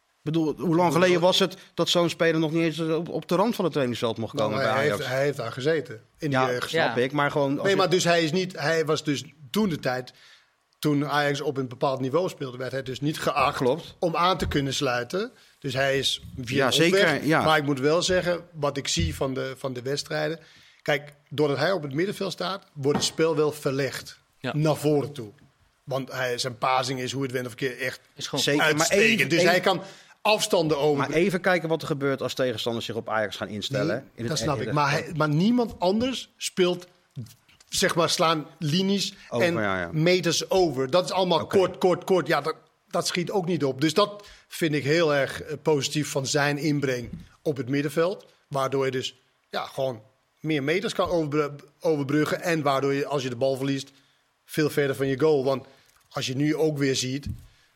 Ik 0.07 0.33
bedoel, 0.33 0.55
hoe 0.59 0.77
lang 0.77 0.92
geleden 0.92 1.21
was 1.21 1.38
het 1.38 1.57
dat 1.75 1.88
zo'n 1.88 2.09
speler 2.09 2.40
nog 2.40 2.51
niet 2.53 2.62
eens 2.62 2.81
op, 2.81 3.09
op 3.09 3.29
de 3.29 3.35
rand 3.35 3.55
van 3.55 3.64
het 3.64 3.73
trainingsveld 3.73 4.16
mocht 4.19 4.35
komen 4.37 4.51
Nou, 4.59 4.62
bij 4.62 4.73
hij, 4.73 4.83
Ajax? 4.85 4.99
heeft, 4.99 5.11
hij 5.11 5.23
heeft 5.25 5.37
daar 5.37 5.53
gezeten, 5.53 5.95
in 6.19 6.31
die 6.31 6.38
ja, 6.38 6.51
jeugd. 6.51 6.69
snap 6.69 6.97
Ja. 6.97 7.03
ik, 7.03 7.12
maar 7.12 7.31
gewoon... 7.31 7.55
Nee, 7.55 7.69
je- 7.69 7.77
maar 7.77 7.90
dus 7.90 8.05
hij, 8.05 8.25
is 8.25 8.33
niet, 8.33 8.59
hij 8.61 8.85
was 8.85 9.05
dus 9.05 9.25
toen 9.51 9.69
de 9.69 9.79
tijd, 9.79 10.12
toen 10.79 11.07
Ajax 11.09 11.40
op 11.40 11.57
een 11.57 11.69
bepaald 11.69 12.01
niveau 12.01 12.29
speelde, 12.29 12.57
werd 12.59 12.73
hij 12.73 12.83
dus 12.83 13.01
niet 13.01 13.19
geacht 13.19 13.57
Klopt. 13.57 13.95
om 13.99 14.16
aan 14.16 14.38
te 14.38 14.49
kunnen 14.49 14.75
sluiten. 14.75 15.33
Dus 15.59 15.75
hij 15.75 15.99
is 15.99 16.23
via 16.45 16.57
Ja, 16.64 16.71
zeker, 16.71 17.25
ja. 17.25 17.42
Maar 17.45 17.57
ik 17.59 17.64
moet 17.64 17.81
wel 17.81 18.03
zeggen, 18.03 18.40
wat 18.53 18.77
ik 18.77 18.88
zie 18.88 19.14
van 19.14 19.35
de, 19.35 19.55
van 19.59 19.73
de 19.73 19.83
wedstrijden. 19.83 20.38
Kijk, 20.83 21.12
doordat 21.29 21.59
hij 21.59 21.73
op 21.73 21.83
het 21.83 21.92
middenveld 21.95 22.33
staat, 22.33 22.64
wordt 22.73 22.99
het 22.99 23.07
spel 23.07 23.37
wel 23.37 23.53
verlegd 23.53 24.19
Ja. 24.38 24.57
naar 24.57 24.77
voren 24.77 25.12
toe. 25.12 25.33
Want 25.85 26.12
hij, 26.12 26.38
zijn 26.38 26.59
pasing 26.59 27.01
is 27.01 27.12
hoe 27.12 27.23
het 27.23 27.33
went 27.33 27.47
of 27.47 27.55
keer 27.55 27.79
echt 27.81 28.01
Is 28.14 28.27
gewoon 28.27 28.45
Zeker, 28.45 28.59
maar 28.62 28.69
uitstekend. 28.69 29.09
even, 29.11 29.29
dus 29.29 29.38
even- 29.38 29.51
hij 29.51 29.61
kan 29.61 29.83
afstanden 30.23 30.79
over. 30.79 30.99
maar 30.99 31.11
even 31.11 31.40
kijken 31.40 31.69
wat 31.69 31.81
er 31.83 31.87
gebeurt 31.87 32.23
als 32.23 32.35
tegenstanders 32.35 32.85
zich 32.87 32.95
op 32.95 33.09
Ajax 33.09 33.37
gaan 33.37 33.49
instellen. 33.49 33.97
In 33.97 34.11
het- 34.14 34.29
dat 34.29 34.38
snap 34.38 34.61
in 34.61 34.66
ik. 34.66 34.73
Maar, 34.73 34.90
hij- 34.90 35.12
maar 35.16 35.29
niemand 35.29 35.75
anders 35.81 36.31
speelt, 36.37 36.87
zeg 37.69 37.95
maar, 37.95 38.11
slaan 38.11 38.47
linies 38.59 39.14
Over, 39.29 39.47
en 39.47 39.55
ja, 39.55 39.81
ja. 39.81 39.88
meters 39.92 40.51
over. 40.51 40.90
Dat 40.90 41.05
is 41.05 41.11
allemaal 41.12 41.47
kort, 41.47 41.79
kort, 41.79 42.05
kort. 42.05 42.27
Ja, 42.27 42.40
dat, 42.40 42.55
dat 42.90 43.07
schiet 43.07 43.31
ook 43.31 43.47
niet 43.47 43.64
op. 43.64 43.81
Dus 43.81 43.95
dat 43.95 44.27
vind 44.49 44.75
ik 44.75 44.85
heel 44.85 45.15
erg 45.15 45.43
eh, 45.43 45.57
positief 45.63 46.11
van 46.11 46.27
zijn 46.27 46.59
inbreng 46.59 47.11
op 47.43 47.57
het 47.57 47.69
middenveld. 47.69 48.27
Waardoor 48.49 48.85
je 48.85 48.91
dus 48.91 49.21
ja, 49.51 49.67
gewoon 49.67 50.03
meer 50.41 50.63
meters 50.63 50.93
kan 50.93 51.09
overbr- 51.09 51.65
overbruggen. 51.81 52.41
En 52.43 52.63
waardoor 52.63 52.93
je, 52.95 53.07
als 53.07 53.23
je 53.23 53.29
de 53.29 53.37
bal 53.37 53.57
verliest, 53.57 53.91
veel 54.45 54.71
verder 54.71 54.97
van 54.97 55.07
je 55.07 55.21
goal. 55.21 55.45
Want 55.45 55.67
als 56.09 56.27
je 56.27 56.37
nu 56.37 56.57
ook 56.57 56.79
weer 56.79 56.97
ziet, 56.97 57.27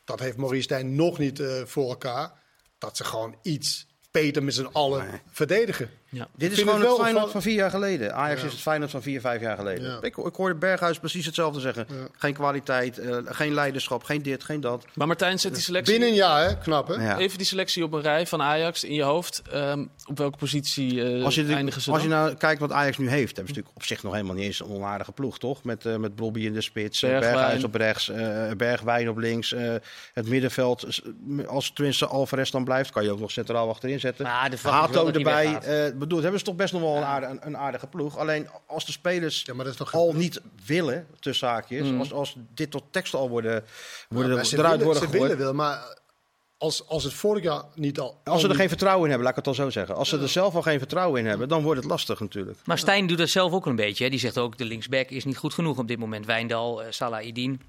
dat 0.03 0.19
heeft 0.19 0.37
Maurice 0.37 0.63
Stijn 0.63 0.95
nog 0.95 1.17
niet 1.17 1.39
eh, 1.39 1.61
voor 1.65 1.89
elkaar. 1.89 2.39
Dat 2.77 2.97
ze 2.97 3.03
gewoon 3.03 3.35
iets 3.41 3.87
beter 4.11 4.43
met 4.43 4.53
z'n 4.53 4.65
allen 4.71 5.07
Nee. 5.07 5.19
verdedigen. 5.31 5.89
Ja. 6.11 6.27
Dit 6.35 6.51
is 6.51 6.57
gewoon 6.59 6.79
het 6.79 6.89
het 6.89 6.99
Feyenoord 6.99 7.31
van 7.31 7.41
vier 7.41 7.53
jaar 7.53 7.69
geleden. 7.69 8.13
Ajax 8.13 8.39
Ja. 8.41 8.47
is 8.47 8.53
het 8.53 8.61
Feyenoord 8.61 8.91
van 8.91 9.01
vier, 9.01 9.21
vijf 9.21 9.41
jaar 9.41 9.57
geleden. 9.57 9.83
Ja. 9.83 9.97
Ik, 10.01 10.17
ik 10.17 10.35
hoorde 10.35 10.55
Berghuis 10.55 10.99
precies 10.99 11.25
hetzelfde 11.25 11.59
zeggen. 11.59 11.87
Geen 12.17 12.33
kwaliteit, 12.33 12.97
eh, 12.97 13.17
geen 13.25 13.53
leiderschap, 13.53 14.03
geen 14.03 14.21
dit, 14.21 14.43
geen 14.43 14.61
dat. 14.61 14.85
Maar 14.93 15.07
Martijn, 15.07 15.39
zet 15.39 15.53
die 15.53 15.63
selectie... 15.63 15.91
Binnen 15.93 16.09
een 16.09 16.15
jaar, 16.15 16.47
hè? 16.49 16.57
Knap, 16.57 16.87
hè? 16.87 16.93
Ja. 16.93 17.17
Even 17.17 17.37
die 17.37 17.47
selectie 17.47 17.83
op 17.83 17.93
een 17.93 18.01
rij 18.01 18.27
van 18.27 18.41
Ajax 18.41 18.83
in 18.83 18.93
je 18.93 19.03
hoofd. 19.03 19.41
Ehm, 19.51 19.85
op 20.05 20.17
welke 20.17 20.37
positie 20.37 21.03
eh 21.17 21.23
Als 21.23 21.35
je, 21.35 21.45
de- 21.45 21.53
eindigen 21.53 21.81
ze 21.81 21.91
als 21.91 22.01
je 22.01 22.07
nou 22.07 22.33
kijkt 22.33 22.59
wat 22.61 22.71
Ajax 22.71 22.97
nu 22.97 23.09
heeft, 23.09 23.35
hebben 23.35 23.53
ze 23.53 23.59
natuurlijk 23.59 23.75
op 23.75 23.83
zich 23.83 24.03
nog 24.03 24.13
helemaal 24.13 24.35
niet 24.35 24.45
eens 24.45 24.59
een 24.59 24.67
onaardige 24.69 25.11
ploeg, 25.11 25.39
toch? 25.39 25.63
Met, 25.63 25.85
eh 25.85 25.95
met 25.95 26.15
Bobby 26.15 26.39
in 26.45 26.53
de 26.53 26.61
spits, 26.61 26.99
Bergwijn. 26.99 27.33
Berghuis 27.33 27.63
op 27.63 27.75
rechts, 27.75 28.09
eh, 28.09 28.51
Bergwijn 28.57 29.09
op 29.09 29.17
links, 29.17 29.53
eh, 29.53 29.73
het 30.13 30.27
middenveld. 30.27 31.01
Als 31.47 31.71
tenminste 31.73 32.05
Alvarez 32.05 32.49
dan 32.49 32.63
blijft, 32.63 32.91
kan 32.91 33.03
je 33.03 33.11
ook 33.11 33.19
nog 33.19 33.31
centraal 33.31 33.69
achterin 33.69 33.99
zetten. 33.99 34.25
Maar 34.25 34.49
de 34.49 34.57
vraag 34.57 34.87
is 34.89 34.95
wel 34.95 35.05
Hato 35.05 35.17
erbij. 35.17 35.59
Bedoel, 36.01 36.21
hebben 36.21 36.39
ze 36.39 36.45
toch 36.45 36.55
best 36.55 36.73
nog 36.73 36.81
wel 36.81 36.95
een, 36.95 37.03
aardige, 37.03 37.31
een, 37.31 37.39
een 37.47 37.57
aardige 37.57 37.87
ploeg. 37.87 38.17
Alleen 38.17 38.47
als 38.65 38.85
de 38.85 38.91
spelers 38.91 39.43
Ja, 39.45 39.53
maar 39.53 39.63
dat 39.63 39.73
is 39.73 39.79
toch 39.79 39.93
al 39.93 40.13
niet 40.13 40.41
willen, 40.65 41.07
tussen 41.19 41.47
haakjes, 41.47 41.89
Mm. 41.89 41.99
als, 41.99 42.13
als 42.13 42.35
dit 42.53 42.71
tot 42.71 42.83
tekst 42.91 43.13
al 43.13 43.29
worden, 43.29 43.63
worden 44.09 44.45
ze 44.45 44.57
eruit 44.57 44.71
willen, 44.79 44.85
worden 44.93 45.09
ze 45.11 45.19
willen 45.19 45.37
wel, 45.37 45.53
maar 45.53 45.99
als, 46.57 46.87
als 46.87 47.03
het 47.03 47.13
vorig 47.13 47.43
jaar 47.43 47.63
niet 47.75 47.99
al... 47.99 48.19
Als 48.23 48.41
ze 48.41 48.47
er 48.47 48.55
geen 48.55 48.67
vertrouwen 48.67 49.03
in 49.03 49.09
hebben, 49.09 49.27
laat 49.27 49.37
ik 49.37 49.45
het 49.45 49.57
al 49.57 49.63
zo 49.63 49.69
zeggen. 49.69 49.95
Als 49.95 50.09
ze 50.09 50.19
er 50.19 50.29
zelf 50.29 50.55
al 50.55 50.61
geen 50.61 50.79
vertrouwen 50.79 51.19
in 51.19 51.25
hebben, 51.25 51.47
dan 51.47 51.63
wordt 51.63 51.81
het 51.81 51.89
lastig 51.89 52.19
natuurlijk. 52.19 52.57
Maar 52.65 52.77
Stijn 52.77 53.07
doet 53.07 53.17
dat 53.17 53.29
zelf 53.29 53.51
ook 53.51 53.65
een 53.65 53.75
beetje. 53.75 54.03
Hè. 54.03 54.09
Die 54.09 54.19
zegt 54.19 54.37
ook, 54.37 54.57
de 54.57 54.65
linksback 54.65 55.09
is 55.09 55.25
niet 55.25 55.37
goed 55.37 55.53
genoeg 55.53 55.77
op 55.77 55.87
dit 55.87 55.99
moment. 55.99 56.25
Wijndal, 56.25 56.83
eh 56.83 56.87
Salah 56.91 57.25
Idin 57.25 57.61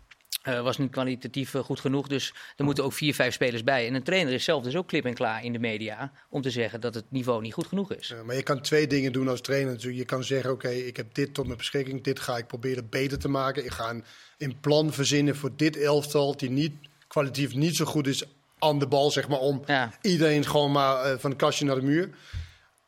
eh, 0.42 0.62
was 0.62 0.78
niet 0.78 0.90
kwalitatief 0.90 1.54
eh, 1.54 1.62
goed 1.62 1.80
genoeg. 1.80 2.08
Dus 2.08 2.34
er 2.56 2.64
moeten 2.64 2.84
ook 2.84 2.92
vier, 2.92 3.14
vijf 3.14 3.34
spelers 3.34 3.64
bij. 3.64 3.86
En 3.86 3.94
een 3.94 4.02
trainer 4.02 4.32
is 4.32 4.44
zelf 4.44 4.62
dus 4.62 4.76
ook 4.76 4.86
klip 4.86 5.04
en 5.04 5.14
klaar 5.14 5.44
in 5.44 5.52
de 5.52 5.58
media... 5.58 6.12
om 6.28 6.42
te 6.42 6.50
zeggen 6.50 6.80
dat 6.80 6.94
het 6.94 7.04
niveau 7.08 7.42
niet 7.42 7.52
goed 7.52 7.66
genoeg 7.66 7.92
is. 7.92 8.08
Ja, 8.08 8.22
maar 8.22 8.36
je 8.36 8.42
kan 8.42 8.60
twee 8.60 8.86
dingen 8.86 9.12
doen 9.12 9.28
als 9.28 9.40
trainer. 9.40 9.92
Je 9.92 10.04
kan 10.04 10.24
zeggen, 10.24 10.50
oké, 10.50 10.68
ik 10.68 10.96
heb 10.96 11.14
dit 11.14 11.34
tot 11.34 11.46
mijn 11.46 11.58
beschikking. 11.58 12.02
Dit 12.02 12.20
ga 12.20 12.36
ik 12.36 12.46
proberen 12.46 12.88
beter 12.88 13.18
te 13.18 13.28
maken. 13.28 13.64
Ik 13.64 13.72
ga 13.72 13.90
een, 13.90 14.04
een 14.38 14.60
plan 14.60 14.92
verzinnen 14.92 15.36
voor 15.36 15.50
dit 15.56 15.76
elftal... 15.76 16.36
die 16.36 16.50
niet, 16.50 16.72
kwalitatief 17.08 17.54
niet 17.54 17.76
zo 17.76 17.84
goed 17.84 18.06
is 18.06 18.24
aan 18.58 18.78
de 18.78 18.86
bal, 18.86 19.10
zeg 19.10 19.28
maar... 19.28 19.38
om 19.38 19.62
Ja. 19.66 19.92
iedereen 20.00 20.46
gewoon 20.46 20.72
maar 20.72 21.04
eh, 21.04 21.18
van 21.18 21.30
de 21.30 21.36
kastje 21.36 21.64
naar 21.64 21.76
de 21.76 21.82
muur. 21.82 22.10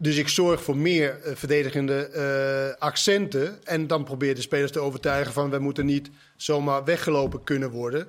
Dus 0.04 0.16
ik 0.16 0.28
zorg 0.28 0.62
voor 0.62 0.76
meer 0.76 1.20
eh, 1.22 1.32
verdedigende 1.34 2.08
eh, 2.08 2.82
accenten. 2.82 3.64
En 3.64 3.86
dan 3.86 4.04
probeer 4.04 4.34
de 4.34 4.40
spelers 4.40 4.72
te 4.72 4.80
overtuigen 4.80 5.32
van... 5.32 5.50
we 5.50 5.58
moeten 5.58 5.86
niet 5.86 6.10
zomaar 6.36 6.84
weggelopen 6.84 7.44
kunnen 7.44 7.70
worden... 7.70 8.08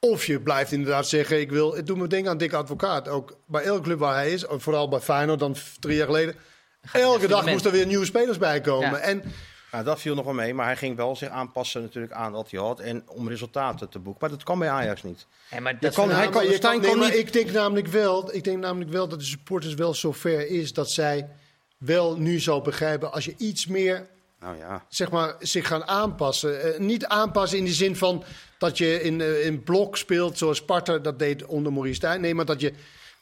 Of 0.00 0.26
je 0.26 0.40
blijft 0.40 0.72
inderdaad 0.72 1.08
zeggen, 1.08 1.40
ik 1.40 1.50
wil, 1.50 1.74
het 1.74 1.86
doet 1.86 1.96
me 1.96 2.06
denken 2.06 2.30
aan 2.30 2.38
Dick 2.38 2.52
Advocaat. 2.52 3.08
Ook 3.08 3.38
bij 3.46 3.62
elke 3.62 3.82
club 3.82 3.98
waar 3.98 4.14
hij 4.14 4.32
is, 4.32 4.44
vooral 4.48 4.88
bij 4.88 5.00
Feyenoord 5.00 5.38
dan 5.38 5.56
drie 5.80 5.96
jaar 5.96 6.06
geleden. 6.06 6.34
Elke 6.92 7.26
dag 7.26 7.46
moesten 7.46 7.70
er 7.70 7.76
weer 7.76 7.86
nieuwe 7.86 8.04
spelers 8.04 8.38
bij 8.38 8.60
komen. 8.60 8.90
Ja. 8.90 8.98
En 8.98 9.22
Nou, 9.76 9.88
dat 9.88 10.00
viel 10.00 10.14
nog 10.14 10.24
wel 10.24 10.34
mee, 10.34 10.54
maar 10.54 10.66
hij 10.66 10.76
ging 10.76 10.96
wel 10.96 11.16
zich 11.16 11.28
aanpassen 11.28 11.82
natuurlijk 11.82 12.12
aan 12.12 12.32
wat 12.32 12.50
hij 12.50 12.60
had 12.60 12.80
en 12.80 13.02
om 13.08 13.28
resultaten 13.28 13.88
te 13.88 13.98
boeken. 13.98 14.20
Maar 14.20 14.30
dat 14.30 14.42
kan 14.42 14.58
bij 14.58 14.70
Ajax 14.70 15.02
niet. 15.02 15.26
Ja, 15.50 15.60
maar 15.60 15.80
dat 15.80 15.94
kan- 15.94 16.10
hij 16.10 16.28
Ja, 16.32 16.72
je 16.72 16.78
nee, 16.78 16.94
niet- 16.96 17.14
Ik 17.14 17.32
denk 17.32 17.50
namelijk 17.50 17.86
wel, 17.86 18.34
ik 18.34 18.44
denk 18.44 18.58
namelijk 18.58 18.90
wel 18.90 19.08
dat 19.08 19.18
de 19.18 19.24
supporters 19.24 19.74
wel 19.74 19.94
zover 19.94 20.48
is 20.48 20.72
dat 20.72 20.90
zij 20.90 21.28
wel 21.78 22.16
nu 22.16 22.40
zo 22.40 22.60
begrijpen 22.60 23.12
als 23.12 23.24
je 23.24 23.34
iets 23.36 23.66
meer 23.66 24.06
Nou 24.40 24.58
ja, 24.58 24.84
zeg 24.88 25.10
maar, 25.10 25.34
zich 25.38 25.66
gaan 25.66 25.86
aanpassen. 25.88 26.62
Eh, 26.74 26.80
niet 26.80 27.06
aanpassen 27.06 27.58
in 27.58 27.64
de 27.64 27.72
zin 27.72 27.96
van 27.96 28.24
dat 28.58 28.78
je 28.78 29.02
in, 29.02 29.20
eh, 29.20 29.46
in 29.46 29.62
blok 29.62 29.96
speelt 29.96 30.38
zoals 30.38 30.56
Sparta 30.56 30.98
dat 30.98 31.18
deed 31.18 31.44
onder 31.44 31.72
Maurice 31.72 31.94
Stijn. 31.94 32.20
Nee, 32.20 32.34
maar 32.34 32.44
dat 32.44 32.60
je, 32.60 32.72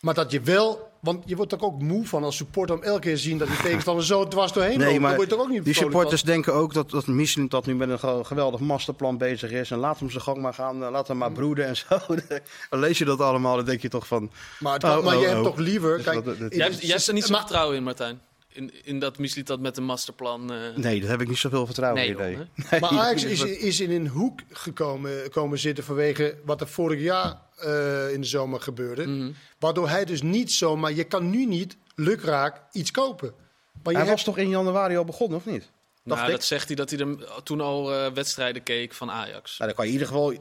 maar 0.00 0.14
dat 0.14 0.30
je 0.30 0.40
wel... 0.40 0.92
Want 1.04 1.22
je 1.26 1.36
wordt 1.36 1.50
toch 1.50 1.60
ook 1.60 1.82
moe 1.82 2.06
van 2.06 2.24
als 2.24 2.36
supporter 2.36 2.76
om 2.76 2.82
elke 2.82 3.00
keer 3.00 3.14
te 3.14 3.20
zien 3.20 3.38
dat 3.38 3.48
die 3.48 3.56
tegenstander 3.56 4.04
zo 4.04 4.28
dwars 4.28 4.52
doorheen 4.52 4.72
loopt. 4.72 4.84
nee, 4.84 4.92
Dan 4.92 5.02
maar 5.02 5.16
word 5.16 5.28
je 5.30 5.34
toch 5.36 5.44
ook 5.44 5.50
niet 5.52 5.64
die 5.64 5.74
supporters 5.74 6.22
denken 6.22 6.54
ook 6.54 6.74
dat, 6.74 6.90
dat 6.90 7.06
Michelin 7.06 7.48
dat 7.48 7.66
nu 7.66 7.74
met 7.74 7.88
een 7.88 7.98
ge- 7.98 8.20
geweldig 8.22 8.60
masterplan 8.60 9.18
bezig 9.18 9.50
is. 9.50 9.70
En 9.70 9.78
laat 9.78 9.98
hem 9.98 10.10
zijn 10.10 10.22
gang 10.22 10.38
maar 10.40 10.54
gaan, 10.54 10.84
eh, 10.84 10.90
laat 10.90 11.08
hem 11.08 11.16
maar 11.16 11.32
broeden 11.32 11.66
en 11.66 11.76
zo. 11.76 11.86
Dan 12.70 12.80
lees 12.80 12.98
je 12.98 13.04
dat 13.04 13.20
allemaal, 13.20 13.56
dan 13.56 13.64
denk 13.64 13.82
je 13.82 13.88
toch 13.88 14.06
van... 14.06 14.30
Maar, 14.60 14.72
het 14.72 14.82
kan- 14.82 14.98
Oh, 14.98 15.04
maar 15.04 15.14
oh, 15.14 15.20
je 15.20 15.26
hebt 15.26 15.38
oh. 15.38 15.44
toch 15.44 15.56
liever... 15.56 15.96
Dus 15.96 16.04
Kijk, 16.04 16.24
dat- 16.24 16.38
dat- 16.38 16.50
in- 16.50 16.56
Jij, 16.58 16.66
hebt- 16.66 16.80
jij 16.80 16.90
hebt 16.90 17.06
er 17.06 17.14
niet 17.14 17.24
zo 17.24 17.30
maar- 17.30 17.40
vertrouwen 17.40 17.76
in, 17.76 17.82
Martijn. 17.82 18.20
In, 18.54 18.70
in 18.84 18.98
dat 18.98 19.18
Misliet 19.18 19.46
dat 19.46 19.60
met 19.60 19.76
een 19.76 19.84
masterplan. 19.84 20.52
eh, 20.52 20.76
Nee, 20.76 21.00
daar 21.00 21.10
heb 21.10 21.20
ik 21.20 21.28
niet 21.28 21.38
zoveel 21.38 21.66
vertrouwen 21.66 22.00
Nee, 22.00 22.32
in. 22.32 22.48
Nee. 22.70 22.80
Maar 22.80 22.90
Ajax 23.00 23.24
is, 23.24 23.42
is 23.42 23.80
in 23.80 23.90
een 23.90 24.08
hoek 24.08 24.40
gekomen 24.50 25.30
komen 25.30 25.58
zitten 25.58 25.84
vanwege 25.84 26.36
wat 26.44 26.60
er 26.60 26.68
vorig 26.68 27.00
jaar 27.00 27.40
eh, 27.56 28.12
in 28.12 28.20
de 28.20 28.26
zomer 28.26 28.60
gebeurde. 28.60 29.06
Mhm. 29.06 29.30
Waardoor 29.58 29.88
hij 29.88 30.04
dus 30.04 30.22
niet 30.22 30.52
zomaar... 30.52 30.92
Je 30.92 31.04
kan 31.04 31.30
nu 31.30 31.46
niet 31.46 31.76
lukraak 31.94 32.60
iets 32.72 32.90
kopen. 32.90 33.28
Maar 33.82 33.92
je 33.92 33.98
Hij 33.98 34.08
hebt 34.08 34.10
was 34.10 34.24
toch 34.34 34.38
in 34.38 34.48
januari 34.48 34.96
al 34.96 35.04
begonnen, 35.04 35.38
of 35.38 35.44
niet? 35.46 35.70
Dacht 36.04 36.20
nou, 36.20 36.32
ik. 36.32 36.36
dat 36.38 36.46
zegt 36.46 36.66
hij 36.66 36.76
dat 36.76 36.90
hij 36.90 36.98
er 36.98 37.42
toen 37.42 37.60
al 37.60 37.92
eh, 37.94 38.12
wedstrijden 38.12 38.62
keek 38.62 38.94
van 38.94 39.10
Ajax. 39.10 39.58
Nou, 39.58 39.70
dan 39.70 39.74
kan 39.74 39.86
je 39.86 39.92
in 39.92 39.98
ieder 39.98 40.06
geval... 40.14 40.32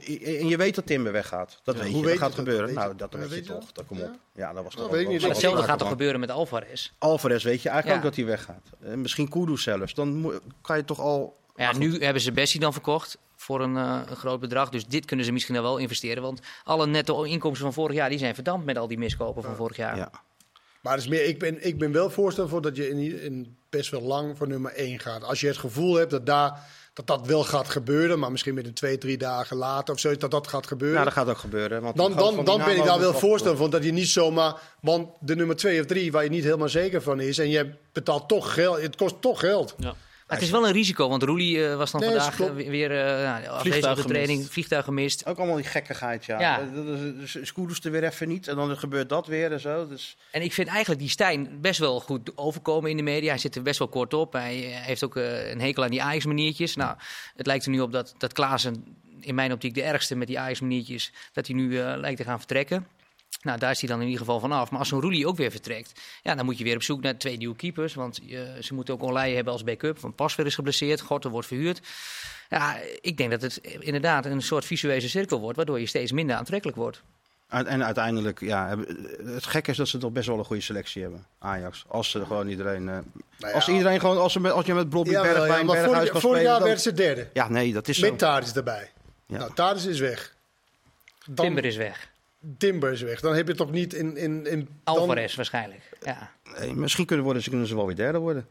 En 0.42 0.48
je 0.48 0.58
weet 0.58 0.76
dat 0.76 0.86
Timber 0.86 1.12
weggaat. 1.12 1.60
Dat 1.64 1.76
Ja, 1.76 1.82
weet 1.82 1.92
hoe 1.92 2.00
je, 2.02 2.06
weet 2.06 2.14
dat 2.20 2.24
gaat 2.28 2.36
dat? 2.36 2.46
gebeuren. 2.46 2.68
Je 2.68 2.74
nou, 2.74 2.96
dat? 2.96 3.12
dat 3.12 3.20
weet 3.20 3.30
je 3.30 3.36
weet 3.36 3.46
je 3.46 3.52
toch. 3.54 3.66
dat? 3.66 3.76
Dat 3.76 3.86
kom 3.86 3.98
Ja. 3.98 4.04
op. 4.04 4.12
Ja, 4.34 4.54
dat 4.54 4.64
was 4.64 4.76
Dat 4.76 4.90
toch 4.90 5.22
hetzelfde 5.28 5.64
gaat 5.64 5.74
er 5.74 5.80
van. 5.80 5.88
gebeuren 5.88 6.20
met 6.20 6.32
Alvarez. 6.32 6.92
Alvarez 6.98 7.44
weet 7.44 7.62
je 7.62 7.70
eigenlijk 7.70 8.02
Ja. 8.02 8.08
ook 8.10 8.16
dat 8.16 8.26
hij 8.26 8.36
weggaat. 8.36 8.70
En 8.82 9.02
misschien 9.02 9.30
Kudus 9.30 9.64
zelfs. 9.64 9.94
Dan 9.94 10.42
kan 10.62 10.78
je 10.78 10.86
toch 10.86 11.00
al... 11.00 11.38
Ja, 11.56 11.78
nu 11.78 12.04
hebben 12.04 12.22
ze 12.22 12.32
Bessie 12.32 12.60
dan 12.60 12.74
verkocht 12.74 13.18
voor 13.36 13.62
een, 13.62 13.78
eh, 13.78 14.00
een 14.10 14.16
groot 14.16 14.40
bedrag. 14.40 14.70
Dus 14.70 14.86
dit 14.86 15.06
kunnen 15.06 15.26
ze 15.26 15.32
misschien 15.32 15.62
wel 15.62 15.78
investeren. 15.78 16.24
Want 16.24 16.40
alle 16.64 16.88
netto 16.88 17.24
inkomsten 17.24 17.64
van 17.66 17.74
vorig 17.74 17.96
jaar 17.96 18.10
die 18.10 18.18
zijn 18.20 18.36
verdampt 18.36 18.66
met 18.66 18.78
al 18.78 18.88
die 18.88 18.98
miskopen 18.98 19.44
van 19.44 19.56
vorig 19.56 19.78
jaar. 19.78 19.98
Ja. 19.98 20.10
Maar 20.84 20.94
het 20.94 21.02
is 21.02 21.10
meer, 21.10 21.26
ik, 21.26 21.40
ben, 21.40 21.66
ik 21.66 21.78
ben 21.78 21.92
wel 21.92 22.10
voorstander 22.10 22.54
voor 22.54 22.62
dat 22.62 22.76
je 22.76 22.90
in, 22.90 23.22
in 23.22 23.58
best 23.70 23.90
wel 23.92 24.02
lang 24.02 24.38
voor 24.38 24.48
nummer 24.48 24.72
1 24.72 25.00
gaat. 25.00 25.24
Als 25.24 25.40
je 25.40 25.48
het 25.48 25.58
gevoel 25.58 25.96
hebt 25.96 26.12
dat 26.12 26.26
daar, 26.26 26.60
dat, 26.94 27.08
dat 27.08 27.28
wel 27.28 27.44
gaat 27.44 27.70
gebeuren, 27.70 28.20
maar 28.20 28.32
misschien 28.32 28.54
met 28.54 28.66
een 28.66 28.74
twee, 28.74 28.98
drie 28.98 29.18
dagen 29.18 29.58
later 29.58 29.94
of 29.94 30.00
zoiets, 30.00 30.22
dat 30.22 30.32
dat 30.32 30.48
gaat 30.48 30.68
gebeuren. 30.68 31.02
Nou, 31.02 31.10
dat 31.10 31.18
gaat 31.18 31.30
ook 31.30 31.38
gebeuren. 31.38 31.82
Want 31.82 31.96
dan, 31.96 32.16
dan, 32.16 32.46
dan 32.46 32.58
ben 32.58 32.78
ik 32.78 32.84
daar 32.84 33.00
wel 33.00 33.14
voorstander 33.14 33.62
van 33.62 33.70
dat 33.70 33.84
je 33.84 33.92
niet 33.92 34.08
zomaar, 34.08 34.56
want 34.82 35.10
de 35.20 35.36
nummer 35.36 35.56
2 35.56 35.80
of 35.80 35.86
3 35.86 36.12
waar 36.12 36.24
je 36.24 36.30
niet 36.30 36.44
helemaal 36.44 36.70
zeker 36.70 37.02
van 37.02 37.20
is 37.20 37.38
en 37.38 37.50
je 37.50 37.74
betaalt 37.92 38.28
toch 38.28 38.54
geld, 38.54 38.82
het 38.82 38.96
kost 38.96 39.22
toch 39.22 39.40
geld. 39.40 39.76
Ja. 39.78 39.96
Maar 40.28 40.38
het 40.38 40.46
is 40.48 40.54
wel 40.54 40.68
een 40.68 40.74
risico, 40.74 41.10
want 41.10 41.24
Roelie 41.24 41.68
eh, 41.68 41.76
was 41.76 41.92
dan 41.92 42.02
Nee, 42.02 42.10
vandaag 42.10 42.40
eh, 42.40 42.68
weer 42.68 42.92
uh, 42.92 42.98
nou, 42.98 43.48
afwezig 43.48 43.90
op 43.90 43.96
de 43.96 44.04
training, 44.04 44.52
vliegtuig 44.52 44.86
gemist. 44.86 45.26
Ook 45.26 45.38
allemaal 45.38 45.56
die 45.56 45.66
gekkigheid, 45.66 46.26
ja. 46.26 46.40
Ja. 46.40 46.62
Kudus 47.54 47.80
er 47.84 47.92
weer 47.92 48.04
even 48.04 48.28
niet. 48.28 48.48
En 48.48 48.56
dan 48.56 48.78
gebeurt 48.78 49.10
dat 49.10 49.28
weer 49.28 49.52
en 49.52 49.60
zo. 49.60 49.88
Dus... 49.88 50.18
En 50.32 50.42
ik 50.42 50.54
vind 50.54 50.68
eigenlijk 50.68 51.00
die 51.00 51.10
Stijn 51.10 51.62
best 51.62 51.80
wel 51.80 52.00
goed 52.00 52.38
overkomen 52.38 52.90
in 52.90 52.98
de 52.98 53.04
media. 53.04 53.30
Hij 53.30 53.38
zit 53.38 53.56
er 53.56 53.62
best 53.62 53.80
wel 53.80 53.88
kort 53.88 54.14
op. 54.14 54.34
Hij 54.34 54.74
eh, 54.74 54.82
heeft 54.82 55.04
ook 55.04 55.16
eh, 55.16 55.50
een 55.50 55.62
hekel 55.62 55.84
aan 55.84 55.90
die 55.90 56.04
Ajax-maniertjes. 56.04 56.76
Nou, 56.76 56.98
het 57.36 57.46
lijkt 57.46 57.66
er 57.66 57.72
nu 57.72 57.80
op 57.80 57.92
dat, 57.92 58.16
dat 58.18 58.34
Klaassen, 58.34 58.98
in 59.20 59.36
mijn 59.36 59.52
optiek 59.52 59.74
de 59.74 59.84
ergste 59.84 60.16
met 60.16 60.28
die 60.28 60.40
Ajax-maniertjes, 60.40 61.12
dat 61.34 61.48
hij 61.48 61.56
nu 61.56 61.80
eh, 61.80 61.94
lijkt 61.98 62.18
te 62.18 62.24
gaan 62.24 62.38
vertrekken. 62.38 62.88
Nou, 63.44 63.60
daar 63.60 63.72
is 63.72 63.80
hij 63.80 63.90
dan 63.90 64.00
in 64.00 64.06
ieder 64.06 64.20
geval 64.20 64.40
vanaf. 64.40 64.70
Maar 64.70 64.80
als 64.80 64.88
zo'n 64.88 65.02
Roelie 65.02 65.28
ook 65.28 65.38
weer 65.38 65.52
vertrekt, 65.52 66.02
ja, 66.22 66.36
dan 66.36 66.46
moet 66.46 66.58
je 66.58 66.64
weer 66.64 66.76
op 66.76 66.84
zoek 66.84 67.02
naar 67.02 67.18
twee 67.18 67.38
nieuwe 67.38 67.56
keepers. 67.56 67.94
Want 67.94 68.20
eh, 68.30 68.40
ze 68.62 68.74
moeten 68.74 68.94
ook 68.94 69.04
Olij 69.04 69.34
hebben 69.34 69.54
als 69.54 69.64
backup. 69.64 70.00
Want 70.00 70.16
Pasver 70.16 70.46
is 70.46 70.56
geblesseerd, 70.56 71.02
Gorter 71.02 71.30
wordt 71.32 71.48
verhuurd. 71.48 71.82
Ja, 72.50 72.78
ik 73.02 73.18
denk 73.18 73.32
dat 73.32 73.42
het 73.42 73.58
inderdaad 73.80 74.26
een 74.26 74.42
soort 74.42 74.66
visueuze 74.66 75.10
cirkel 75.10 75.40
wordt, 75.40 75.56
waardoor 75.58 75.80
je 75.80 75.86
steeds 75.86 76.12
minder 76.12 76.36
aantrekkelijk 76.36 76.78
wordt. 76.78 77.02
En 77.48 77.68
en 77.68 77.84
uiteindelijk, 77.86 78.40
ja, 78.40 78.78
het 79.26 79.46
gekke 79.46 79.72
is 79.72 79.78
dat 79.78 79.88
ze 79.88 79.98
toch 79.98 80.12
best 80.12 80.28
wel 80.28 80.38
een 80.38 80.46
goede 80.46 80.62
selectie 80.62 81.02
hebben, 81.02 81.26
Ajax. 81.40 81.84
Als 81.88 82.10
ze 82.10 82.26
gewoon 82.26 82.48
iedereen, 82.48 82.90
eh, 82.90 82.98
Nou 83.40 83.54
als 83.54 83.68
iedereen 83.68 84.00
gewoon, 84.00 84.18
als, 84.18 84.34
ze 84.34 84.40
met, 84.40 84.52
als 84.52 84.66
je 84.66 84.74
met 84.74 84.90
Bobby 84.90 85.12
Ja, 85.12 85.22
Bergwijn, 85.22 85.48
ja, 85.48 85.56
maar 85.64 85.66
Berghuis 85.66 85.86
vorig, 85.96 86.12
kan 86.12 86.22
vorig 86.22 86.38
spelen, 86.38 86.52
jaar 86.52 86.60
dan- 86.60 86.68
werd 86.68 86.82
ze 86.82 86.94
derde. 86.94 87.30
Ja, 87.34 87.50
nee, 87.50 87.74
dat 87.74 87.88
is 87.88 87.98
zo. 87.98 88.10
Met 88.10 88.20
Tadis 88.20 88.54
erbij. 88.56 88.92
Ja. 89.26 89.38
Nou, 89.38 89.54
Tadis 89.54 89.86
is 89.86 90.00
weg. 90.00 90.36
Dan, 91.26 91.46
Timber 91.46 91.66
is 91.66 91.76
weg. 91.76 92.12
Timber 92.58 92.92
is 92.92 93.02
weg. 93.02 93.20
Dan 93.20 93.36
heb 93.36 93.48
je 93.48 93.56
toch 93.56 93.72
niet 93.72 93.94
in... 93.94 94.18
in, 94.18 94.46
in 94.46 94.68
dan- 94.84 94.98
Alvarez 94.98 95.36
waarschijnlijk. 95.36 95.82
Ja. 96.02 96.32
Nee, 96.60 96.74
misschien 96.74 97.06
kunnen, 97.06 97.26
worden, 97.26 97.44
ze, 97.44 97.50
kunnen 97.50 97.68
ze 97.68 97.76
wel 97.76 97.86
weer 97.86 97.96
derde 97.96 98.18
worden. 98.18 98.48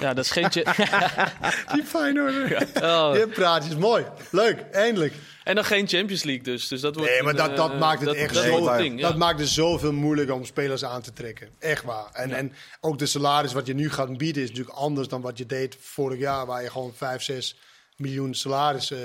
ja, 0.00 0.14
dat 0.14 0.24
is 0.24 0.30
geen... 0.30 0.48
tje- 0.48 0.64
Die 1.72 1.84
Feyenoord. 1.84 2.34
Oh. 2.82 3.12
Je 3.16 3.28
praat 3.34 3.64
is 3.64 3.76
mooi. 3.76 4.04
Leuk, 4.30 4.60
eindelijk. 4.72 5.14
en 5.44 5.54
dan 5.54 5.64
geen 5.64 5.88
Champions 5.88 6.22
League 6.22 6.42
dus. 6.44 6.68
dus 6.68 6.80
dat 6.80 6.94
wordt 6.96 7.10
Nee, 7.10 7.22
maar 7.22 7.30
een, 7.30 7.36
dat, 7.36 7.50
eh, 7.50 7.56
dat 7.56 7.78
maakt 7.78 7.98
het 8.00 8.08
dat- 8.08 8.16
echt 8.16 8.34
dat 8.34 8.44
zo. 8.44 8.76
ding, 8.76 9.00
ja. 9.00 9.08
Dat 9.08 9.16
maakt 9.16 9.38
het 9.38 9.48
zoveel 9.48 9.92
moeilijker 9.92 10.34
om 10.34 10.44
spelers 10.44 10.84
aan 10.84 11.02
te 11.02 11.12
trekken. 11.12 11.48
Echt 11.58 11.84
waar. 11.84 12.08
En, 12.12 12.30
en 12.32 12.52
ook 12.80 12.98
de 12.98 13.06
salaris 13.06 13.52
wat 13.52 13.66
je 13.66 13.74
nu 13.74 13.90
gaat 13.90 14.18
bieden 14.18 14.42
is 14.42 14.48
natuurlijk 14.48 14.76
anders 14.76 15.08
dan 15.08 15.20
wat 15.20 15.38
je 15.38 15.46
deed 15.46 15.76
vorig 15.80 16.18
jaar, 16.18 16.46
waar 16.46 16.62
je 16.62 16.70
gewoon 16.70 16.92
5, 16.94 17.22
6 17.22 17.56
miljoen 17.96 18.34
salaris 18.34 18.90
eh, 18.90 18.98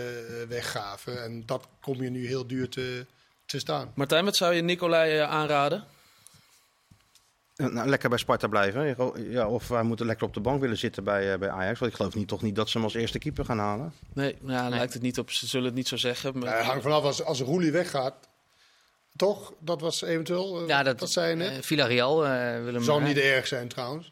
weggaven. 0.48 1.24
En 1.24 1.44
dat 1.46 1.68
kom 1.82 2.04
je 2.04 2.10
nu 2.10 2.28
heel 2.28 2.48
duur 2.48 2.70
te, 2.70 3.06
te 3.52 3.60
staan. 3.60 3.92
Martijn, 3.96 4.26
wat 4.26 4.36
zou 4.36 4.54
je 4.54 4.62
Nicolai 4.62 5.18
eh, 5.18 5.30
aanraden? 5.30 5.84
Nou, 7.56 7.88
lekker 7.90 8.10
bij 8.10 8.18
Sparta 8.18 8.48
blijven. 8.48 8.96
Ja, 9.32 9.48
of 9.48 9.68
wij 9.68 9.84
moeten 9.84 10.06
lekker 10.06 10.28
op 10.28 10.34
de 10.34 10.40
bank 10.40 10.62
willen 10.62 10.78
zitten 10.78 11.04
bij, 11.04 11.34
eh, 11.34 11.40
bij 11.40 11.50
Ajax. 11.50 11.80
Want 11.80 11.92
ik 11.92 11.98
geloof 11.98 12.16
niet, 12.16 12.28
toch 12.28 12.42
niet 12.42 12.56
dat 12.56 12.70
ze 12.70 12.78
hem 12.78 12.86
als 12.86 12.94
eerste 12.96 13.20
keeper 13.20 13.46
gaan 13.46 13.60
halen. 13.60 13.94
Nee, 14.14 14.38
ja, 14.46 14.70
lijkt 14.70 14.94
het 14.94 15.02
niet 15.02 15.20
op. 15.20 15.32
Ze 15.32 15.48
zullen 15.48 15.66
het 15.66 15.76
niet 15.76 15.88
zo 15.88 15.98
zeggen. 15.98 16.34
Maar... 16.34 16.44
Nou, 16.44 16.56
het 16.58 16.66
hangt 16.66 16.82
vanaf 16.84 17.04
als, 17.04 17.24
als 17.24 17.42
Roelie 17.42 17.72
weggaat. 17.72 18.16
Toch? 19.16 19.54
Dat 19.60 19.82
was 19.82 20.02
eventueel. 20.02 20.62
eh, 20.62 20.68
Ja, 20.68 20.84
dat, 20.84 21.16
net. 21.16 21.40
eh, 21.40 21.62
Villarreal 21.62 22.26
eh 22.26 22.64
wil 22.64 22.74
hem... 22.74 22.84
Zou 22.84 23.02
eh, 23.02 23.08
niet 23.08 23.18
erg 23.18 23.48
zijn 23.48 23.68
trouwens. 23.68 24.12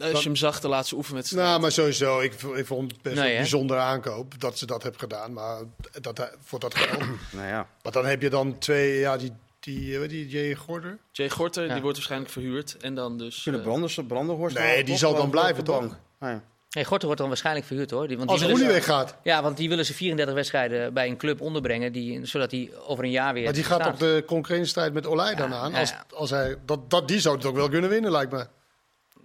Als 0.00 0.18
je 0.22 0.28
hem 0.28 0.36
zag 0.36 0.60
de 0.60 0.68
laatste 0.68 0.94
oefenwedstrijd. 0.96 1.46
Nou, 1.46 1.60
maar 1.60 1.72
sowieso. 1.72 2.20
Ik, 2.20 2.32
ik 2.54 2.66
vond 2.66 2.92
het 2.92 3.02
best 3.02 3.16
Nee, 3.16 3.30
een 3.32 3.36
bijzondere 3.38 3.80
aankoop 3.80 4.40
dat 4.40 4.58
ze 4.58 4.66
dat 4.66 4.82
hebben 4.82 5.00
gedaan. 5.00 5.32
Maar 5.32 5.58
dat, 6.00 6.16
hij- 6.18 6.32
voor 6.44 6.58
dat 6.60 6.74
geld. 6.74 7.02
Nou 7.32 7.46
ja. 7.46 7.66
maar 7.82 7.92
dan 7.92 8.06
heb 8.06 8.22
je 8.22 8.30
dan 8.30 8.58
twee, 8.58 8.98
ja, 8.98 9.16
die, 9.16 9.32
die, 9.60 9.98
eh, 10.02 10.08
die 10.08 10.28
Jay 10.28 10.54
Gorder. 10.54 10.98
Jay 11.12 11.28
Gorter, 11.30 11.66
Ja. 11.66 11.72
die 11.72 11.82
wordt 11.82 11.96
waarschijnlijk 11.96 12.32
verhuurd. 12.32 12.76
En 12.80 12.94
dan 12.94 13.18
dus... 13.18 13.42
Zullen 13.42 13.58
eh, 13.60 13.64
Branders, 13.66 13.98
Brandenhorst... 14.08 14.58
Nee, 14.58 14.84
die 14.84 14.96
zal 14.96 15.14
dan 15.14 15.30
blijven, 15.30 15.58
op 15.58 15.64
toch? 15.64 15.96
Ah, 16.18 16.30
ja. 16.30 16.42
Nee, 16.70 16.84
Gorter 16.84 17.04
wordt 17.06 17.20
dan 17.20 17.28
waarschijnlijk 17.28 17.66
verhuurd 17.66 17.90
hoor. 17.90 18.08
Die, 18.08 18.16
want 18.18 18.30
Als 18.30 18.42
Roelie 18.42 18.66
ze- 18.66 18.72
weggaat. 18.72 19.16
Ja, 19.22 19.42
want 19.42 19.56
die 19.56 19.68
willen 19.68 19.84
ze 19.86 19.94
34 19.94 20.34
wedstrijden 20.34 20.92
bij 20.94 21.08
een 21.08 21.16
club 21.16 21.40
onderbrengen, 21.40 21.92
die, 21.92 22.26
zodat 22.26 22.50
hij 22.50 22.70
over 22.86 23.04
een 23.04 23.10
jaar 23.10 23.34
weer... 23.34 23.44
Maar 23.44 23.52
die 23.52 23.64
gaat 23.64 23.82
toch 23.82 23.96
de 23.96 24.22
concurrentiestrijd 24.26 24.92
met 24.92 25.06
Olij 25.06 25.34
dan 25.34 25.54
aan? 25.54 25.70
ja, 25.72 25.78
Als, 25.80 25.94
als 26.14 26.30
hij, 26.30 26.56
dat, 26.66 26.90
dat, 26.90 27.08
die 27.08 27.20
zou 27.20 27.36
het 27.36 27.44
ook 27.46 27.54
wel 27.54 27.68
kunnen 27.68 27.90
winnen, 27.90 28.10
lijkt 28.10 28.32
me. 28.32 28.46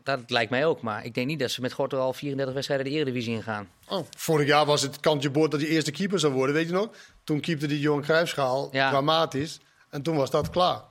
Dat 0.03 0.19
lijkt 0.29 0.51
mij 0.51 0.65
ook, 0.65 0.81
maar 0.81 1.05
ik 1.05 1.13
denk 1.13 1.27
niet 1.27 1.39
dat 1.39 1.51
ze 1.51 1.61
met 1.61 1.73
Gorter 1.73 1.99
al 1.99 2.13
34 2.13 2.53
wedstrijden 2.53 2.85
de 2.85 2.91
Eredivisie 2.91 3.33
ingaan. 3.35 3.69
Oh, 3.87 4.05
vorig 4.17 4.47
jaar 4.47 4.65
was 4.65 4.81
het 4.81 4.99
kantje 4.99 5.29
boord 5.29 5.51
dat 5.51 5.59
hij 5.59 5.69
eerste 5.69 5.91
keeper 5.91 6.19
zou 6.19 6.33
worden, 6.33 6.55
weet 6.55 6.67
je 6.67 6.73
nog? 6.73 6.89
Toen 7.23 7.39
keepte 7.39 7.67
die 7.67 7.79
Johan 7.79 8.01
Cruijffschaal 8.01 8.69
Ja. 8.71 8.89
dramatisch. 8.89 9.59
En 9.89 10.01
toen 10.01 10.15
was 10.15 10.29
dat 10.29 10.49
klaar. 10.49 10.81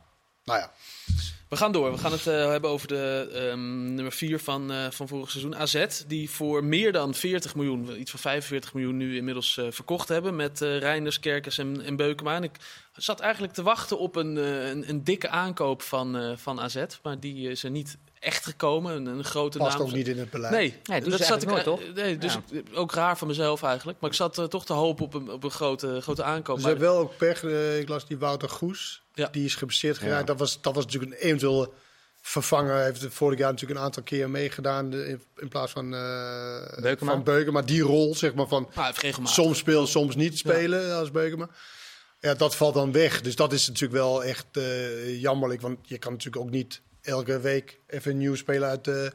Nou 0.45 0.59
ja, 0.59 0.71
We 1.49 1.57
gaan 1.59 1.73
door. 1.73 1.93
We 1.93 1.99
gaan 1.99 2.13
het 2.13 2.27
eh, 2.27 2.49
hebben 2.49 2.71
over 2.71 2.89
de 2.89 3.31
ehm, 3.35 3.95
nummer 3.95 4.13
4 4.13 4.39
van, 4.41 4.73
eh, 4.73 4.91
van 4.91 5.09
vorig 5.09 5.31
seizoen. 5.31 5.57
AZ, 5.57 5.87
die 6.07 6.31
voor 6.31 6.65
meer 6.65 6.93
dan 6.93 7.15
40 7.15 7.55
miljoen, 7.55 8.01
iets 8.01 8.11
van 8.11 8.21
45 8.21 8.75
miljoen 8.75 8.97
nu 8.97 9.17
inmiddels 9.17 9.59
eh, 9.59 9.67
verkocht 9.71 10.09
hebben. 10.09 10.37
Met 10.37 10.63
eh 10.63 10.79
Reinders, 10.79 11.21
Kerkers 11.21 11.59
en, 11.59 11.81
en 11.81 11.97
Beukema. 11.97 12.35
En 12.37 12.43
ik 12.43 12.57
zat 12.97 13.21
eigenlijk 13.21 13.53
te 13.53 13.63
wachten 13.63 13.99
op 13.99 14.17
een, 14.17 14.37
een, 14.37 14.89
een 14.89 15.05
dikke 15.05 15.29
aankoop 15.29 15.83
van, 15.83 16.17
eh, 16.17 16.37
van 16.37 16.61
AZ. 16.61 16.85
Maar 17.03 17.21
die 17.21 17.51
is 17.51 17.65
er 17.65 17.71
niet 17.71 17.99
echt 18.23 18.45
gekomen. 18.45 18.95
Een, 18.97 19.07
een 19.07 19.25
grote 19.25 19.59
past 19.59 19.79
naam. 19.79 19.87
ook 19.87 19.93
niet 19.93 20.09
in 20.09 20.19
het 20.19 20.31
beleid. 20.31 20.53
Nee, 20.53 20.75
Nee, 20.85 21.01
doen 21.01 21.13
ze 21.19 21.25
eigenlijk 21.25 21.67
nooit, 21.67 21.81
eh, 21.81 21.95
Nee, 21.95 22.19
dus 22.19 22.33
Ja. 22.33 22.43
ik- 22.51 22.65
ook 22.75 22.93
raar 22.93 23.19
van 23.19 23.29
mezelf 23.29 23.63
eigenlijk. 23.63 24.01
Maar 24.01 24.11
ik 24.11 24.17
zat 24.17 24.39
eh, 24.39 24.45
toch 24.45 24.65
te 24.67 24.73
hopen 24.73 25.05
op 25.05 25.15
een, 25.15 25.31
op 25.31 25.45
een 25.45 25.51
grote, 25.51 26.01
grote 26.01 26.23
aankoop. 26.23 26.57
Ze 26.57 26.63
Maar- 26.63 26.71
hebben 26.71 26.89
wel 26.91 26.99
ook 26.99 27.17
pech. 27.17 27.45
eh, 27.45 27.79
ik 27.79 27.89
las 27.89 28.07
die 28.07 28.19
Wouter 28.19 28.49
Goes. 28.49 29.03
Ja. 29.15 29.29
Die 29.33 29.45
is 29.45 29.55
geblesseerd 29.55 29.99
geraakt. 29.99 30.21
Ja. 30.21 30.27
Dat, 30.27 30.39
was, 30.39 30.61
dat 30.61 30.75
was 30.75 30.85
natuurlijk 30.85 31.13
een 31.13 31.19
eventueel 31.19 31.75
vervanger. 32.21 32.75
Hij 32.75 32.85
heeft 32.85 33.07
vorig 33.09 33.39
jaar 33.39 33.51
natuurlijk 33.51 33.79
een 33.81 33.85
aantal 33.87 34.03
keer 34.03 34.31
meegedaan. 34.31 34.91
de- 34.91 35.07
In, 35.09 35.23
in 35.37 35.49
plaats 35.49 35.73
van, 35.73 35.95
eh 35.95 36.81
Beukema. 36.83 37.11
van 37.13 37.23
Beukema. 37.23 37.63
Die 37.63 37.83
rol, 37.83 38.15
zeg 38.15 38.35
maar, 38.35 38.49
van 38.49 38.67
Ah, 38.69 38.75
hij 38.75 38.85
heeft 38.85 38.99
regelmatig. 38.99 39.35
soms 39.35 39.59
spelen, 39.59 39.89
soms 39.89 40.17
niet 40.17 40.39
spelen 40.39 40.95
als 40.97 41.11
Beukema. 41.11 41.49
Ja, 42.21 42.35
dat 42.35 42.57
valt 42.57 42.75
dan 42.75 42.93
weg. 42.93 43.21
Dus 43.21 43.37
dat 43.37 43.53
is 43.53 43.67
natuurlijk 43.67 43.93
wel 44.03 44.25
echt 44.25 44.47
eh, 44.53 45.21
jammerlijk. 45.21 45.61
Want 45.61 45.79
je 45.83 45.99
kan 45.99 46.13
natuurlijk 46.13 46.43
ook 46.45 46.51
niet 46.51 46.81
elke 47.03 47.41
week 47.41 47.81
even 47.87 48.11
een 48.11 48.19
nieuw 48.19 48.35
speler 48.35 48.69
uit 48.69 48.85
de, 48.85 49.13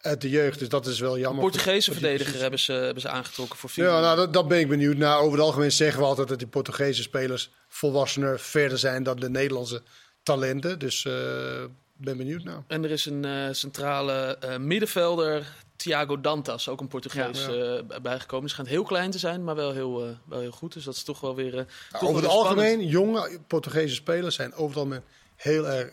uit 0.00 0.20
de 0.20 0.30
jeugd. 0.30 0.58
Dus 0.58 0.68
dat 0.68 0.86
is 0.86 1.00
wel 1.00 1.14
Een 1.14 1.20
jammer. 1.20 1.42
Portugese 1.42 1.92
voor 1.92 2.00
die 2.00 2.08
verdediger 2.08 2.40
hebben 2.40 2.60
ze, 2.60 2.72
hebben 2.72 3.02
ze 3.02 3.08
aangetrokken 3.08 3.58
voor 3.58 3.70
vier 3.70 3.84
Ja, 3.84 4.00
nou, 4.00 4.16
dat, 4.16 4.32
dat 4.32 4.48
ben 4.48 4.58
ik 4.58 4.68
benieuwd 4.68 4.96
naar. 4.96 5.18
Over 5.18 5.32
het 5.32 5.46
algemeen 5.46 5.72
zeggen 5.72 6.00
we 6.00 6.06
altijd 6.06 6.28
dat 6.28 6.38
die 6.38 6.48
Portugese 6.48 7.02
spelers 7.02 7.50
volwassener 7.68 8.40
verder 8.40 8.78
zijn 8.78 9.02
dan 9.02 9.16
de 9.16 9.30
Nederlandse 9.30 9.82
talenten. 10.22 10.78
Dus 10.78 11.04
eh 11.04 11.64
ben 11.98 12.16
benieuwd 12.16 12.44
naar. 12.44 12.62
En 12.66 12.84
er 12.84 12.90
is 12.90 13.06
een 13.06 13.24
eh, 13.24 13.48
centrale 13.52 14.36
eh, 14.40 14.56
middenvelder, 14.56 15.52
Thiago 15.76 16.20
Dantas, 16.20 16.68
ook 16.68 16.80
een 16.80 16.88
Portugees, 16.88 17.46
Ja. 17.46 18.00
bijgekomen. 18.00 18.44
Die 18.44 18.50
schijnt 18.50 18.70
heel 18.70 18.82
klein 18.82 19.10
te 19.10 19.18
zijn, 19.18 19.44
maar 19.44 19.54
wel 19.54 19.72
heel, 19.72 20.16
wel 20.24 20.40
heel 20.40 20.50
goed. 20.50 20.72
Dus 20.72 20.84
dat 20.84 20.94
is 20.94 21.02
toch 21.02 21.20
wel 21.20 21.34
weer. 21.34 21.52
toch 21.90 22.00
wel 22.00 22.10
over 22.10 22.22
het 22.22 22.30
algemeen, 22.30 22.86
jonge 22.86 23.38
Portugese 23.46 23.94
spelers 23.94 24.34
zijn 24.34 24.52
over 24.54 24.66
het 24.68 24.76
algemeen 24.76 25.02
heel 25.36 25.68
erg, 25.68 25.90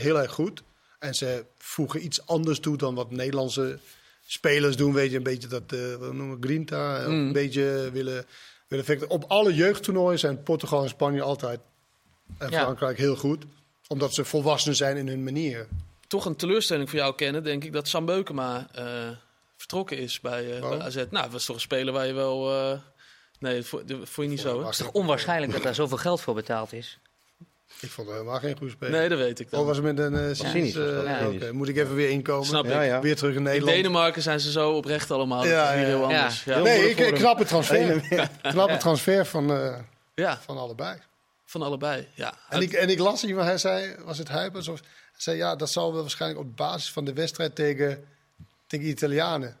heel 0.00 0.18
erg 0.20 0.32
goed. 0.32 0.62
En 1.04 1.14
ze 1.14 1.44
voegen 1.58 2.04
iets 2.04 2.26
anders 2.26 2.58
toe 2.60 2.76
dan 2.76 2.94
wat 2.94 3.10
Nederlandse 3.10 3.78
spelers 4.26 4.76
doen. 4.76 4.92
Weet 4.92 5.10
je, 5.10 5.16
een 5.16 5.22
beetje 5.22 5.48
dat, 5.48 5.62
eh 5.72 5.94
wat 5.94 6.12
noemen 6.12 6.40
we, 6.40 6.46
Grinta. 6.46 6.98
eh, 6.98 7.06
Mm. 7.06 7.26
Een 7.26 7.32
beetje 7.32 7.90
willen, 7.92 8.24
willen 8.68 8.84
vechten. 8.84 9.10
Op 9.10 9.24
alle 9.28 9.54
jeugdtoernooien 9.54 10.18
zijn 10.18 10.42
Portugal 10.42 10.82
en 10.82 10.88
Spanje 10.88 11.22
altijd. 11.22 11.60
En 12.38 12.50
Ja. 12.50 12.60
Frankrijk 12.62 12.98
heel 12.98 13.16
goed. 13.16 13.44
Omdat 13.88 14.14
ze 14.14 14.24
volwassen 14.24 14.76
zijn 14.76 14.96
in 14.96 15.08
hun 15.08 15.24
manier. 15.24 15.66
Toch 16.06 16.24
een 16.24 16.36
teleurstelling 16.36 16.90
voor 16.90 16.98
jou 16.98 17.14
kennen, 17.14 17.44
denk 17.44 17.64
ik, 17.64 17.72
dat 17.72 17.88
Sam 17.88 18.04
Beukema 18.06 18.68
eh, 18.72 19.08
vertrokken 19.56 19.98
is 19.98 20.20
bij, 20.20 20.56
eh, 20.56 20.62
Oh. 20.62 20.68
bij 20.68 20.78
AZ. 20.80 20.94
Nou, 20.94 21.08
dat 21.10 21.30
was 21.32 21.44
toch 21.44 21.56
een 21.56 21.62
speler 21.62 21.92
waar 21.92 22.06
je 22.06 22.12
wel. 22.12 22.50
eh, 22.52 22.78
nee, 23.38 23.56
dat 23.56 23.66
vond, 23.66 23.88
dat 23.88 23.96
vond 23.98 24.26
je 24.26 24.32
niet 24.32 24.40
zo, 24.40 24.58
hè? 24.58 24.64
Het 24.64 24.72
is 24.72 24.76
toch 24.84 24.92
onwaarschijnlijk 24.92 25.52
dat 25.52 25.62
daar 25.62 25.74
zoveel 25.74 25.96
geld 25.96 26.20
voor 26.20 26.34
betaald 26.34 26.72
is? 26.72 26.98
Ik 27.80 27.90
vond 27.90 28.08
het 28.08 28.16
helemaal 28.16 28.38
geen 28.40 28.56
goede 28.56 28.72
speler. 28.72 28.98
Nee, 28.98 29.08
dat 29.08 29.18
weet 29.18 29.40
ik 29.40 29.46
Of 29.46 29.50
dan. 29.52 29.66
was 29.66 29.76
het 29.76 29.84
met 29.84 29.98
een 29.98 30.12
uh, 30.14 30.28
cynisch 30.32 30.72
ja. 30.74 31.52
Moet 31.52 31.68
ik 31.68 31.76
even 31.76 31.94
weer 31.94 32.10
inkomen? 32.10 32.46
Snap 32.46 32.64
Ja, 32.64 32.82
ik. 32.82 32.88
ja. 32.88 33.00
Weer 33.00 33.16
terug 33.16 33.30
in 33.32 33.36
In 33.36 33.42
Nederland. 33.42 33.76
Denemarken 33.76 34.22
zijn 34.22 34.40
ze 34.40 34.50
zo 34.50 34.72
oprecht 34.72 35.10
allemaal. 35.10 35.46
Ja, 35.46 35.70
dat 35.70 35.80
is 35.80 35.86
heel 35.86 36.02
anders. 36.02 36.44
Ja, 36.44 36.58
nee, 36.58 36.90
ik, 36.90 36.98
hem. 36.98 37.08
ik 37.08 37.14
knap 37.14 37.38
het 37.38 37.48
transfer. 37.48 38.00
knap 38.42 38.68
het 38.68 38.80
transfer 38.80 39.26
van, 39.26 39.52
eh, 39.52 39.78
Ja, 40.14 40.38
van 40.44 40.58
allebei. 40.58 40.98
van 41.44 41.62
allebei. 41.62 42.08
Ja. 42.14 42.34
En 42.48 42.62
ik, 42.62 42.72
en 42.72 42.88
ik 42.88 42.98
las 42.98 43.24
iemand, 43.24 43.46
hij 43.46 43.58
zei, 43.58 43.94
was 44.04 44.18
het 44.18 44.28
Huipers? 44.28 44.68
Of, 44.68 44.80
hij 44.80 44.88
zei, 45.16 45.36
ja, 45.36 45.56
dat 45.56 45.70
zal 45.70 45.92
wel 45.92 46.00
waarschijnlijk 46.00 46.40
op 46.40 46.56
basis 46.56 46.90
van 46.92 47.04
de 47.04 47.12
wedstrijd 47.12 47.54
tegen, 47.54 48.04
tegen 48.66 48.86
Italianen. 48.88 49.56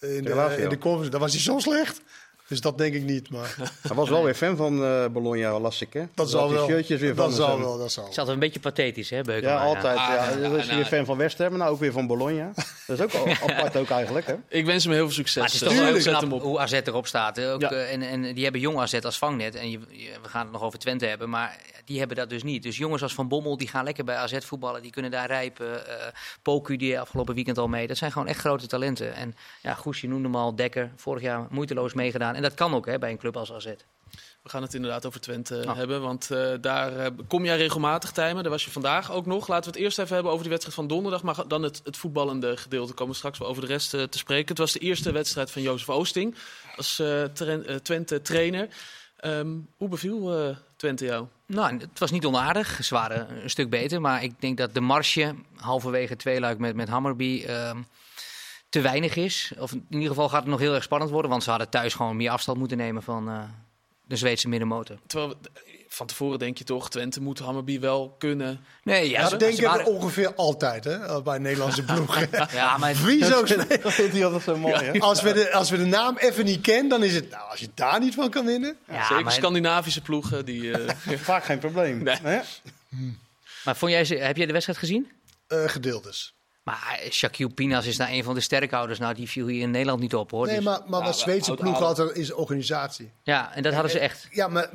In 0.00 0.24
de, 0.24 0.56
in 0.58 0.68
de 0.68 0.78
conference. 0.78 1.10
Dat 1.10 1.20
was 1.20 1.32
hij 1.32 1.40
zo 1.40 1.58
slecht. 1.58 2.00
Dus 2.48 2.60
dat 2.60 2.78
denk 2.78 2.94
ik 2.94 3.02
niet, 3.02 3.30
maar 3.30 3.54
Hij 3.82 3.96
was 3.96 4.08
wel 4.08 4.24
weer 4.24 4.34
fan 4.34 4.56
van 4.56 4.84
eh 4.84 5.06
Bologna, 5.06 5.58
las 5.60 5.80
ik 5.82 5.92
hè. 5.92 6.02
dat 6.14 6.30
zal 6.30 6.52
wel. 6.52 6.66
shirtjes 6.66 7.00
weer 7.00 7.14
Dat 7.14 7.24
van 7.24 7.34
zal 7.34 7.58
wel, 7.58 7.78
dat 7.78 7.92
zal 7.92 8.02
Het 8.04 8.12
is 8.12 8.18
altijd 8.18 8.36
een 8.36 8.42
beetje 8.42 8.60
pathetisch, 8.60 9.10
hè, 9.10 9.22
Beukema? 9.22 9.52
Ja, 9.52 9.58
altijd. 9.64 9.96
Ah, 9.98 10.08
Ja. 10.08 10.14
ja, 10.14 10.30
Dan 10.30 10.36
is 10.36 10.40
hij 10.40 10.50
nou, 10.66 10.76
weer 10.76 10.84
fan 10.84 11.04
van 11.04 11.16
West 11.16 11.38
Ham, 11.38 11.48
maar 11.48 11.58
nou 11.58 11.70
ook 11.72 11.78
weer 11.80 11.92
van 11.92 12.06
Bologna. 12.06 12.52
Dat 12.86 12.98
is 12.98 13.04
ook 13.04 13.12
al 13.14 13.26
apart 13.50 13.76
ook 13.76 13.88
eigenlijk, 13.90 14.26
hè. 14.26 14.34
Ik 14.48 14.64
wens 14.66 14.84
hem 14.84 14.92
heel 14.92 15.04
veel 15.04 15.14
succes. 15.14 15.34
Maar 15.36 15.44
het 15.44 15.54
is 15.54 15.60
toch 15.60 15.68
wel 15.76 15.84
zet 15.84 15.94
heel 15.94 16.02
knap 16.12 16.20
hem 16.22 16.32
op. 16.32 16.42
hoe 16.42 16.58
AZ 16.58 16.72
erop 16.72 17.06
staat. 17.06 17.40
Ook, 17.40 17.60
Ja. 17.60 17.70
eh, 17.70 17.92
en, 17.92 18.02
en 18.02 18.34
die 18.34 18.42
hebben 18.42 18.60
jong 18.60 18.78
AZ 18.78 18.94
als 18.94 19.18
vangnet. 19.18 19.54
En 19.54 19.70
je, 19.70 19.78
je- 19.90 20.10
we 20.22 20.28
gaan 20.28 20.42
het 20.42 20.52
nog 20.52 20.62
over 20.62 20.78
Twente 20.78 21.06
hebben, 21.06 21.30
maar 21.30 21.56
die 21.84 21.98
hebben 21.98 22.16
dat 22.16 22.30
dus 22.30 22.42
niet. 22.42 22.62
Dus 22.62 22.76
jongens 22.76 23.02
als 23.02 23.14
Van 23.14 23.28
Bommel, 23.28 23.56
die 23.56 23.68
gaan 23.68 23.84
lekker 23.84 24.04
bij 24.04 24.16
AZ 24.16 24.38
voetballen. 24.44 24.82
Die 24.82 24.90
kunnen 24.90 25.10
daar 25.10 25.26
rijpen. 25.26 25.86
eh 25.88 26.06
Poku, 26.42 26.76
die 26.76 27.00
afgelopen 27.00 27.34
weekend 27.34 27.58
al 27.58 27.68
mee. 27.68 27.86
Dat 27.86 27.96
zijn 27.96 28.12
gewoon 28.12 28.28
echt 28.28 28.38
grote 28.40 28.66
talenten. 28.66 29.14
En 29.14 29.34
ja, 29.62 29.74
Goes, 29.74 30.00
je 30.00 30.08
noemde 30.08 30.24
hem 30.28 30.36
al, 30.36 30.54
Dekker. 30.56 30.90
Vorig 30.96 31.22
jaar 31.22 31.46
moeiteloos 31.50 31.94
meegedaan. 31.94 32.34
En 32.38 32.44
dat 32.44 32.54
kan 32.54 32.74
ook 32.74 32.86
hè, 32.86 32.98
bij 32.98 33.10
een 33.10 33.18
club 33.18 33.36
als 33.36 33.52
AZ. 33.52 33.64
We 34.42 34.48
gaan 34.48 34.62
het 34.62 34.74
inderdaad 34.74 35.06
over 35.06 35.20
Twente 35.20 35.64
Oh. 35.66 35.74
hebben. 35.76 36.00
Want 36.00 36.30
eh, 36.30 36.52
daar 36.60 36.96
eh, 36.96 37.10
kom 37.26 37.44
jij 37.44 37.56
regelmatig, 37.56 38.12
Tijmen. 38.12 38.42
Daar 38.42 38.52
was 38.52 38.64
je 38.64 38.70
vandaag 38.70 39.12
ook 39.12 39.26
nog. 39.26 39.48
Laten 39.48 39.64
we 39.70 39.76
het 39.76 39.84
eerst 39.86 39.98
even 39.98 40.12
hebben 40.14 40.30
over 40.32 40.42
die 40.42 40.50
wedstrijd 40.52 40.78
van 40.78 40.88
donderdag. 40.88 41.22
Maar 41.22 41.48
dan 41.48 41.62
het, 41.62 41.80
het 41.84 41.96
voetballende 41.96 42.56
gedeelte. 42.56 42.92
Komen 42.92 43.12
we 43.12 43.18
straks 43.18 43.38
wel 43.38 43.48
over 43.48 43.62
de 43.62 43.68
rest 43.68 43.94
eh, 43.94 44.02
te 44.02 44.18
spreken. 44.18 44.48
Het 44.48 44.58
was 44.58 44.72
de 44.72 44.78
eerste 44.78 45.12
wedstrijd 45.12 45.50
van 45.50 45.62
Jozef 45.62 45.88
Oosting. 45.88 46.34
Als 46.76 46.94
tra- 47.32 47.78
Twente-trainer. 47.82 48.68
Ehm, 49.16 49.48
hoe 49.76 49.88
beviel 49.88 50.54
Twente 50.76 51.04
jou? 51.04 51.26
Nou, 51.46 51.76
het 51.78 51.98
was 51.98 52.10
niet 52.10 52.24
onaardig. 52.26 52.84
Ze 52.84 52.94
waren 52.94 53.42
een 53.42 53.50
stuk 53.50 53.70
beter. 53.70 54.00
Maar 54.00 54.22
ik 54.22 54.40
denk 54.40 54.56
dat 54.58 54.74
de 54.74 54.80
marge 54.80 55.34
halverwege 55.56 56.16
tweeluik 56.16 56.58
met, 56.58 56.74
met 56.74 56.88
Hammerby 56.88 57.44
ehm, 57.46 57.78
te 58.68 58.80
weinig 58.80 59.16
is. 59.16 59.52
Of 59.58 59.72
in 59.72 59.86
ieder 59.90 60.08
geval 60.08 60.28
gaat 60.28 60.40
het 60.42 60.50
nog 60.50 60.60
heel 60.60 60.74
erg 60.74 60.82
spannend 60.82 61.10
worden. 61.10 61.30
Want 61.30 61.42
ze 61.42 61.50
hadden 61.50 61.68
thuis 61.68 61.94
gewoon 61.94 62.16
meer 62.16 62.30
afstand 62.30 62.58
moeten 62.58 62.76
nemen 62.76 63.02
van 63.02 63.28
eh, 63.28 63.42
de 64.04 64.16
Zweedse 64.16 64.48
middenmotor. 64.48 64.98
Terwijl 65.06 65.34
van 65.90 66.06
tevoren 66.06 66.38
denk 66.38 66.58
je 66.58 66.64
toch, 66.64 66.90
Twente 66.90 67.20
moet 67.20 67.38
Hammerby 67.38 67.80
wel 67.80 68.14
kunnen. 68.18 68.60
Nee, 68.82 69.10
ja, 69.10 69.18
Ja, 69.18 69.24
ze- 69.24 69.30
dat 69.30 69.40
denk 69.40 69.54
ze 69.54 69.62
ik 69.80 69.86
ongeveer 69.88 70.34
altijd 70.34 70.84
hè, 70.84 71.22
bij 71.22 71.38
Nederlandse 71.38 71.82
ploegen. 71.94 72.28
Ja, 72.52 72.78
maar 72.78 72.94
Wie 73.04 73.24
zo 73.24 73.42
Dat 73.82 73.92
vindt 73.92 74.12
hij 74.12 74.24
altijd 74.24 74.42
zo 74.42 74.56
mooi, 74.56 74.74
hè. 74.84 74.98
als, 74.98 75.22
we 75.22 75.32
de, 75.32 75.52
als 75.52 75.70
we 75.70 75.76
de 75.76 75.84
naam 75.86 76.16
even 76.16 76.44
niet 76.44 76.60
kennen, 76.60 76.88
dan 76.88 77.02
is 77.02 77.14
het... 77.14 77.30
Nou, 77.30 77.50
als 77.50 77.60
je 77.60 77.68
daar 77.74 78.00
niet 78.00 78.14
van 78.14 78.30
kan 78.30 78.44
winnen... 78.46 78.76
Ja, 78.88 79.06
Zeker 79.06 79.24
maar, 79.24 79.32
Scandinavische 79.32 80.00
ploegen. 80.00 80.44
Die, 80.44 80.72
eh, 80.72 81.18
Vaak 81.18 81.44
geen 81.44 81.58
probleem. 81.58 82.02
Nee. 82.02 82.40
maar 83.64 83.76
vond 83.76 83.92
jij, 83.92 84.04
ze- 84.04 84.14
heb 84.14 84.36
jij 84.36 84.46
de 84.46 84.52
wedstrijd 84.52 84.78
gezien? 84.78 85.10
eh 85.46 85.64
gedeeltes. 85.68 86.34
Maar 86.70 87.00
Shaquille 87.10 87.50
Pinas 87.50 87.86
is 87.86 87.96
nou 87.96 88.12
een 88.12 88.24
van 88.24 88.34
de 88.34 88.40
sterkhouders. 88.40 88.98
Nou, 88.98 89.14
die 89.14 89.28
viel 89.28 89.46
hier 89.46 89.60
in 89.62 89.70
Nederland 89.70 90.00
niet 90.00 90.14
op, 90.14 90.30
hoor. 90.30 90.46
Nee, 90.46 90.54
Dus- 90.56 90.64
maar, 90.64 90.80
maar 90.86 91.00
Ja, 91.00 91.06
wat 91.06 91.18
Zweedse 91.18 91.56
oud. 91.56 91.80
altijd 91.82 92.16
is 92.16 92.32
organisatie. 92.32 93.10
ja, 93.22 93.54
en 93.54 93.62
dat 93.62 93.72
hadden 93.72 93.90
ze 93.90 93.98
echt. 93.98 94.28
Ja, 94.30 94.48
maar 94.48 94.70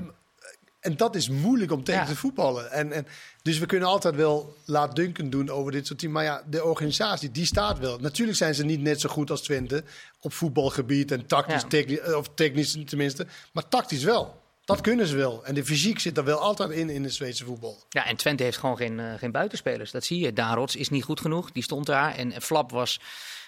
en 0.80 0.98
dat 0.98 1.16
is 1.16 1.30
moeilijk 1.30 1.72
om 1.72 1.84
tegen 1.84 2.02
Ja. 2.02 2.08
te 2.08 2.16
voetballen. 2.16 2.72
En, 2.72 2.92
en, 2.92 3.08
dus 3.42 3.58
we 3.60 3.66
kunnen 3.66 3.88
altijd 3.88 4.16
wel 4.16 4.56
laat 4.66 4.96
Duncan 4.96 5.30
doen 5.30 5.50
over 5.50 5.72
dit 5.72 5.88
soort 5.88 6.00
teams. 6.00 6.14
Maar 6.14 6.24
ja, 6.24 6.44
de 6.50 6.64
organisatie, 6.64 7.32
die 7.32 7.46
staat 7.46 7.80
wel. 7.80 7.98
Natuurlijk 8.00 8.38
zijn 8.38 8.56
ze 8.56 8.64
niet 8.66 8.82
net 8.82 9.02
zo 9.02 9.10
goed 9.10 9.32
als 9.32 9.42
Twente 9.42 9.84
op 10.22 10.34
voetbalgebied 10.34 11.12
en 11.12 11.26
tactisch, 11.26 11.62
Ja. 11.62 11.68
technisch, 11.68 12.14
of 12.14 12.28
technisch 12.36 12.78
tenminste. 12.86 13.28
Maar 13.54 13.68
tactisch 13.68 14.04
wel. 14.04 14.42
Dat 14.66 14.82
kunnen 14.82 15.08
ze 15.08 15.16
wel. 15.16 15.46
En 15.46 15.54
de 15.54 15.66
fysiek 15.66 16.00
zit 16.00 16.18
er 16.18 16.24
wel 16.24 16.40
altijd 16.40 16.70
in 16.70 16.90
in 16.90 17.04
het 17.04 17.14
Zweedse 17.14 17.46
voetbal. 17.46 17.84
Ja, 17.90 18.06
en 18.06 18.16
Twente 18.16 18.44
heeft 18.44 18.58
gewoon 18.58 18.78
geen, 18.78 19.00
eh, 19.00 19.14
geen 19.18 19.32
buitenspelers. 19.32 19.92
Dat 19.92 20.04
zie 20.04 20.20
je. 20.20 20.34
Daan 20.34 20.56
Rots 20.56 20.76
is 20.76 20.90
niet 20.90 21.04
goed 21.04 21.20
genoeg. 21.20 21.52
Die 21.52 21.64
stond 21.64 21.86
daar. 21.86 22.16
En 22.16 22.42
Flap 22.42 22.72
was, 22.72 23.00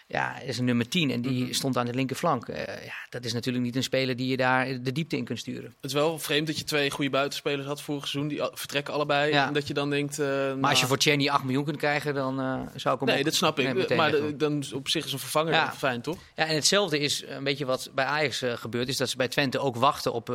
ja, 0.08 0.40
is 0.40 0.58
een 0.58 0.66
nummer 0.66 0.88
10. 0.90 1.12
En 1.12 1.22
die 1.22 1.44
Mhm. 1.44 1.54
stond 1.54 1.78
aan 1.78 1.86
de 1.86 1.94
linkerflank. 1.94 2.48
Eh, 2.48 2.86
ja, 2.86 2.94
dat 3.10 3.26
is 3.26 3.34
natuurlijk 3.34 3.66
niet 3.66 3.76
een 3.76 3.84
speler 3.84 4.16
die 4.16 4.28
je 4.28 4.38
daar 4.38 4.82
de 4.82 4.92
diepte 4.92 5.18
in 5.18 5.26
kunt 5.26 5.40
sturen. 5.40 5.64
het 5.76 5.86
is 5.86 5.94
wel 5.94 6.20
vreemd 6.20 6.48
dat 6.48 6.58
je 6.58 6.64
twee 6.64 6.90
goede 6.92 7.10
buitenspelers 7.10 7.68
had 7.68 7.82
vorig 7.82 8.08
seizoen. 8.08 8.30
Die 8.30 8.42
vertrekken 8.54 8.94
allebei. 8.94 9.32
Ja. 9.32 9.48
En 9.48 9.54
dat 9.54 9.68
je 9.68 9.74
dan 9.74 9.90
denkt. 9.90 10.20
eh, 10.20 10.26
Maar 10.28 10.48
nou, 10.56 10.62
als 10.70 10.80
je 10.80 10.86
voor 10.86 10.98
Chenny 11.00 11.28
8 11.30 11.44
miljoen 11.44 11.64
kunt 11.64 11.78
krijgen, 11.78 12.14
dan 12.14 12.40
eh, 12.40 12.46
zou 12.76 12.94
ik 12.94 13.00
hem 13.00 13.10
Nee, 13.10 13.18
ook- 13.18 13.24
dat 13.26 13.34
snap 13.36 13.60
ik. 13.60 13.96
maar 13.96 14.12
de- 14.12 14.36
dan 14.36 14.64
op 14.74 14.88
zich 14.90 15.06
is 15.06 15.12
een 15.14 15.20
vervanger 15.20 15.54
Ja. 15.54 15.74
fijn, 15.74 16.02
toch? 16.02 16.18
Ja, 16.36 16.46
en 16.46 16.56
hetzelfde 16.56 17.00
is 17.00 17.24
een 17.28 17.44
beetje 17.44 17.66
wat 17.66 17.90
bij 17.96 18.06
Ajax 18.06 18.42
gebeurt. 18.46 18.88
Is 18.88 18.98
dat 18.98 19.10
ze 19.10 19.18
bij 19.18 19.28
Twente 19.28 19.60
ook 19.60 19.76
wachten 19.76 20.14
op 20.14 20.34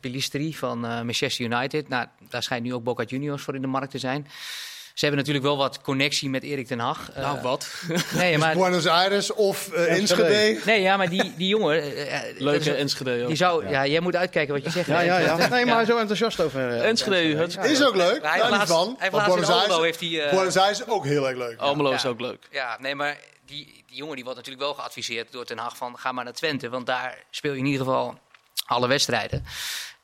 Pilistri 0.00 0.54
van 0.54 0.80
Manchester 0.80 1.44
United. 1.44 1.88
Nou, 1.88 2.06
daar 2.28 2.42
schijnt 2.42 2.64
nu 2.64 2.74
ook 2.74 2.84
Boca 2.84 3.04
Juniors 3.04 3.42
voor 3.42 3.54
in 3.54 3.60
de 3.60 3.66
markt 3.66 3.90
te 3.90 3.98
zijn. 3.98 4.26
Ze 4.94 5.04
hebben 5.04 5.18
natuurlijk 5.18 5.44
wel 5.44 5.56
wat 5.56 5.80
connectie 5.80 6.30
met 6.30 6.42
Erik 6.42 6.66
ten 6.66 6.78
Hag. 6.78 7.10
Eh, 7.14 7.22
nou, 7.22 7.40
wat? 7.40 7.68
Nee, 8.14 8.38
maar, 8.38 8.54
Buenos 8.56 8.86
Aires 8.86 9.32
of 9.32 9.72
eh 9.72 9.96
Enschede. 9.98 10.60
Nee, 10.64 10.80
ja, 10.80 10.96
maar 10.96 11.08
die, 11.08 11.34
die 11.36 11.48
jongen... 11.48 11.96
eh, 12.08 12.20
Leuke 12.38 12.74
Enschede 12.74 13.20
ook. 13.22 13.26
Die 13.26 13.36
zou, 13.36 13.68
ja. 13.68 13.86
jij 13.86 14.00
moet 14.00 14.16
uitkijken 14.16 14.54
wat 14.54 14.64
je 14.64 14.70
zegt. 14.70 14.86
Ja, 14.86 15.00
ja, 15.00 15.18
ja. 15.18 15.36
Nee, 15.48 15.66
maar 15.66 15.80
Ja. 15.80 15.84
zo 15.84 15.96
enthousiast 15.98 16.40
over. 16.40 16.80
Enschede, 16.80 17.48
Is 17.62 17.84
ook 17.84 17.94
leuk. 17.96 18.22
Hij 18.22 18.50
niet 18.50 18.60
van. 18.68 18.86
hij 18.86 18.96
heeft 18.98 19.00
Maar 19.00 19.10
laatst 19.12 19.26
in 19.26 19.40
Buenos 19.40 19.48
Aires, 19.50 19.76
heeft 19.76 20.00
hij... 20.00 20.24
eh, 20.24 20.30
Buenos 20.34 20.56
Aires 20.56 20.80
is 20.80 20.86
ook 20.86 21.04
heel 21.04 21.28
erg 21.28 21.36
leuk. 21.36 21.58
Almelo 21.58 21.90
is 21.92 22.02
Ja. 22.02 22.08
ook 22.08 22.20
leuk. 22.20 22.46
Ja, 22.50 22.76
nee, 22.80 22.94
maar 22.94 23.18
die, 23.46 23.64
die 23.86 23.96
jongen 23.96 24.14
die 24.14 24.24
wordt 24.24 24.38
natuurlijk 24.38 24.64
wel 24.66 24.74
geadviseerd 24.74 25.32
door 25.32 25.44
Ten 25.44 25.58
Hag 25.58 25.76
van 25.76 25.98
ga 25.98 26.12
maar 26.12 26.24
naar 26.24 26.32
Twente. 26.32 26.68
Want 26.68 26.86
daar 26.86 27.18
speel 27.30 27.52
je 27.52 27.58
in 27.58 27.66
ieder 27.66 27.80
geval 27.86 28.18
alle 28.66 28.88
wedstrijden. 28.88 29.44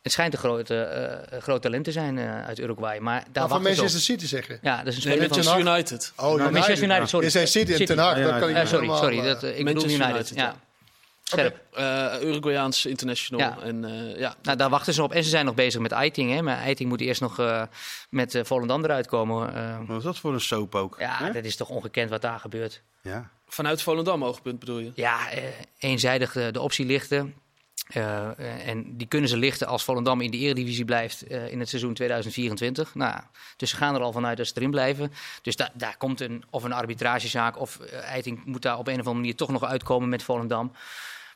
Het 0.09 0.17
schijnt 0.17 0.33
een 0.33 0.39
grote, 0.39 0.83
eh, 0.83 1.41
groot 1.43 1.63
talent 1.63 1.85
te 1.85 1.93
zijn 1.93 2.19
eh, 2.19 2.45
uit 2.47 2.59
Uruguay. 2.59 2.99
Maar 2.99 3.25
daar 3.33 3.49
Maar 3.49 3.49
van 3.49 3.49
wachten 3.49 3.63
ze 3.63 3.71
op. 3.71 3.79
Manchester 3.79 4.01
City 4.01 4.27
zeggen. 4.27 4.59
Ja, 4.63 4.83
dat 4.83 4.87
is 4.87 5.05
een 5.05 5.11
Nee, 5.11 5.19
speler 5.19 5.45
van... 5.45 5.55
Manchester 5.55 5.75
United. 5.75 6.13
Oh, 6.17 6.51
Manchester 6.53 6.83
United, 6.89 7.09
sorry. 7.09 7.25
Je 7.25 7.31
zei 7.33 7.47
City 7.47 7.71
en 7.73 7.77
City. 7.79 7.95
Ten 7.95 7.99
Hag. 7.99 8.19
Ja, 8.19 8.23
dat 8.23 8.39
kan 8.39 8.49
ik 8.49 8.57
niet 8.57 8.69
sorry, 8.69 8.87
helemaal, 8.87 9.03
sorry. 9.03 9.23
Dat, 9.23 9.43
eh, 9.43 9.59
ik 9.59 9.65
bedoel 9.65 9.85
United. 9.85 10.09
United, 10.09 10.37
ja. 10.37 10.55
Scherp. 11.23 11.61
Eh 11.73 12.15
Uruguayaans 12.23 12.87
international. 12.87 13.41
Ja. 13.41 13.59
En, 13.63 13.85
eh, 13.85 14.19
ja. 14.19 14.35
Nou, 14.43 14.57
daar 14.57 14.71
wachten 14.71 14.95
ze 14.95 15.03
op. 15.03 15.13
En 15.13 15.25
ze 15.25 15.31
zijn 15.31 15.45
nog 15.45 15.55
bezig 15.55 15.81
met 15.81 15.93
Eiting. 15.93 16.33
Hè. 16.33 16.43
Maar 16.43 16.59
Eiting 16.59 16.89
moet 16.89 17.01
eerst 17.01 17.21
nog 17.21 17.39
eh, 17.39 17.63
met 18.11 18.35
uh, 18.35 18.45
Volendam 18.45 18.85
eruit 18.85 19.07
komen. 19.07 19.87
Wat 19.87 19.99
is 19.99 20.05
dat 20.05 20.19
voor 20.19 20.33
een 20.33 20.41
soap 20.41 20.75
ook? 20.75 20.97
ja, 20.99 21.17
hè? 21.19 21.33
dat 21.33 21.45
is 21.45 21.57
toch 21.57 21.69
ongekend 21.69 22.11
wat 22.11 22.23
daar 22.23 22.41
gebeurt. 22.41 22.83
ja. 23.03 23.31
Vanuit 23.51 23.83
Volendam 23.83 24.25
oogpunt 24.25 24.59
bedoel 24.59 24.79
je? 24.79 24.93
Ja, 24.95 25.31
eh, 25.31 25.43
eenzijdig 25.79 26.33
de, 26.33 26.51
de 26.51 26.61
optie 26.61 26.87
lichten. 26.87 27.35
Eh, 27.89 28.31
eh, 28.39 28.69
en 28.69 28.97
die 28.97 29.07
kunnen 29.07 29.29
ze 29.29 29.37
lichten 29.37 29.67
als 29.67 29.85
Volendam 29.85 30.21
in 30.21 30.31
de 30.31 30.37
Eredivisie 30.37 30.85
blijft 30.85 31.23
eh, 31.23 31.53
in 31.53 31.59
het 31.61 31.69
seizoen 31.69 31.95
2024. 31.95 32.95
Nou, 32.95 33.21
dus 33.57 33.71
ze 33.71 33.77
gaan 33.77 33.95
er 33.95 34.01
al 34.01 34.13
vanuit 34.13 34.37
dat 34.37 34.47
ze 34.47 34.53
erin 34.57 34.71
blijven. 34.71 35.13
Dus 35.43 35.57
da 35.57 35.71
daar 35.75 35.97
komt 35.97 36.21
een, 36.21 36.43
of 36.51 36.63
een 36.63 36.73
arbitragezaak 36.73 37.61
of 37.61 37.79
Eiting 37.91 38.45
moet 38.45 38.63
daar 38.63 38.79
op 38.79 38.87
een 38.87 38.93
of 38.93 38.99
andere 38.99 39.15
manier 39.17 39.35
toch 39.37 39.51
nog 39.51 39.65
uitkomen 39.65 40.09
met 40.09 40.23
Volendam. 40.23 40.73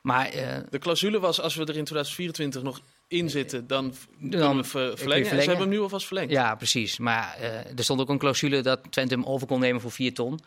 Maar 0.03 0.31
De 0.71 0.79
clausule 0.79 1.21
was 1.21 1.41
als 1.41 1.55
we 1.55 1.61
er 1.65 1.77
in 1.77 1.85
2024 1.85 2.63
nog 2.63 2.81
in 3.09 3.31
zitten, 3.31 3.67
dan, 3.67 3.95
Dan 4.19 4.57
we 4.57 4.65
ver- 4.65 4.99
verlengen. 4.99 4.99
En 4.99 4.99
verlengen. 4.99 5.43
ze 5.43 5.49
hebben 5.51 5.59
hem 5.69 5.69
nu 5.69 5.81
alvast 5.81 6.07
verlengd. 6.07 6.31
ja, 6.31 6.55
precies. 6.55 6.99
Maar 6.99 7.37
er 7.77 7.85
stond 7.85 8.01
ook 8.01 8.09
een 8.09 8.19
clausule 8.19 8.61
dat 8.61 8.81
Twente 8.91 9.15
hem 9.15 9.25
over 9.25 9.47
kon 9.47 9.61
nemen 9.61 9.81
voor 9.81 9.91
4 9.93 10.15
ton. 10.15 10.41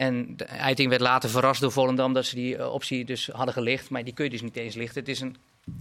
En 0.00 0.36
de 0.36 0.44
Eiting 0.44 0.88
werd 0.88 1.00
later 1.00 1.30
verrast 1.30 1.60
door 1.60 1.72
Volendam 1.72 2.12
dat 2.12 2.26
ze 2.26 2.34
die 2.34 2.56
eh, 2.56 2.72
optie 2.72 3.04
dus 3.04 3.28
hadden 3.32 3.54
gelicht. 3.54 3.90
Maar 3.90 4.04
die 4.04 4.14
kun 4.14 4.24
je 4.24 4.30
dus 4.30 4.42
niet 4.42 4.56
eens 4.56 4.74
lichten. 4.74 5.00
Het 5.00 5.08
is 5.08 5.20
een 5.20 5.36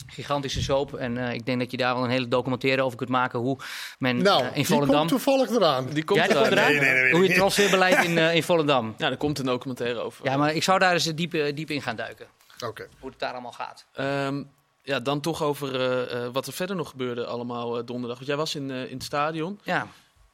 gigantische 0.07 0.61
soap. 0.61 0.93
En 0.93 1.17
eh, 1.17 1.33
ik 1.33 1.45
denk 1.45 1.59
dat 1.59 1.71
je 1.71 1.77
daar 1.77 1.93
wel 1.95 2.03
een 2.03 2.09
hele 2.09 2.27
documentaire 2.27 2.81
over 2.81 2.97
kunt 2.97 3.09
maken. 3.09 3.39
Hoe 3.39 3.57
men 3.99 4.17
Nou, 4.21 4.41
eh, 4.41 4.47
in 4.47 4.53
die 4.53 4.65
Volendam... 4.65 4.97
komt 4.97 5.09
toevallig 5.09 5.49
eraan. 5.49 5.87
Die 5.93 6.03
komt 6.03 6.19
Ja, 6.19 6.25
die 6.25 6.35
eraan. 6.35 6.47
komt 6.47 6.57
eraan? 6.59 6.71
Nee, 6.71 6.79
nee, 6.79 6.93
nee, 6.93 7.01
weet 7.03 7.11
Hoe 7.11 7.21
je 7.21 7.27
het 7.27 7.37
transferbeleid 7.37 8.03
in, 8.03 8.17
eh, 8.17 8.35
in 8.35 8.43
Volendam. 8.43 8.93
Ja, 8.97 9.09
er 9.11 9.17
komt 9.17 9.39
een 9.39 9.45
documentaire 9.45 9.99
over. 9.99 10.25
Ja, 10.25 10.37
maar 10.37 10.55
ik 10.55 10.63
zou 10.63 10.79
daar 10.79 10.93
eens 10.93 11.03
diep, 11.15 11.33
eh, 11.33 11.55
diep 11.55 11.69
in 11.69 11.81
gaan 11.81 11.95
duiken. 11.95 12.27
Oké. 12.65 12.87
Hoe 12.99 13.09
het 13.09 13.19
daar 13.19 13.31
allemaal 13.31 13.51
gaat. 13.51 13.85
Ehm, 13.93 14.43
ja, 14.83 14.99
dan 14.99 15.19
toch 15.21 15.43
over 15.43 15.75
eh, 15.75 16.23
eh, 16.25 16.33
wat 16.33 16.47
er 16.47 16.53
verder 16.53 16.75
nog 16.75 16.89
gebeurde 16.89 17.25
allemaal 17.25 17.77
eh, 17.77 17.85
donderdag. 17.85 18.17
Want 18.17 18.27
jij 18.29 18.37
was 18.37 18.55
in, 18.55 18.71
eh, 18.71 18.85
in 18.85 18.93
het 18.93 19.03
stadion. 19.03 19.59
Ja, 19.63 19.87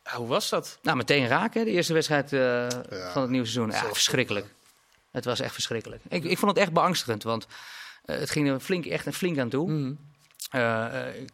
Ja, 0.05 0.15
hoe 0.17 0.27
was 0.27 0.49
dat? 0.49 0.77
nou 0.81 0.97
meteen 0.97 1.27
raken. 1.27 1.65
De 1.65 1.71
eerste 1.71 1.93
wedstrijd 1.93 2.33
eh, 2.33 2.67
van 3.11 3.21
het 3.21 3.31
nieuwe 3.31 3.47
seizoen. 3.47 3.71
Ja, 3.71 3.79
Zo 3.79 3.93
verschrikkelijk. 3.93 4.45
Het 5.11 5.25
was 5.25 5.39
echt 5.39 5.53
verschrikkelijk. 5.53 6.01
Ik, 6.07 6.23
ik 6.23 6.37
vond 6.37 6.51
het 6.51 6.59
echt 6.61 6.71
beangstigend. 6.73 7.23
Want 7.23 7.47
eh, 8.05 8.17
het 8.17 8.29
ging 8.29 8.49
er 8.49 8.59
flink, 8.59 8.85
echt 8.85 9.15
flink 9.15 9.37
aan 9.39 9.49
toe. 9.49 9.95
Eh, 10.49 10.85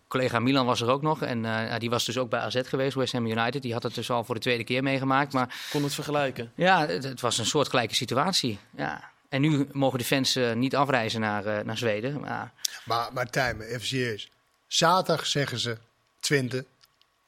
collega 0.07 0.39
Milan 0.39 0.65
was 0.65 0.81
er 0.81 0.89
ook 0.89 1.01
nog. 1.01 1.21
En 1.21 1.45
eh, 1.45 1.51
ja, 1.67 1.79
die 1.79 1.89
was 1.89 2.05
dus 2.05 2.17
ook 2.17 2.29
bij 2.29 2.39
AZ 2.39 2.59
geweest, 2.63 2.95
West 2.95 3.13
Ham 3.13 3.25
United. 3.25 3.61
Die 3.61 3.73
had 3.73 3.83
het 3.83 3.95
dus 3.95 4.09
al 4.09 4.23
voor 4.23 4.35
de 4.35 4.41
tweede 4.41 4.63
keer 4.63 4.83
meegemaakt. 4.83 5.33
Maar 5.33 5.55
Kon 5.71 5.83
het 5.83 5.93
vergelijken? 5.93 6.51
ja, 6.55 6.87
het, 6.87 7.03
het 7.03 7.21
was 7.21 7.37
een 7.37 7.45
soortgelijke 7.45 7.95
situatie. 7.95 8.59
Ja. 8.75 9.09
En 9.29 9.41
nu 9.41 9.67
mogen 9.71 9.99
de 9.99 10.05
fans 10.05 10.37
niet 10.53 10.75
afreizen 10.75 11.19
naar, 11.19 11.45
eh, 11.45 11.63
naar 11.65 11.77
Zweden. 11.77 12.19
Maar 12.19 12.51
Maar, 12.83 13.13
maar 13.13 13.29
Tijmen, 13.29 13.67
even 13.67 13.87
serieus. 13.87 14.29
Zaterdag 14.67 15.25
zeggen 15.25 15.59
ze, 15.59 15.77
Twente, 16.19 16.65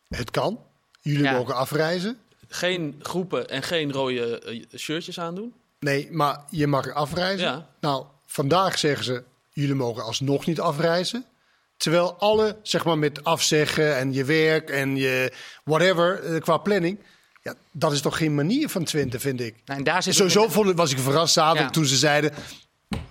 het 0.08 0.32
kan. 0.32 0.60
Jullie 1.04 1.24
Ja. 1.24 1.32
mogen 1.32 1.56
afreizen. 1.56 2.18
Geen 2.48 3.00
groepen 3.02 3.50
en 3.50 3.64
geen 3.64 3.92
rode 3.92 4.40
eh, 4.40 4.80
shirtjes 4.80 5.20
aandoen? 5.20 5.54
Nee, 5.80 6.08
maar 6.12 6.40
je 6.50 6.68
mag 6.68 6.94
afreizen. 6.94 7.48
Ja. 7.48 7.68
Nou, 7.80 8.06
vandaag 8.26 8.78
zeggen 8.80 9.04
ze, 9.06 9.24
jullie 9.50 9.76
mogen 9.76 10.04
alsnog 10.04 10.46
niet 10.46 10.60
afreizen. 10.60 11.26
Terwijl 11.78 12.16
alle, 12.20 12.58
zeg 12.62 12.86
maar, 12.86 12.98
met 12.98 13.24
afzeggen 13.24 13.98
en 13.98 14.14
je 14.14 14.24
werk 14.26 14.70
en 14.70 14.96
je 14.96 15.32
whatever, 15.64 16.24
eh, 16.24 16.42
qua 16.42 16.58
planning. 16.58 17.00
Ja, 17.42 17.54
dat 17.72 17.92
is 17.92 18.02
toch 18.02 18.18
geen 18.18 18.36
manier 18.36 18.70
van 18.70 18.84
Twente, 18.84 19.20
vind 19.20 19.40
ik. 19.42 19.56
nou, 19.66 19.80
en 19.80 19.86
daar 19.86 20.04
zit 20.04 20.16
Sowieso 20.16 20.48
vond 20.50 20.70
ik, 20.70 20.76
was 20.76 20.92
ik 20.92 21.00
verrast 21.00 21.34
zaterdag 21.34 21.66
Ja. 21.66 21.70
toen 21.72 21.86
ze 21.86 21.96
zeiden, 21.98 22.32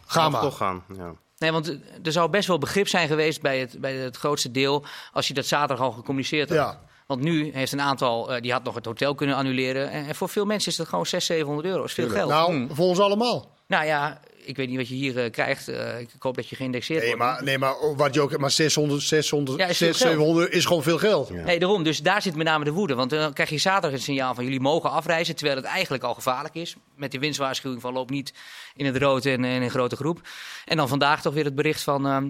ga 0.06 0.28
maar. 0.28 0.40
toch 0.40 0.56
gaan. 0.56 0.84
Ja. 0.96 1.12
Nee, 1.38 1.52
want 1.52 1.66
er 2.02 2.12
zou 2.12 2.30
best 2.30 2.48
wel 2.48 2.58
begrip 2.58 2.88
zijn 2.88 3.08
geweest 3.08 3.40
bij 3.42 3.58
het, 3.60 3.80
bij 3.80 3.94
het 3.94 4.16
grootste 4.16 4.50
deel 4.50 4.84
als 5.12 5.28
je 5.28 5.34
dat 5.34 5.46
zaterdag 5.46 5.80
al 5.86 5.92
gecommuniceerd 5.92 6.48
had. 6.48 6.58
Ja. 6.58 6.80
Want 7.12 7.24
nu 7.24 7.50
heeft 7.54 7.72
een 7.72 7.80
aantal, 7.80 8.32
eh, 8.34 8.40
die 8.42 8.52
had 8.52 8.62
nog 8.64 8.74
het 8.74 8.84
hotel 8.84 9.14
kunnen 9.14 9.36
annuleren. 9.36 9.90
En, 9.90 10.06
en 10.06 10.14
voor 10.14 10.28
veel 10.28 10.44
mensen 10.44 10.70
is 10.70 10.76
dat 10.76 10.88
gewoon 10.88 11.06
600, 11.06 11.40
700 11.40 11.66
euro. 11.66 11.78
Dat 11.80 11.88
is 11.88 11.94
veel 11.94 12.08
geld. 12.08 12.30
Nou, 12.30 12.68
voor 12.72 12.86
ons 12.86 12.98
allemaal. 13.00 13.50
Nou 13.66 13.84
ja, 13.86 14.20
ik 14.44 14.56
weet 14.56 14.68
niet 14.68 14.76
wat 14.76 14.88
je 14.88 14.94
hier 14.94 15.18
eh, 15.24 15.30
krijgt. 15.30 15.68
Eh, 15.68 16.00
ik 16.00 16.08
hoop 16.18 16.34
dat 16.34 16.48
je 16.48 16.56
geïndexeerd 16.56 17.00
Nee, 17.00 17.08
wordt. 17.08 17.22
maar, 17.22 17.42
nee, 17.44 17.58
maar 17.58 17.74
wat 17.96 18.14
je 18.14 18.20
ook, 18.20 18.38
maar 18.38 18.50
600, 18.50 19.02
600, 19.02 19.58
Ja, 19.58 19.66
is 19.66 19.76
veel 19.78 19.86
600 19.94 20.18
geld. 20.18 20.36
700 20.36 20.52
is 20.54 20.64
gewoon 20.66 20.82
veel 20.82 20.98
geld. 20.98 21.28
Ja. 21.28 21.44
Nee, 21.44 21.58
daarom. 21.58 21.82
Dus 21.82 21.98
daar 22.02 22.22
zit 22.22 22.36
met 22.36 22.46
name 22.46 22.64
de 22.64 22.72
woede. 22.72 22.94
Want 22.94 23.10
dan 23.10 23.32
krijg 23.32 23.50
je 23.50 23.58
zaterdag 23.58 23.90
het 23.90 24.02
signaal 24.02 24.34
van 24.34 24.44
jullie 24.44 24.60
mogen 24.60 24.90
afreizen. 24.90 25.36
Terwijl 25.36 25.56
het 25.56 25.66
eigenlijk 25.66 26.04
al 26.04 26.14
gevaarlijk 26.14 26.54
is. 26.54 26.76
Met 26.96 27.12
de 27.12 27.18
winstwaarschuwing 27.18 27.82
van 27.82 27.92
loop 27.92 28.10
niet 28.10 28.32
in 28.76 28.86
het 28.86 28.96
rood 28.96 29.24
en, 29.24 29.44
en 29.44 29.50
in 29.50 29.62
een 29.62 29.70
grote 29.70 29.96
groep. 29.96 30.20
En 30.64 30.76
dan 30.76 30.88
vandaag 30.88 31.22
toch 31.22 31.34
weer 31.34 31.44
het 31.44 31.54
bericht 31.54 31.82
van... 31.82 32.06
ehm, 32.06 32.28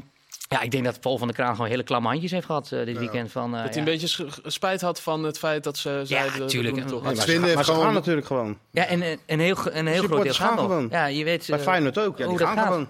ja, 0.53 0.61
ik 0.61 0.71
denk 0.71 0.85
dat 0.85 1.01
Paul 1.01 1.19
van 1.19 1.27
der 1.27 1.37
Kraan 1.37 1.55
gewoon 1.55 1.71
hele 1.71 1.83
klamme 1.83 2.09
handjes 2.09 2.31
heeft 2.31 2.47
gehad 2.47 2.73
eh, 2.73 2.85
dit 2.85 2.99
weekend. 2.99 3.31
Van, 3.33 3.45
eh, 3.45 3.63
dat 3.63 3.75
hij 3.75 3.85
ja. 3.85 3.91
een 3.93 3.99
beetje 3.99 4.27
spijt 4.45 4.81
had 4.81 5.01
van 5.01 5.25
het 5.25 5.39
feit 5.39 5.65
dat 5.65 5.77
ze 5.77 6.01
zeiden... 6.05 6.39
we 6.41 6.45
tuurlijk. 6.45 6.77
het 6.77 6.89
toch. 6.89 7.03
Maar 7.03 7.13
Maar, 7.15 7.15
ze, 7.15 7.23
Twente 7.23 7.33
gaan- 7.33 7.43
heeft 7.45 7.55
maar 7.55 7.65
ze 7.65 7.71
gewoon- 7.71 7.87
gaan 7.87 7.95
natuurlijk 7.95 8.27
gewoon. 8.27 8.59
Ja, 8.71 8.85
en 8.85 9.03
en 9.03 9.19
een 9.27 9.41
heel, 9.41 9.57
een 9.65 9.87
heel 9.87 10.03
groot 10.03 10.23
deel 10.23 10.33
gaan 10.33 10.57
nog. 10.57 10.65
gewoon. 10.65 10.89
Ja, 10.91 11.07
je 11.07 11.25
weet 11.25 11.47
Bij 11.47 11.59
eh, 11.59 11.65
Feyenoord 11.65 11.99
ook. 11.99 12.19
Ja, 12.19 12.27
hoe 12.27 12.37
die 12.39 12.47
gaan 12.47 12.57
gaat. 12.57 12.67
gewoon. 12.67 12.89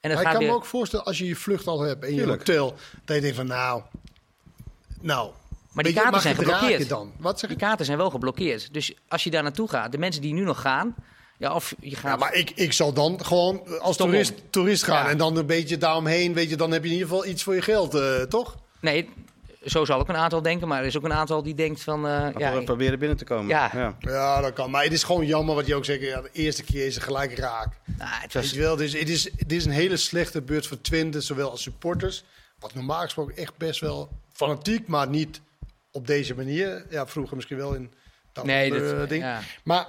En 0.00 0.12
dat 0.12 0.12
Maar 0.12 0.20
ik 0.22 0.30
kan 0.30 0.38
weer... 0.38 0.48
me 0.48 0.54
ook 0.54 0.64
voorstellen, 0.64 1.04
als 1.04 1.18
je 1.18 1.26
je 1.26 1.36
vlucht 1.36 1.66
al 1.66 1.80
hebt 1.80 2.04
in 2.04 2.10
je 2.14 2.16
Tuurlijk. 2.20 2.38
hotel, 2.38 2.74
dat 3.04 3.16
je 3.16 3.22
denkt 3.22 3.36
van 3.36 3.46
nou, 3.46 3.82
nou. 5.00 5.30
Maar 5.72 5.84
die 5.84 5.94
kaarten 5.94 6.20
zijn 6.20 6.34
geblokkeerd. 6.34 6.88
dan? 6.88 7.12
Wat 7.18 7.38
zeg 7.38 7.50
Die 7.50 7.58
kaarten 7.58 7.86
zijn 7.86 7.98
wel 7.98 8.10
geblokkeerd. 8.10 8.72
Dus 8.74 8.94
als 9.08 9.24
je 9.24 9.30
daar 9.30 9.42
naartoe 9.42 9.68
gaat, 9.68 9.92
de 9.92 9.98
mensen 9.98 10.22
die 10.22 10.32
nu 10.32 10.42
nog 10.42 10.60
gaan... 10.60 10.94
Ja, 11.38 11.54
of 11.54 11.74
je 11.80 11.96
gaat... 11.96 12.10
Ja, 12.10 12.16
maar 12.16 12.34
ik, 12.34 12.50
ik 12.54 12.72
zal 12.72 12.92
dan 12.92 13.24
gewoon 13.24 13.80
als 13.80 13.94
Stom 13.94 14.08
toerist, 14.10 14.30
om. 14.32 14.38
toerist 14.50 14.82
gaan 14.82 15.04
Ja. 15.04 15.10
en 15.10 15.18
dan 15.18 15.36
een 15.36 15.46
beetje 15.46 15.78
daaromheen, 15.78 16.34
weet 16.34 16.50
je, 16.50 16.56
dan 16.56 16.70
heb 16.70 16.82
je 16.82 16.88
in 16.88 16.94
ieder 16.94 17.08
geval 17.08 17.26
iets 17.26 17.42
voor 17.42 17.54
je 17.54 17.62
geld, 17.62 17.94
eh, 17.94 18.22
toch? 18.22 18.56
Nee, 18.80 19.08
zo 19.64 19.84
zal 19.84 19.98
ook 19.98 20.08
een 20.08 20.16
aantal 20.16 20.42
denken. 20.42 20.68
Maar 20.68 20.80
er 20.80 20.86
is 20.86 20.96
ook 20.96 21.04
een 21.04 21.12
aantal 21.12 21.42
die 21.42 21.54
denkt 21.54 21.82
van... 21.82 22.06
eh, 22.06 22.28
Ja, 22.38 22.54
we 22.54 22.62
proberen 22.64 22.98
binnen 22.98 23.16
te 23.16 23.24
komen. 23.24 23.46
Ja. 23.48 23.70
Ja. 23.74 23.96
Ja, 24.00 24.40
dat 24.40 24.52
kan. 24.52 24.70
Maar 24.70 24.82
het 24.82 24.92
is 24.92 25.02
gewoon 25.02 25.26
jammer 25.26 25.54
wat 25.54 25.66
je 25.66 25.74
ook 25.74 25.84
zegt. 25.84 26.00
Ja, 26.00 26.20
de 26.20 26.28
eerste 26.32 26.62
keer 26.64 26.86
is 26.86 26.94
het 26.94 27.04
gelijk 27.04 27.38
raak. 27.38 27.68
nou, 27.84 28.10
het 28.10 28.32
Weet 28.32 28.42
was, 28.42 28.52
je 28.52 28.60
wel, 28.60 28.76
dus 28.76 28.92
het 28.92 29.08
is, 29.08 29.30
het 29.36 29.52
is 29.52 29.64
een 29.64 29.70
hele 29.70 29.96
slechte 29.96 30.42
beurt 30.42 30.66
voor 30.66 30.80
Twente, 30.80 31.20
zowel 31.20 31.50
als 31.50 31.62
supporters. 31.62 32.24
Wat 32.58 32.74
normaal 32.74 33.00
gesproken 33.00 33.36
echt 33.36 33.56
best 33.56 33.80
wel 33.80 34.08
fanatiek, 34.32 34.86
maar 34.86 35.08
niet 35.08 35.40
op 35.92 36.06
deze 36.06 36.34
manier. 36.34 36.86
Ja, 36.90 37.06
vroeger 37.06 37.34
misschien 37.36 37.56
wel 37.56 37.74
in 37.74 37.92
dat 38.32 38.44
Nee, 38.44 39.06
ding. 39.06 39.22
ja. 39.22 39.40
Maar 39.64 39.86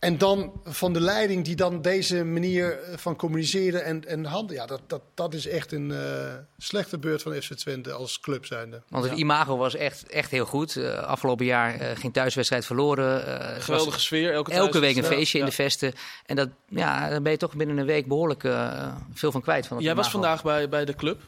en 0.00 0.18
dan 0.18 0.52
van 0.64 0.92
de 0.92 1.00
leiding 1.00 1.44
die 1.44 1.56
dan 1.56 1.82
deze 1.82 2.24
manier 2.24 2.78
eh, 2.82 2.96
van 2.96 3.16
communiceren 3.16 3.84
en, 3.84 4.06
en 4.08 4.24
handelen. 4.24 4.60
Ja, 4.62 4.66
dat, 4.66 4.80
dat, 4.86 5.00
dat 5.14 5.34
is 5.34 5.46
echt 5.46 5.72
een 5.72 5.90
eh, 5.92 6.34
slechte 6.58 6.98
beurt 6.98 7.22
van 7.22 7.32
FC 7.32 7.52
Twente 7.54 7.92
als 7.92 8.20
club 8.20 8.46
zijnde. 8.46 8.82
want 8.88 9.04
het 9.04 9.18
imago 9.18 9.56
was 9.56 9.74
echt, 9.74 10.06
echt 10.08 10.30
heel 10.30 10.44
goed. 10.46 10.76
Eh, 10.76 10.92
afgelopen 10.98 11.44
jaar 11.46 11.74
eh, 11.74 11.96
geen 11.96 12.12
thuiswedstrijd 12.12 12.66
verloren. 12.66 13.26
Eh, 13.40 13.54
was 13.54 13.64
Geweldige 13.64 14.00
sfeer. 14.00 14.32
Elke, 14.32 14.52
elke 14.52 14.78
week 14.78 14.96
een 14.96 15.04
feestje 15.04 15.38
in 15.38 15.44
de 15.44 15.52
vesten. 15.52 15.92
En 16.26 16.36
dat, 16.36 16.48
ja, 16.68 17.08
dan 17.08 17.22
ben 17.22 17.32
je 17.32 17.38
toch 17.38 17.54
binnen 17.54 17.78
een 17.78 17.86
week 17.86 18.06
behoorlijk 18.06 18.44
eh, 18.44 18.94
veel 19.12 19.32
van 19.32 19.42
kwijt. 19.42 19.66
Van 19.66 19.76
het 19.76 19.86
Jij 19.86 19.94
was 19.94 20.04
imago. 20.06 20.20
vandaag 20.20 20.42
bij, 20.42 20.68
bij 20.68 20.84
de 20.84 20.94
club. 20.94 21.20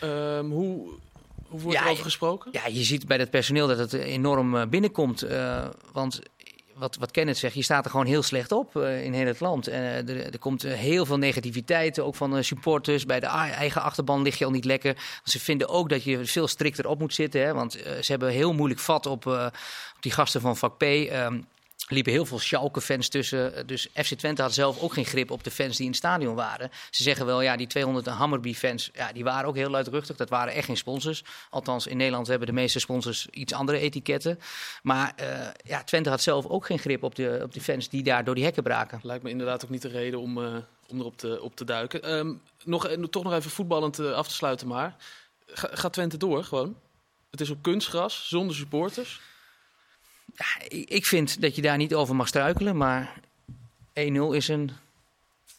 Ehm, 0.00 0.44
hoe, 0.44 0.88
hoe 1.48 1.60
wordt 1.60 1.78
Ja, 1.78 1.84
er 1.84 1.90
over 1.90 2.04
gesproken? 2.04 2.48
Ja, 2.52 2.66
je 2.66 2.82
ziet 2.84 3.06
bij 3.06 3.16
het 3.16 3.30
personeel 3.30 3.66
dat 3.66 3.78
het 3.78 3.92
enorm 3.92 4.70
binnenkomt. 4.70 5.22
eh, 5.22 5.66
want 5.92 6.20
wat, 6.80 6.96
wat 6.96 7.10
Kenneth 7.10 7.38
zegt, 7.38 7.54
je 7.54 7.62
staat 7.62 7.84
er 7.84 7.90
gewoon 7.90 8.06
heel 8.06 8.22
slecht 8.22 8.52
op 8.52 8.76
eh, 8.76 9.04
in 9.04 9.12
heel 9.12 9.26
het 9.26 9.40
land. 9.40 9.66
Eh, 9.66 10.08
er, 10.08 10.32
er 10.32 10.38
komt 10.38 10.64
eh, 10.64 10.72
heel 10.72 11.06
veel 11.06 11.18
negativiteit, 11.18 12.00
ook 12.00 12.14
van 12.14 12.44
supporters. 12.44 13.06
Bij 13.06 13.20
de 13.20 13.26
eigen 13.26 13.82
achterban 13.82 14.22
lig 14.22 14.38
je 14.38 14.44
al 14.44 14.50
niet 14.50 14.64
lekker. 14.64 14.96
Ze 15.24 15.40
vinden 15.40 15.68
ook 15.68 15.88
dat 15.88 16.04
je 16.04 16.26
veel 16.26 16.48
strikter 16.48 16.88
op 16.88 16.98
moet 16.98 17.14
zitten. 17.14 17.40
Hè, 17.40 17.54
want 17.54 17.72
ze 17.72 18.06
hebben 18.06 18.30
heel 18.30 18.52
moeilijk 18.52 18.80
vat 18.80 19.06
op, 19.06 19.26
op 19.26 19.52
die 20.00 20.12
gasten 20.12 20.40
van 20.40 20.56
vak 20.56 20.76
P. 20.76 20.82
Ehm, 20.82 21.40
liepen 21.90 22.12
heel 22.12 22.26
veel 22.26 22.38
Schalke-fans 22.38 23.08
tussen. 23.08 23.66
Dus 23.66 23.88
FC 23.94 24.14
Twente 24.14 24.42
had 24.42 24.54
zelf 24.54 24.80
ook 24.80 24.92
geen 24.92 25.04
grip 25.04 25.30
op 25.30 25.44
de 25.44 25.50
fans 25.50 25.76
die 25.76 25.84
in 25.84 25.90
het 25.90 26.00
stadion 26.00 26.34
waren. 26.34 26.70
Ze 26.90 27.02
zeggen 27.02 27.26
wel, 27.26 27.40
ja, 27.40 27.56
die 27.56 27.66
200 27.66 28.06
Hammerby-fans, 28.06 28.90
ja, 28.92 29.12
die 29.12 29.24
waren 29.24 29.48
ook 29.48 29.56
heel 29.56 29.70
luidruchtig. 29.70 30.16
Dat 30.16 30.28
waren 30.28 30.52
echt 30.52 30.66
geen 30.66 30.76
sponsors. 30.76 31.24
Althans, 31.50 31.86
in 31.86 31.96
Nederland 31.96 32.26
hebben 32.26 32.46
de 32.46 32.52
meeste 32.52 32.78
sponsors 32.78 33.26
iets 33.30 33.52
andere 33.52 33.78
etiketten. 33.78 34.38
Maar 34.82 35.12
eh, 35.16 35.48
ja, 35.64 35.84
Twente 35.84 36.10
had 36.10 36.20
zelf 36.20 36.46
ook 36.46 36.66
geen 36.66 36.78
grip 36.78 37.02
op 37.02 37.14
de, 37.14 37.40
op 37.42 37.52
de 37.52 37.60
fans 37.60 37.88
die 37.88 38.02
daar 38.02 38.24
door 38.24 38.34
die 38.34 38.44
hekken 38.44 38.62
braken. 38.62 39.00
Lijkt 39.02 39.22
me 39.22 39.30
inderdaad 39.30 39.64
ook 39.64 39.70
niet 39.70 39.82
de 39.82 39.88
reden 39.88 40.20
om, 40.20 40.44
eh, 40.44 40.56
om 40.88 40.98
erop 40.98 41.16
te, 41.16 41.42
op 41.42 41.56
te 41.56 41.64
duiken. 41.64 42.02
Ehm, 42.02 42.32
nog, 42.64 42.86
eh, 42.86 43.02
toch 43.02 43.22
nog 43.22 43.32
even 43.32 43.50
voetballend 43.50 44.00
af 44.00 44.28
te 44.28 44.34
sluiten 44.34 44.66
maar. 44.66 44.96
Ga, 45.46 45.68
gaat 45.72 45.92
Twente 45.92 46.16
door 46.16 46.44
gewoon? 46.44 46.76
Het 47.30 47.40
is 47.40 47.50
op 47.50 47.62
kunstgras, 47.62 48.28
zonder 48.28 48.56
supporters. 48.56 49.20
Ja, 50.34 50.64
ik 50.68 50.88
ik 50.90 51.06
vind 51.06 51.40
dat 51.40 51.54
je 51.56 51.62
daar 51.62 51.76
niet 51.76 51.94
over 51.94 52.16
mag 52.16 52.28
struikelen, 52.28 52.76
maar 52.76 53.14
1-0 53.94 54.34
is 54.34 54.48
een 54.48 54.70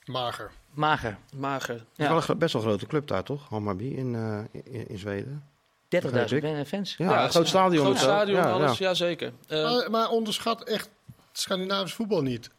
Mager. 0.06 0.52
mager. 0.74 1.18
Mager. 1.36 1.74
Het 1.74 1.82
is 1.98 2.06
Ja, 2.06 2.14
wel 2.14 2.24
een 2.28 2.38
best 2.38 2.54
wel 2.54 2.62
een 2.62 2.68
grote 2.68 2.86
club 2.88 3.08
daar, 3.08 3.24
toch? 3.24 3.50
Hammarby 3.50 3.84
in, 3.96 4.16
eh, 4.16 4.62
in, 4.74 4.88
in 4.90 4.98
Zweden. 4.98 5.44
30.000 5.88 6.42
begrijp 6.42 6.68
fans. 6.68 6.96
Ja, 6.98 7.24
een 7.24 7.30
groot 7.30 7.48
stadion. 7.48 7.86
Groot 7.86 7.98
stadion, 7.98 8.38
Ja, 8.38 8.52
alles. 8.52 8.78
ja. 8.78 8.88
Ja, 8.88 8.94
zeker. 8.94 9.32
Ehm, 9.48 9.62
Maar, 9.64 9.92
maar 9.92 10.10
onderschat 10.10 10.64
echt 10.64 10.90
Scandinavisch 11.32 11.94
voetbal 11.94 12.22
niet. 12.22 12.50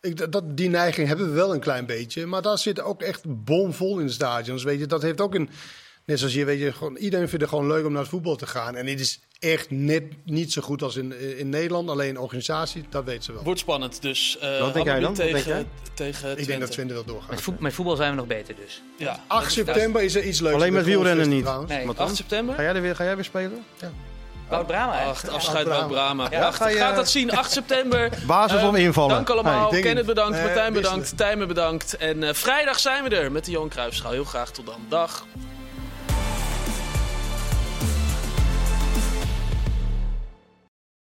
Ik, 0.00 0.32
dat, 0.32 0.56
die 0.56 0.68
neiging 0.68 1.08
hebben 1.08 1.26
we 1.28 1.32
wel 1.32 1.54
een 1.54 1.60
klein 1.60 1.86
beetje. 1.86 2.26
Maar 2.26 2.42
daar 2.42 2.58
zit 2.58 2.80
ook 2.80 3.02
echt 3.02 3.44
bomvol 3.44 3.98
in 3.98 4.06
de 4.06 4.12
stadions. 4.12 4.62
Weet 4.64 4.78
je, 4.78 4.86
dat 4.86 5.02
heeft 5.02 5.20
ook 5.20 5.34
een. 5.34 5.50
Net 6.04 6.18
zoals 6.18 6.34
je 6.34 6.44
weet, 6.44 6.60
je, 6.60 6.72
gewoon, 6.72 6.96
iedereen 6.96 7.28
vindt 7.28 7.44
het 7.44 7.50
gewoon 7.54 7.66
leuk 7.66 7.84
om 7.86 7.92
naar 7.92 8.00
het 8.00 8.10
voetbal 8.10 8.36
te 8.36 8.46
gaan. 8.46 8.76
En 8.76 8.86
dit 8.86 9.00
is 9.00 9.20
echt 9.38 9.70
net 9.70 10.02
niet 10.24 10.52
zo 10.52 10.62
goed 10.62 10.82
als 10.82 10.96
in, 10.96 11.38
in 11.38 11.48
Nederland. 11.48 11.90
Alleen 11.90 12.18
organisatie, 12.18 12.84
dat 12.90 13.04
weet 13.04 13.24
ze 13.24 13.32
wel. 13.32 13.42
Wordt 13.42 13.60
spannend, 13.60 14.02
dus. 14.02 14.38
eh 14.40 14.60
Wat 14.60 14.74
denk 14.74 14.86
jij 14.86 15.00
dan? 15.00 15.14
Tegen, 15.14 15.44
denk 15.44 15.66
tegen 15.94 16.20
Twente. 16.20 16.40
Ik 16.40 16.46
denk 16.46 16.60
dat 16.60 16.70
Twente 16.70 16.94
wel 16.94 17.04
doorgaat. 17.04 17.30
Met, 17.30 17.40
voet- 17.40 17.60
met 17.60 17.74
voetbal 17.74 17.96
zijn 17.96 18.10
we 18.10 18.16
nog 18.16 18.26
beter 18.26 18.54
dus. 18.64 18.82
Ja. 18.96 19.20
8 19.26 19.52
september 19.52 20.02
is 20.02 20.14
er 20.14 20.22
iets 20.22 20.40
leuks. 20.40 20.54
Alleen 20.54 20.72
met 20.72 20.84
wielrennen 20.84 21.28
niet. 21.28 21.42
trouwens. 21.42 21.72
Nee. 21.72 21.86
Wat 21.86 21.96
dan? 21.96 22.06
8 22.06 22.16
september? 22.16 22.54
Ga 22.54 22.62
jij, 22.62 22.74
er 22.74 22.82
weer, 22.82 22.96
ga 22.96 23.04
jij 23.04 23.14
weer 23.14 23.24
spelen? 23.24 23.64
Wout 24.48 24.66
Brama 24.66 25.04
Ach, 25.04 25.28
afscheid 25.28 25.66
Ja, 25.66 25.78
van 25.78 25.88
Brama. 25.88 26.26
Ja, 26.30 26.50
ga 26.50 26.68
je- 26.68 26.76
Gaat 26.76 26.96
dat 26.96 27.10
zien, 27.10 27.30
8 27.30 27.50
september. 27.52 28.10
Basis 28.26 28.60
Eh, 28.60 28.68
of 28.68 28.76
invallen? 28.76 29.14
Dank 29.14 29.30
allemaal. 29.30 29.70
Hey, 29.70 29.80
Kenneth 29.80 30.06
bedankt, 30.06 30.36
Eh, 30.36 30.44
Martijn 30.44 30.72
bedankt, 30.72 31.16
Tijmen 31.16 31.48
bedankt. 31.48 31.96
En 31.96 32.22
eh, 32.22 32.34
vrijdag 32.34 32.78
zijn 32.78 33.04
we 33.04 33.10
er 33.16 33.32
met 33.32 33.44
de 33.44 33.50
Johan 33.50 33.68
Cruijffschaal. 33.68 34.10
Heel 34.12 34.24
graag 34.24 34.50
tot 34.50 34.66
dan. 34.66 34.80
Dag. 34.88 35.26